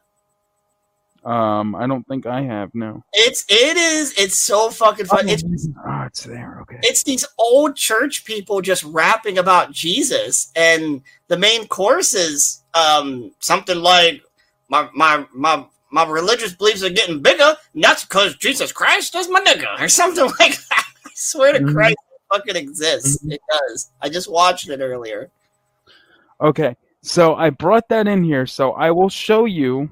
[1.27, 2.70] Um, I don't think I have.
[2.73, 3.03] No.
[3.12, 5.28] It's it is it's so fucking fun.
[5.28, 5.43] It's
[5.85, 6.59] Oh, it's there.
[6.62, 6.78] Okay.
[6.82, 13.32] it's these old church people just rapping about Jesus, and the main chorus is um,
[13.40, 14.23] something like
[14.69, 19.28] my my my my religious beliefs are getting bigger, and that's because Jesus Christ is
[19.28, 20.85] my nigga, or something like that.
[21.07, 21.74] I swear to Mhm.
[21.74, 23.19] Christ, it fucking exists.
[23.28, 23.90] It does.
[24.01, 25.31] I just watched it earlier.
[26.40, 29.90] Okay, so I brought that in here, so I will show you.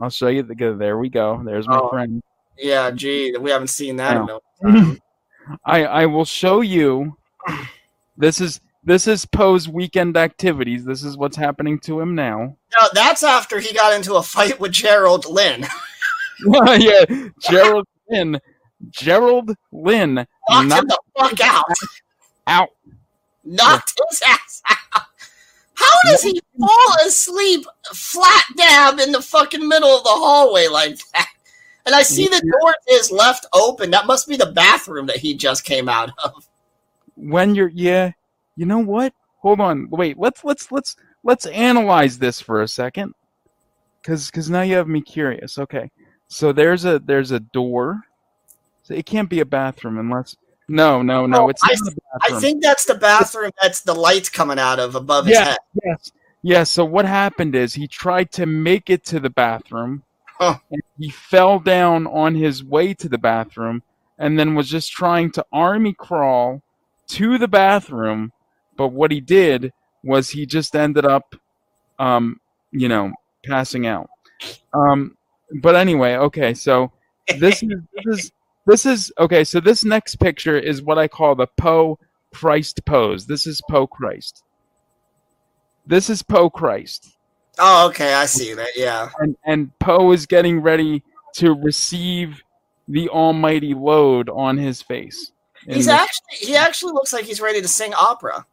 [0.00, 0.78] I'll show you the good.
[0.78, 1.40] There we go.
[1.44, 1.88] There's my Oh.
[1.88, 2.22] friend.
[2.58, 4.40] Yeah, gee, we haven't seen that in No.
[4.62, 5.00] no time.
[5.64, 7.16] I I will show you.
[8.18, 10.86] This is this is Poe's weekend activities.
[10.86, 12.56] This is what's happening to him now.
[12.80, 15.66] No, that's after he got into a fight with Gerald Lynn.
[16.78, 17.04] yeah,
[17.40, 18.40] Gerald Lynn.
[18.90, 20.14] Gerald Lynn
[20.48, 21.64] Knocked him the fuck out.
[22.46, 22.68] out.
[23.44, 25.02] knocked his ass out.
[25.76, 30.98] How does he fall asleep flat dab in the fucking middle of the hallway like
[31.12, 31.28] that?
[31.84, 33.90] And I see the door is left open.
[33.92, 36.48] That must be the bathroom that he just came out of.
[37.14, 38.12] when you're yeah.
[38.56, 39.12] You know what?
[39.38, 39.88] Hold on.
[39.90, 43.14] Wait let's let's let's let's analyze this for a second.
[44.00, 45.58] Because because now you have me curious.
[45.58, 45.90] Okay.
[46.28, 48.00] So there's a there's a door.
[48.82, 50.36] So it can't be a bathroom unless
[50.68, 51.74] no no no Oh, it's I,
[52.22, 55.58] I think that's the bathroom that's the lights coming out of above his yeah head.
[55.84, 56.12] yes
[56.42, 60.02] yeah so what happened is he tried to make it to the bathroom
[60.38, 60.58] Huh.
[60.70, 63.82] and he fell down on his way to the bathroom
[64.18, 66.60] and then was just trying to army crawl
[67.08, 68.32] to the bathroom
[68.76, 69.72] but what he did
[70.02, 71.34] was he just ended up
[71.98, 72.36] um
[72.72, 73.12] you know
[73.44, 74.08] passing out
[74.74, 75.16] um
[75.62, 76.90] but anyway okay so
[77.38, 77.70] this is
[78.04, 78.32] this is
[78.66, 81.98] this is okay so this next picture is what i call the poe
[82.32, 84.42] christ pose this is poe christ
[85.86, 87.12] this is poe christ
[87.58, 88.76] Oh, okay, I see that.
[88.76, 89.08] Yeah.
[89.18, 91.02] and and Poe is getting ready
[91.36, 92.42] to receive
[92.86, 95.32] the almighty load on his face.
[95.66, 98.44] He's actually he actually looks like he's ready to sing opera.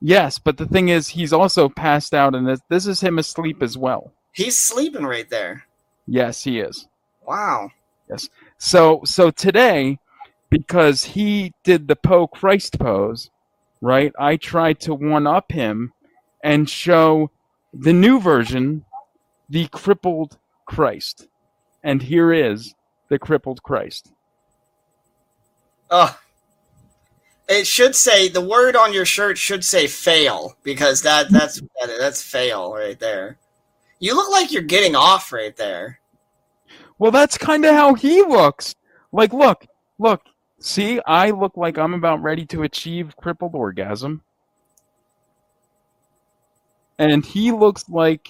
[0.00, 3.62] yes, but the thing is, he's also passed out, and this this is him asleep
[3.62, 4.12] as well.
[4.32, 5.66] He's sleeping right there.
[6.06, 6.88] Yes, he is.
[7.24, 7.70] Wow.
[8.10, 8.28] Yes.
[8.58, 9.98] So so today,
[10.50, 13.30] because he did the Poe Christ pose,
[13.80, 14.12] right?
[14.18, 15.92] I tried to one up him
[16.42, 17.30] and show
[17.72, 18.84] the new version,
[19.48, 21.28] the crippled Christ,
[21.82, 22.74] and here is
[23.08, 24.12] the crippled Christ.
[25.90, 26.18] Oh.
[27.48, 32.20] It should say the word on your shirt should say fail because that that's that's
[32.20, 33.38] fail right there.
[34.00, 36.00] You look like you're getting off right there.
[36.98, 38.74] Well, that's kind of how he looks.
[39.12, 39.66] Like, look,
[39.98, 40.22] look.
[40.58, 44.22] See, I look like I'm about ready to achieve crippled orgasm.
[46.98, 48.28] And he looks like,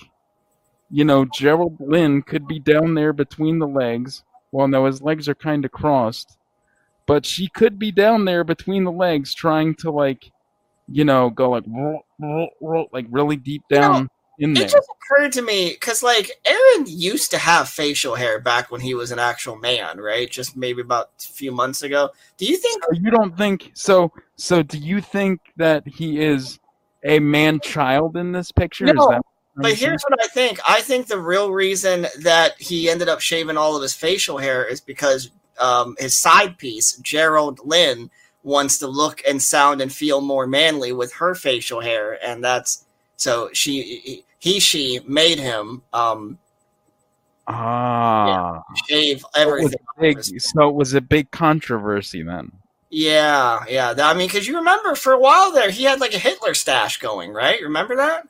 [0.90, 4.24] you know, Gerald Lynn could be down there between the legs.
[4.50, 6.36] Well, no, his legs are kind of crossed.
[7.06, 10.32] But she could be down there between the legs trying to, like,
[10.88, 11.64] you know, go like,
[12.92, 14.64] like really deep down in there.
[14.64, 18.80] It just occurred to me because, like, Aaron used to have facial hair back when
[18.80, 20.30] he was an actual man, right?
[20.30, 22.10] Just maybe about a few months ago.
[22.36, 22.84] Do you think?
[22.84, 24.12] So you don't think so?
[24.36, 26.58] So do you think that he is
[27.04, 28.86] a man child in this picture?
[28.86, 29.22] Is No, that
[29.56, 30.60] but here's what I think.
[30.68, 34.62] I think the real reason that he ended up shaving all of his facial hair
[34.64, 38.10] is because um, his side piece, Gerald Lynn,
[38.42, 42.84] wants to look and sound and feel more manly with her facial hair, and that's
[43.16, 46.38] so she he she made him um,
[47.46, 49.78] ah shave it was everything.
[49.96, 52.50] a big, so it was a big controversy then.
[52.90, 53.94] Yeah, yeah.
[53.98, 56.98] I mean, because you remember for a while there, he had like a Hitler stash
[56.98, 57.60] going, right?
[57.60, 58.28] Remember that?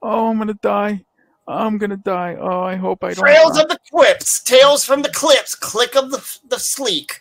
[0.03, 1.05] oh, I'm gonna die.
[1.47, 2.37] I'm gonna die.
[2.41, 3.23] Oh, I hope I don't.
[3.23, 3.63] Trails die.
[3.65, 7.21] of the Clips, tales from the clips, click of the the sleek.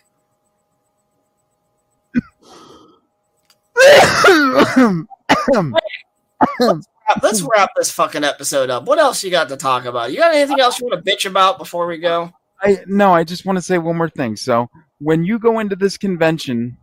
[6.58, 8.84] Let's wrap, let's wrap this fucking episode up.
[8.84, 10.10] What else you got to talk about?
[10.10, 12.32] You got anything else you want to bitch about before we go?
[12.62, 14.36] I no, I just want to say one more thing.
[14.36, 16.76] So when you go into this convention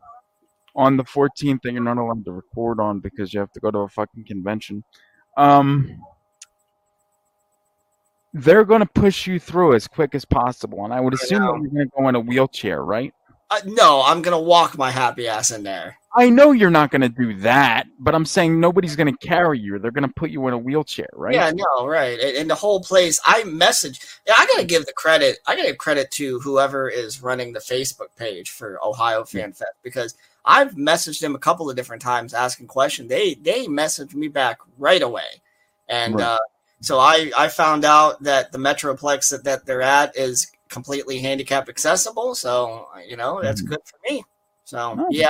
[0.76, 3.72] on the 14th that you're not allowed to record on because you have to go
[3.72, 4.84] to a fucking convention,
[5.38, 6.02] um,
[8.34, 11.60] they're going to push you through as quick as possible, and I would assume that
[11.62, 13.14] you're going to go in a wheelchair, right?
[13.52, 15.98] Uh, no, I'm gonna walk my happy ass in there.
[16.14, 19.60] I know you're not going to do that, but I'm saying nobody's going to carry
[19.60, 19.80] you.
[19.80, 21.34] They're going to put you in a wheelchair, right?
[21.34, 22.20] Yeah, no, right.
[22.20, 24.02] And, the whole place, I message.
[24.28, 25.38] Yeah, I gotta give the credit.
[25.48, 29.72] I gotta give credit to whoever is running the Facebook page for Ohio Fan Fest
[29.84, 33.08] because I've messaged them a couple of different times asking questions.
[33.08, 35.42] They they messaged me back right away,
[35.88, 36.24] and Right.
[36.24, 36.40] uh,
[36.82, 41.70] so I I found out that the Metroplex that, that they're at is completely handicap
[41.70, 42.34] accessible.
[42.34, 44.24] So you know that's good for me.
[44.64, 45.30] So Oh, yeah.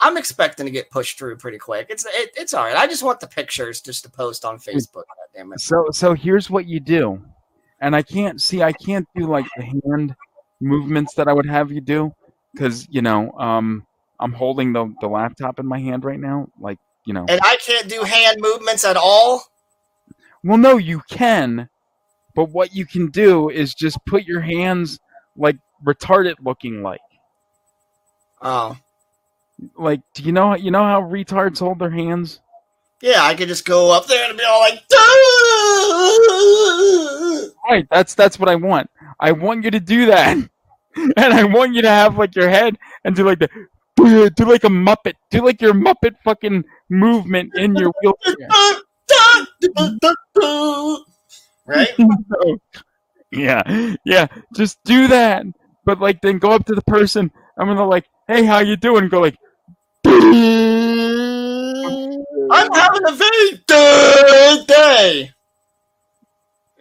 [0.00, 1.86] I'm expecting to get pushed through pretty quick.
[1.88, 2.76] It's it, it's all right.
[2.76, 4.94] I just want the pictures just to post on Facebook.
[4.94, 5.60] God damn it.
[5.60, 7.22] So so here's what you do,
[7.80, 10.16] and I can't see I can't do like the hand
[10.60, 12.12] movements that I would have you do
[12.52, 13.86] because you know um
[14.18, 17.26] I'm holding the the laptop in my hand right now, like you know.
[17.28, 19.44] And I can't do hand movements at all.
[20.44, 21.68] Well, no, you can,
[22.34, 24.98] but what you can do is just put your hands
[25.36, 27.00] like retarded looking like.
[28.40, 28.76] Oh,
[29.76, 32.40] Like, do you know you know how retards hold their hands?
[33.00, 33.22] yeah.
[33.24, 34.74] I could just go up there and be all like,
[37.68, 38.90] Right, that's that's what I want.
[39.20, 40.36] I want you to do that,
[40.96, 43.48] and I want you to have like your head and do like the
[44.36, 48.48] do like a Muppet, do like your Muppet fucking movement in your wheelchair.
[51.66, 51.88] Right?
[53.30, 55.44] yeah, yeah, just do that.
[55.84, 57.30] But like, then go up to the person.
[57.58, 59.08] I'm gonna like, hey, how you doing?
[59.08, 59.36] Go like,
[60.04, 60.12] I'm
[62.72, 65.30] having a very good day.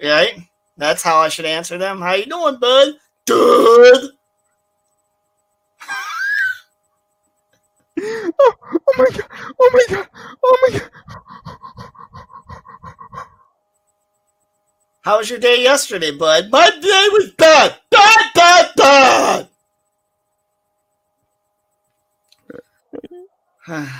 [0.03, 0.40] Right?
[0.78, 2.02] That's how I should answer them.
[2.02, 2.94] How you doing, bud?
[3.28, 4.10] Good.
[8.03, 9.28] oh, oh my god,
[9.60, 10.08] oh my god,
[10.44, 10.90] oh my god.
[15.02, 16.49] How was your day yesterday, bud?
[16.52, 17.76] My day was bad.
[17.90, 19.48] Bad, bad,
[23.68, 23.68] bad.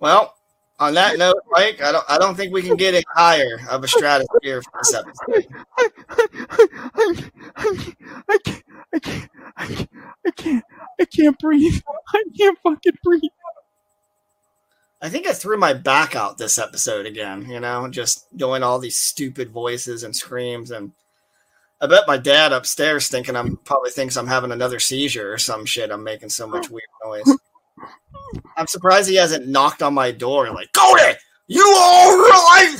[0.00, 0.34] well,
[0.80, 3.84] On that note, Mike, I don't I don't think we can get any higher of
[3.84, 5.46] a stratosphere for this episode.
[8.26, 8.62] I can't,
[8.92, 9.90] I can't, I can't,
[10.26, 10.64] I can't,
[11.00, 11.80] I can't breathe.
[12.14, 13.22] I can't fucking breathe.
[15.04, 18.78] I think I threw my back out this episode again, you know, just doing all
[18.78, 20.92] these stupid voices and screams and
[21.78, 25.66] I bet my dad upstairs thinking I'm probably thinks I'm having another seizure or some
[25.66, 25.90] shit.
[25.90, 27.36] I'm making so much weird noise.
[28.56, 31.18] I'm surprised he hasn't knocked on my door like, Cody,
[31.48, 32.76] you all right?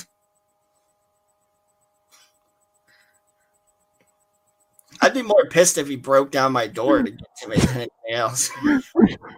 [5.03, 7.69] I'd be more pissed if he broke down my door to get to me than
[7.69, 8.51] anything else.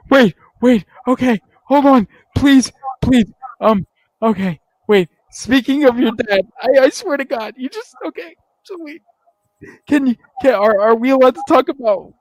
[0.09, 2.07] Wait, wait, okay, hold on,
[2.37, 2.73] please,
[3.03, 3.27] please.
[3.61, 3.87] Um,
[4.23, 5.09] okay, wait.
[5.31, 8.37] Speaking of your dad, I, I swear to God, you just okay.
[8.63, 9.03] So wait,
[9.87, 10.17] can you?
[10.43, 12.13] Can are are we allowed to talk about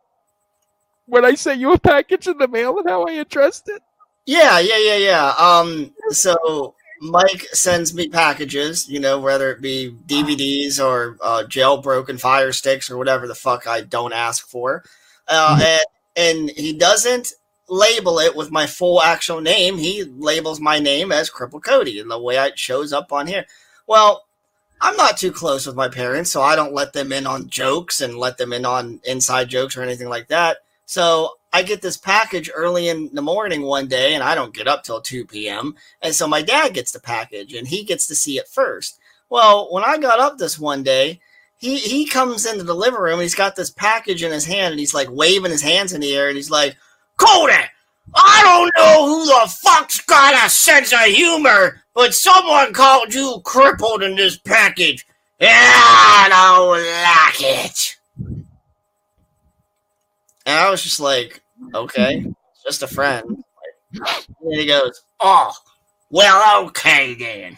[1.06, 3.82] when I sent you a package in the mail and how I addressed it?
[4.26, 5.34] Yeah, yeah, yeah, yeah.
[5.38, 12.20] Um, so Mike sends me packages, you know, whether it be DVDs or uh, jailbroken
[12.20, 14.84] fire sticks or whatever the fuck I don't ask for,
[15.28, 15.86] uh, and
[16.16, 17.34] and he doesn't
[17.68, 19.78] label it with my full actual name.
[19.78, 23.46] He labels my name as Cripple Cody, and the way it shows up on here.
[23.88, 24.26] Well,
[24.82, 28.02] I'm not too close with my parents, so I don't let them in on jokes
[28.02, 30.58] and let them in on inside jokes or anything like that.
[30.86, 34.68] So I get this package early in the morning one day, and I don't get
[34.68, 35.76] up till 2 p.m.
[36.02, 39.00] And so my dad gets the package, and he gets to see it first.
[39.30, 41.20] Well, when I got up this one day,
[41.58, 43.20] he he comes into the living room.
[43.22, 46.14] He's got this package in his hand, and he's like waving his hands in the
[46.14, 46.76] air, and he's like,
[47.18, 47.54] "Cody,
[48.16, 53.42] I don't know who the fuck's got a sense of humor, but someone called you
[53.44, 55.06] crippled in this package.
[55.40, 57.98] Yeah, I don't like it."
[60.46, 61.42] And I was just like,
[61.74, 62.26] okay,
[62.64, 63.44] just a friend.
[63.94, 65.52] And he goes, oh,
[66.12, 67.58] well, okay then.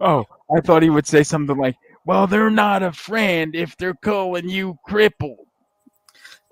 [0.00, 0.24] Oh,
[0.54, 4.48] I thought he would say something like, "Well, they're not a friend if they're calling
[4.48, 5.47] you crippled."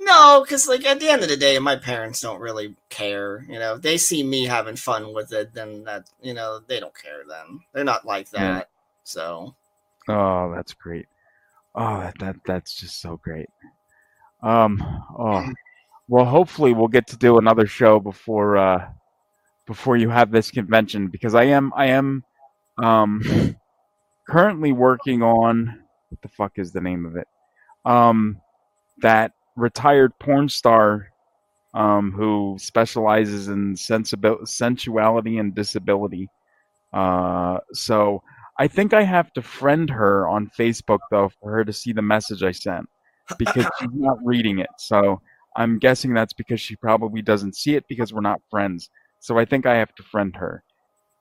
[0.07, 3.45] No, because like at the end of the day, my parents don't really care.
[3.49, 6.79] You know, if they see me having fun with it, then that you know they
[6.79, 7.25] don't care.
[7.29, 8.41] Then they're not like that.
[8.41, 8.63] Yeah.
[9.03, 9.57] So
[10.09, 11.07] Oh, that's great.
[11.75, 13.49] Oh, that, that that's just so great.
[14.43, 14.81] Um,
[15.19, 15.45] oh,
[16.09, 18.89] well, hopefully we'll get to do another show before uh
[19.67, 22.23] before you have this convention because I am I am
[22.79, 23.57] um
[24.29, 27.27] currently working on what the fuck is the name of it?
[27.85, 28.41] Um,
[28.99, 31.09] that retired porn star
[31.75, 36.29] um who specializes in sensibil- sensuality and disability.
[36.93, 38.23] Uh, so
[38.59, 42.03] I think I have to friend her on Facebook though for her to see the
[42.03, 42.87] message I sent
[43.39, 44.71] because she's not reading it.
[44.79, 45.21] So
[45.57, 48.91] I'm guessing that's because she probably doesn't see it because we're not friends.
[49.21, 50.63] So I think I have to friend her.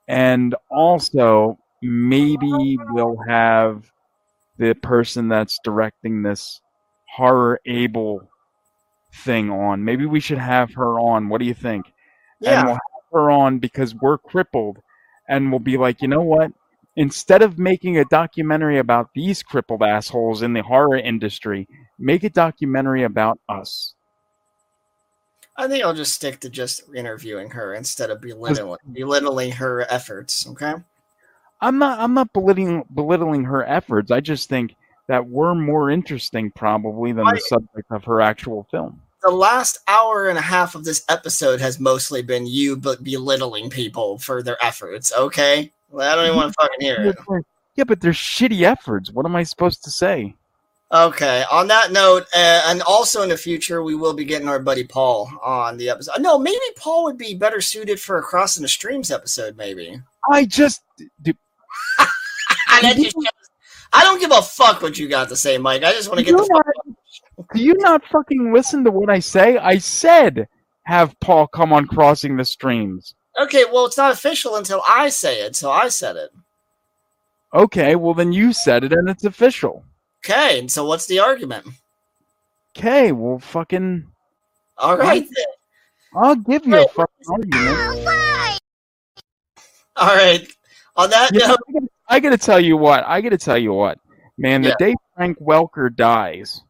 [0.08, 3.90] And also, maybe we'll have
[4.58, 6.62] the person that's directing this
[7.16, 8.28] horror able
[9.14, 9.84] thing on.
[9.84, 11.30] Maybe we should have her on.
[11.30, 11.86] What do you think?
[12.40, 12.60] Yeah.
[12.60, 14.80] And we'll have her on because we're crippled
[15.28, 16.52] and we'll be like, you know what?
[16.98, 21.68] Instead of making a documentary about these crippled assholes in the horror industry,
[21.98, 23.94] make a documentary about us.
[25.58, 30.48] I think I'll just stick to just interviewing her instead of belittling belittling her efforts.
[30.50, 30.74] Okay.
[31.62, 34.12] I'm not I'm not belittling belittling her efforts.
[34.12, 34.76] I just think
[35.08, 39.02] that we're more interesting probably than the subject of her actual film.
[39.24, 43.70] The last hour and a half of this episode has mostly been you but belittling
[43.70, 45.12] people for their efforts.
[45.14, 45.72] Okay.
[45.90, 47.46] Well, I don't even want to fucking hear it.
[47.76, 49.12] Yeah, but they're shitty efforts.
[49.12, 50.36] What am I supposed to say?
[50.92, 51.44] Okay.
[51.52, 54.84] On that note, uh, and also in the future, we will be getting our buddy
[54.84, 56.22] Paul on the episode.
[56.22, 59.58] No, maybe Paul would be better suited for a crossing the streams episode.
[59.58, 60.00] Maybe.
[60.32, 60.84] I just
[61.24, 61.38] dude,
[62.82, 63.45] That just shows-
[63.96, 65.84] I don't give a fuck what you got to say, Mike.
[65.84, 66.64] I just want to get the You're
[67.46, 67.54] fuck.
[67.54, 69.58] do you not fucking listen to what I say?
[69.58, 70.48] I said
[70.84, 73.16] have Paul come on crossing the streams.
[73.42, 76.32] Okay, well, it's not official until I say it, so I said it.
[77.54, 79.84] Okay, well then you said it and it's official.
[80.26, 81.66] Okay, and so what's the argument?
[82.78, 84.06] Okay, well fucking
[84.78, 85.46] All right, then.
[86.22, 88.08] I'll give you a fucking argument.
[88.08, 88.58] Oh,
[89.98, 90.48] All right.
[90.98, 93.04] On that Yeah, note, I gotta- tell you what.
[93.06, 93.98] I gotta tell you what,
[94.38, 94.62] man.
[94.62, 94.76] The Yeah.
[94.80, 96.62] day Frank Welker dies,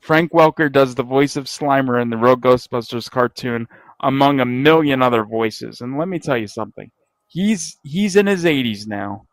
[0.00, 3.68] Frank Welker does the voice of Slimer in the Real Ghostbusters cartoon,
[4.00, 5.80] among a million other voices.
[5.80, 6.90] And let me tell you something.
[7.28, 9.26] He's he's in his 80s now,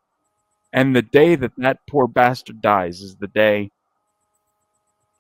[0.72, 3.72] and the day that that poor bastard dies is the day.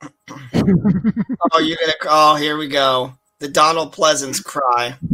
[0.01, 1.93] oh, you're gonna.
[2.05, 3.13] Oh, here we go.
[3.39, 4.97] The Donald Pleasence cry.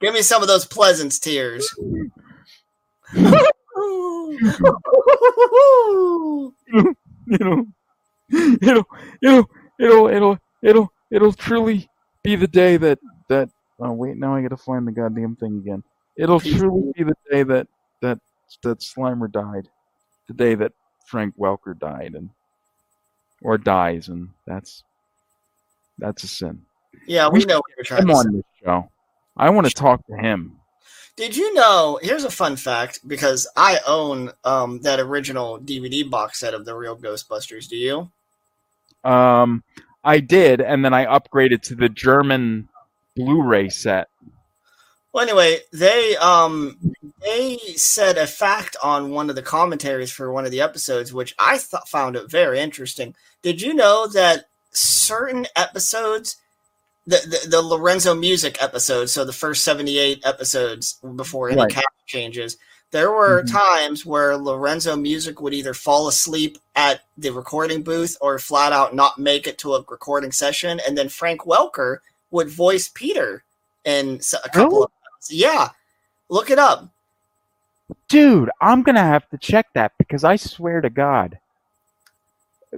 [0.00, 1.68] Give me some of those Pleasence tears.
[7.40, 7.66] Know,
[8.62, 8.84] it'll,
[9.22, 9.48] it'll,
[9.80, 11.88] it'll, it'll, it'll, it'll truly
[12.22, 12.98] be the day that
[13.28, 13.48] that.
[13.80, 15.82] Oh wait, now I gotta find the goddamn thing again.
[16.16, 17.66] It'll truly be the day that
[18.00, 18.18] that
[18.62, 19.68] that Slimer died,
[20.28, 20.72] the day that
[21.06, 22.30] Frank Welker died, and
[23.42, 24.84] or dies, and that's
[25.98, 26.62] that's a sin.
[27.06, 28.88] Yeah, we should know what you're trying to on this show.
[29.36, 30.58] I want to talk to him.
[31.16, 31.98] Did you know?
[32.02, 36.74] Here's a fun fact because I own um, that original DVD box set of the
[36.74, 37.68] real Ghostbusters.
[37.68, 38.10] Do you?
[39.04, 39.62] Um,
[40.04, 42.68] I did, and then I upgraded to the German
[43.14, 44.08] Blu-ray set.
[45.12, 46.78] Well, anyway, they um
[47.22, 51.34] they said a fact on one of the commentaries for one of the episodes, which
[51.38, 53.14] I th- found it very interesting.
[53.42, 56.36] Did you know that certain episodes,
[57.06, 61.70] the, the the Lorenzo Music episodes, so the first seventy eight episodes before any Right.
[61.70, 62.56] cast changes,
[62.92, 63.50] there were Mhm.
[63.50, 68.94] times where Lorenzo Music would either fall asleep at the recording booth or flat out
[68.94, 71.98] not make it to a recording session, and then Frank Welker
[72.30, 73.42] would voice Peter
[73.84, 74.90] in a couple of
[75.28, 75.70] yeah,
[76.28, 76.88] look it up.
[78.08, 81.38] Dude, I'm gonna have to check that because I swear to God.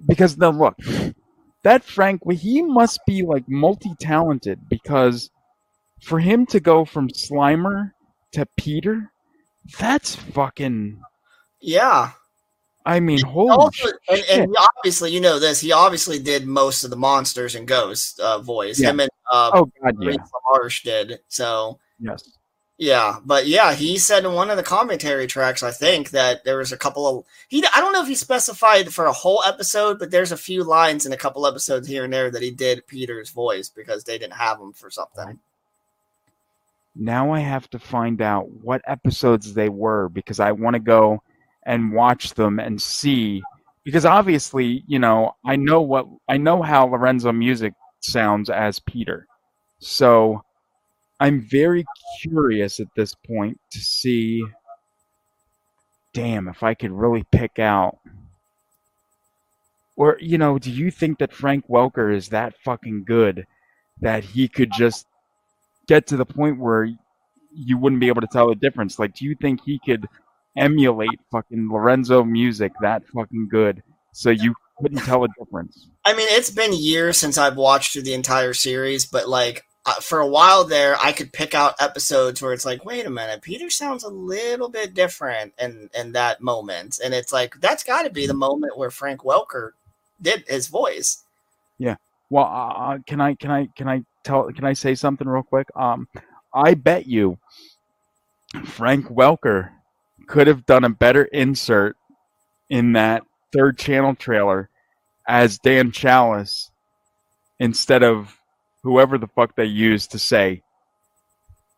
[0.06, 0.76] Because now look,
[1.65, 5.31] that Frank, he must be like multi-talented because
[6.03, 7.91] for him to go from Slimer
[8.32, 9.11] to Peter,
[9.78, 11.01] that's fucking.
[11.61, 12.11] Yeah.
[12.86, 14.39] I mean, holy Also, and, shit!
[14.39, 15.61] and obviously, you know this.
[15.61, 18.78] He obviously did most of the monsters and ghosts uh, voice.
[18.78, 18.91] Yeah.
[18.91, 20.16] Him and uh, Oh, God, yeah.
[20.51, 21.20] Maurice did.
[21.28, 22.36] So yes.
[22.76, 26.59] Yeah, but yeah, he said in one of the commentary tracks, I think that there
[26.59, 27.64] was a couple of he.
[27.74, 31.06] I don't know if he specified for a whole episode, but there's a few lines
[31.06, 34.34] in a couple episodes here and there that he did Peter's voice because they didn't
[34.34, 35.38] have him for something.
[36.96, 41.22] Now I have to find out what episodes they were because I want to go
[41.66, 43.42] and watch them and see
[43.84, 49.28] because obviously, you know, I know what I know how Lorenzo Music sounds as Peter.
[49.78, 50.42] So
[51.20, 51.85] I'm very
[52.20, 54.45] curious at this point to see
[56.12, 57.99] damn if I could really pick out
[59.97, 63.47] or you know, do you think that Frank Welker is that fucking good
[64.01, 65.07] that he could just
[65.86, 66.89] get to the point where
[67.55, 68.99] you wouldn't be able to tell the difference?
[68.99, 70.07] Like, do you think he could
[70.57, 73.82] emulate fucking Lorenzo Music that fucking good
[74.12, 75.89] so you couldn't tell a difference?
[76.05, 79.94] I mean, it's been years since I've watched through the entire series, but like uh,
[79.94, 83.43] for a while there, I could pick out episodes where it's like, wait a minute,
[83.43, 88.02] Peter sounds a little bit different in in that moment, and it's like that's got
[88.02, 89.73] to be the moment where Frank Welker
[90.20, 91.24] did his voice.
[91.78, 91.97] Yeah.
[92.31, 95.69] Well, uh, can I can I can I tell can I say something real quick?
[95.77, 96.09] Um,
[96.55, 97.39] I bet you
[98.65, 99.70] Frank Welker
[100.27, 101.97] could have done a better insert
[102.70, 104.70] in that third channel trailer
[105.28, 106.70] as Dan Challis
[107.59, 108.39] instead of
[108.85, 110.62] whoever the fuck they used to say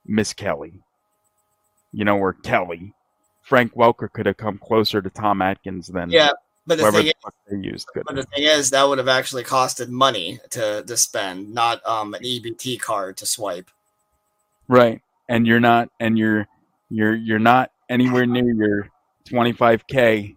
[0.05, 0.75] Miss Kelly.
[1.93, 2.93] You know, or Kelly.
[3.43, 6.31] Frank Welker could have come closer to Tom Atkins than Yeah,
[6.67, 9.09] but the whoever thing the is- they used But the thing is, that would have
[9.09, 13.71] actually costed money to to spend, not um an EBT card to swipe.
[14.69, 15.01] Right.
[15.29, 16.49] And you're not and you're
[16.91, 18.91] you're you're not anywhere near your
[19.29, 20.37] 25k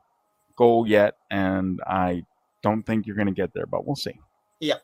[0.55, 2.23] goal yet and I
[2.61, 4.19] don't think you're going to get there, but we'll see.
[4.59, 4.75] Yeah.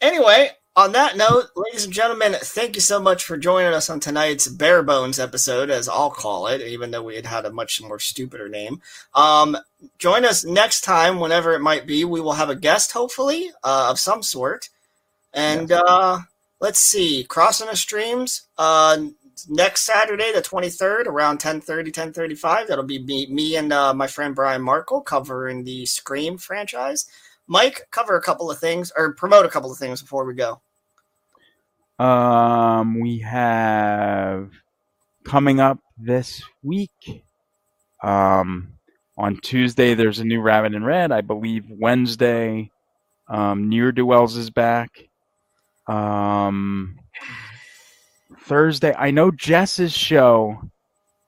[0.00, 3.98] Anyway, on that note, ladies and gentlemen, thank you so much for joining us on
[3.98, 7.82] tonight's bare bones episode, as I'll call it, even though we had had a much
[7.82, 8.80] more stupider name.
[9.14, 9.56] Um,
[9.98, 12.04] join us next time, whenever it might be.
[12.04, 14.68] We will have a guest, hopefully, uh, of some sort.
[15.34, 16.20] And uh,
[16.60, 18.98] let's see, crossing the streams uh,
[19.48, 22.68] next Saturday, the 23rd, around 10:30, 10:35.
[22.68, 27.06] That'll be me, me and uh, my friend Brian Markle covering the Scream franchise.
[27.50, 30.60] Mike, cover a couple of things or promote a couple of things before we go.
[31.98, 34.52] Um we have
[35.24, 37.24] coming up this week
[38.02, 38.74] um
[39.18, 41.10] on Tuesday there's a new Rabbit in Red.
[41.10, 42.70] I believe Wednesday
[43.28, 45.08] um Near Duels is back.
[45.88, 47.00] Um
[48.38, 50.70] Thursday, I know Jess's show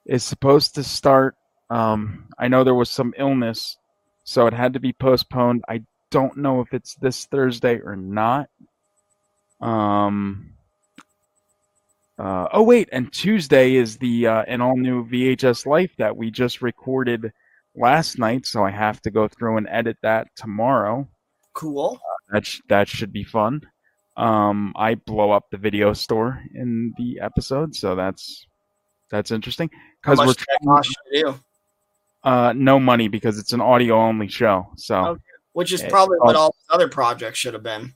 [0.05, 1.35] is supposed to start.
[1.69, 3.77] Um, I know there was some illness,
[4.23, 5.63] so it had to be postponed.
[5.69, 5.83] I
[6.13, 8.47] don't know if it's this Thursday or not.
[9.59, 10.53] Um,
[12.19, 16.29] uh, oh wait, and Tuesday is the uh, an all new VHS Life that we
[16.29, 17.33] just recorded
[17.75, 21.07] last night, so I have to go through and edit that tomorrow.
[21.53, 21.99] Cool.
[22.31, 23.61] That sh- that should be fun.
[24.15, 28.45] Um, I blow up the video store in the episode, so that's
[29.09, 29.71] that's interesting
[30.01, 31.39] because we're did that cost you to do?
[32.23, 34.67] uh, no money because it's an audio only show.
[34.77, 35.21] So Okay.
[35.53, 37.93] Which is it probably what all other projects should have been.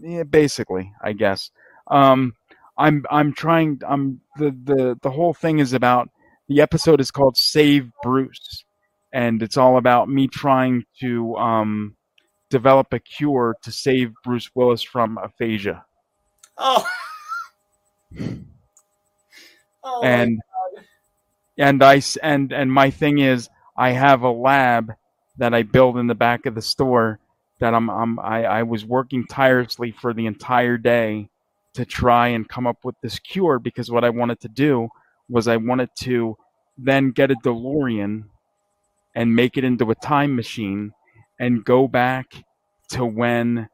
[0.00, 1.50] yeah, basically, I guess.
[1.88, 2.34] Um,
[2.78, 3.80] I'm I'm trying.
[3.86, 6.08] I'm the the the whole thing is about
[6.48, 8.64] the episode is called Save Bruce,
[9.12, 11.96] and it's all about me trying to um
[12.50, 15.84] develop a cure to save Bruce Willis from aphasia.
[16.56, 16.86] Oh.
[19.84, 20.40] oh and
[21.58, 24.92] and I and and my thing is I have a lab
[25.36, 27.18] that I build in the back of the store
[27.60, 31.28] that I'm, I'm I, I was working tirelessly for the entire day
[31.74, 34.88] to try and come up with this cure because what I wanted to do
[35.28, 36.36] was I wanted to
[36.78, 38.24] then get a DeLorean
[39.14, 40.92] and make it into a time machine
[41.38, 42.44] and go back
[42.90, 43.68] to when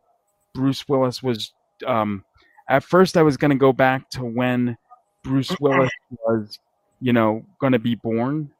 [0.54, 1.52] Bruce Willis was
[1.86, 2.24] um
[2.68, 4.76] at first I was going to go back to when
[5.24, 5.90] Bruce Willis
[6.26, 6.58] was
[7.00, 8.50] you know going to be born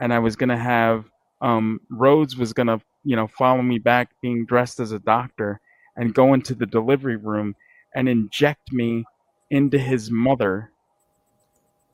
[0.00, 1.04] and I was going to have
[1.40, 5.60] um Rhodes was to you know follow me back being dressed as a doctor
[5.96, 7.54] and go into the delivery room
[7.94, 9.04] and inject me
[9.50, 10.70] into his mother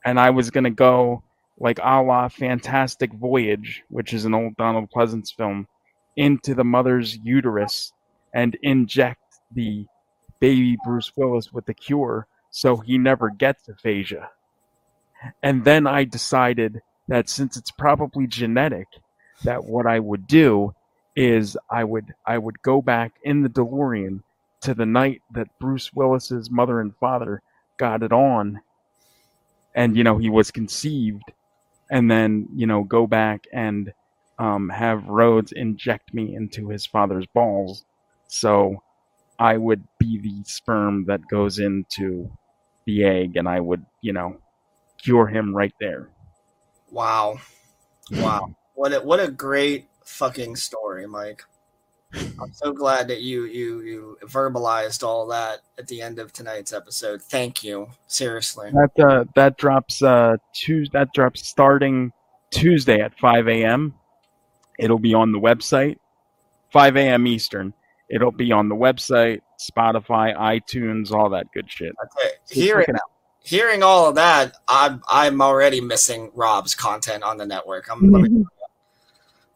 [0.03, 1.23] and I was to go
[1.59, 5.67] like a la Fantastic Voyage, which is an old Donald Pleasence film,
[6.15, 7.93] into the mother's uterus
[8.33, 9.21] and inject
[9.53, 9.85] the
[10.39, 14.29] baby Bruce Willis with the cure so he never gets aphasia.
[15.43, 18.87] And then I decided that since it's probably genetic,
[19.43, 20.73] that what I would do
[21.15, 24.21] is I would I would go back in the DeLorean
[24.61, 27.41] to the night that Bruce Willis's mother and father
[27.77, 28.61] got it on
[29.75, 31.23] and you know he was conceived
[31.89, 33.93] and then you know go back and
[34.39, 37.85] um, have Rhodes inject me into his father's balls
[38.27, 38.81] so
[39.39, 42.31] I would be the sperm that goes into
[42.85, 44.37] the egg and I would you know
[45.03, 46.09] cure him right there
[46.91, 47.39] Wow.
[48.11, 48.53] Wow.
[48.73, 51.43] What a what a great fucking story, Mike.
[52.13, 56.73] I'm so glad that you you you verbalized all that at the end of tonight's
[56.73, 57.21] episode.
[57.21, 57.87] Thank you.
[58.07, 58.71] Seriously.
[58.71, 62.11] that uh, that drops uh Tues that drops starting
[62.49, 63.95] Tuesday at 5 a.m.
[64.77, 65.97] It'll be on the website
[66.71, 67.27] 5 a.m.
[67.27, 67.73] Eastern.
[68.09, 71.93] It'll be on the website, Spotify, iTunes, all that good shit.
[72.03, 72.85] Okay, So hearing
[73.43, 77.89] hearing all of that, I'm I'm already missing Rob's content on the network.
[77.89, 78.45] I'm,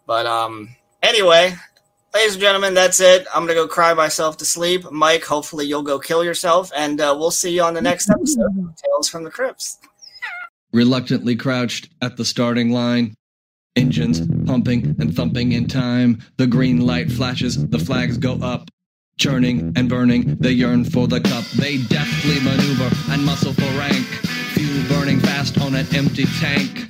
[0.08, 1.54] but um, anyway,
[2.14, 3.28] ladies and gentlemen, that's it.
[3.34, 4.90] I'm gonna go cry myself to sleep.
[4.92, 8.46] Mike, hopefully you'll go kill yourself, and uh, we'll see you on the next episode
[8.58, 9.80] of Tales from the Crypts.
[10.74, 13.16] reluctantly crouched at the starting line.
[13.78, 16.22] Engines pumping and thumping in time.
[16.38, 18.70] The green light flashes, the flags go up.
[19.18, 21.46] Churning and burning, they yearn for the cup.
[21.58, 24.06] They deftly maneuver and muscle for rank.
[24.56, 26.90] Fuel burning fast on an empty tank.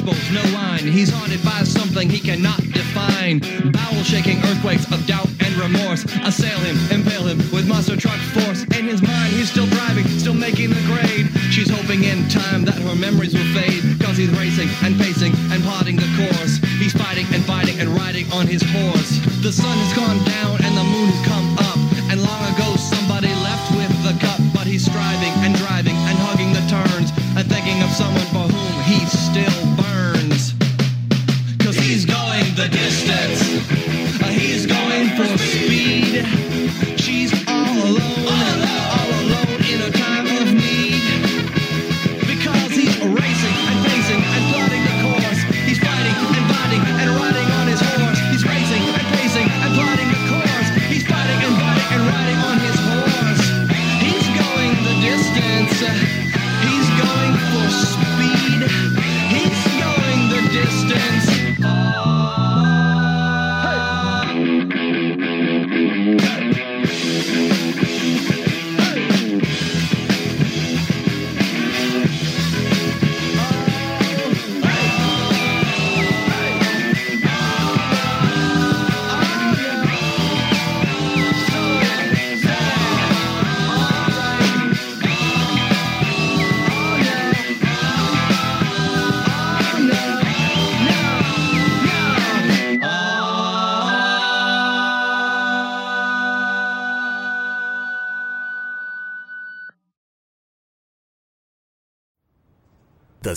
[0.00, 0.86] flowers, no line.
[0.86, 3.40] He's haunted by something he cannot define.
[3.72, 8.64] Bowel shaking earthquakes of doubt and remorse assail him, impale him with monster truck force.
[8.76, 11.28] In his mind, he's still driving, still making the grade.
[11.52, 13.82] She's hoping in time that her memories will fade.
[14.00, 16.58] Cause he's racing and pacing and plotting the course.
[16.78, 19.20] He's fighting and fighting and riding on his horse.
[19.42, 21.78] The sun has gone down and the moon has come up.
[22.10, 24.40] And long ago somebody left with the cup.
[24.54, 27.12] But he's striving and driving and hugging the turns.
[27.36, 29.69] And thinking of someone for whom he's still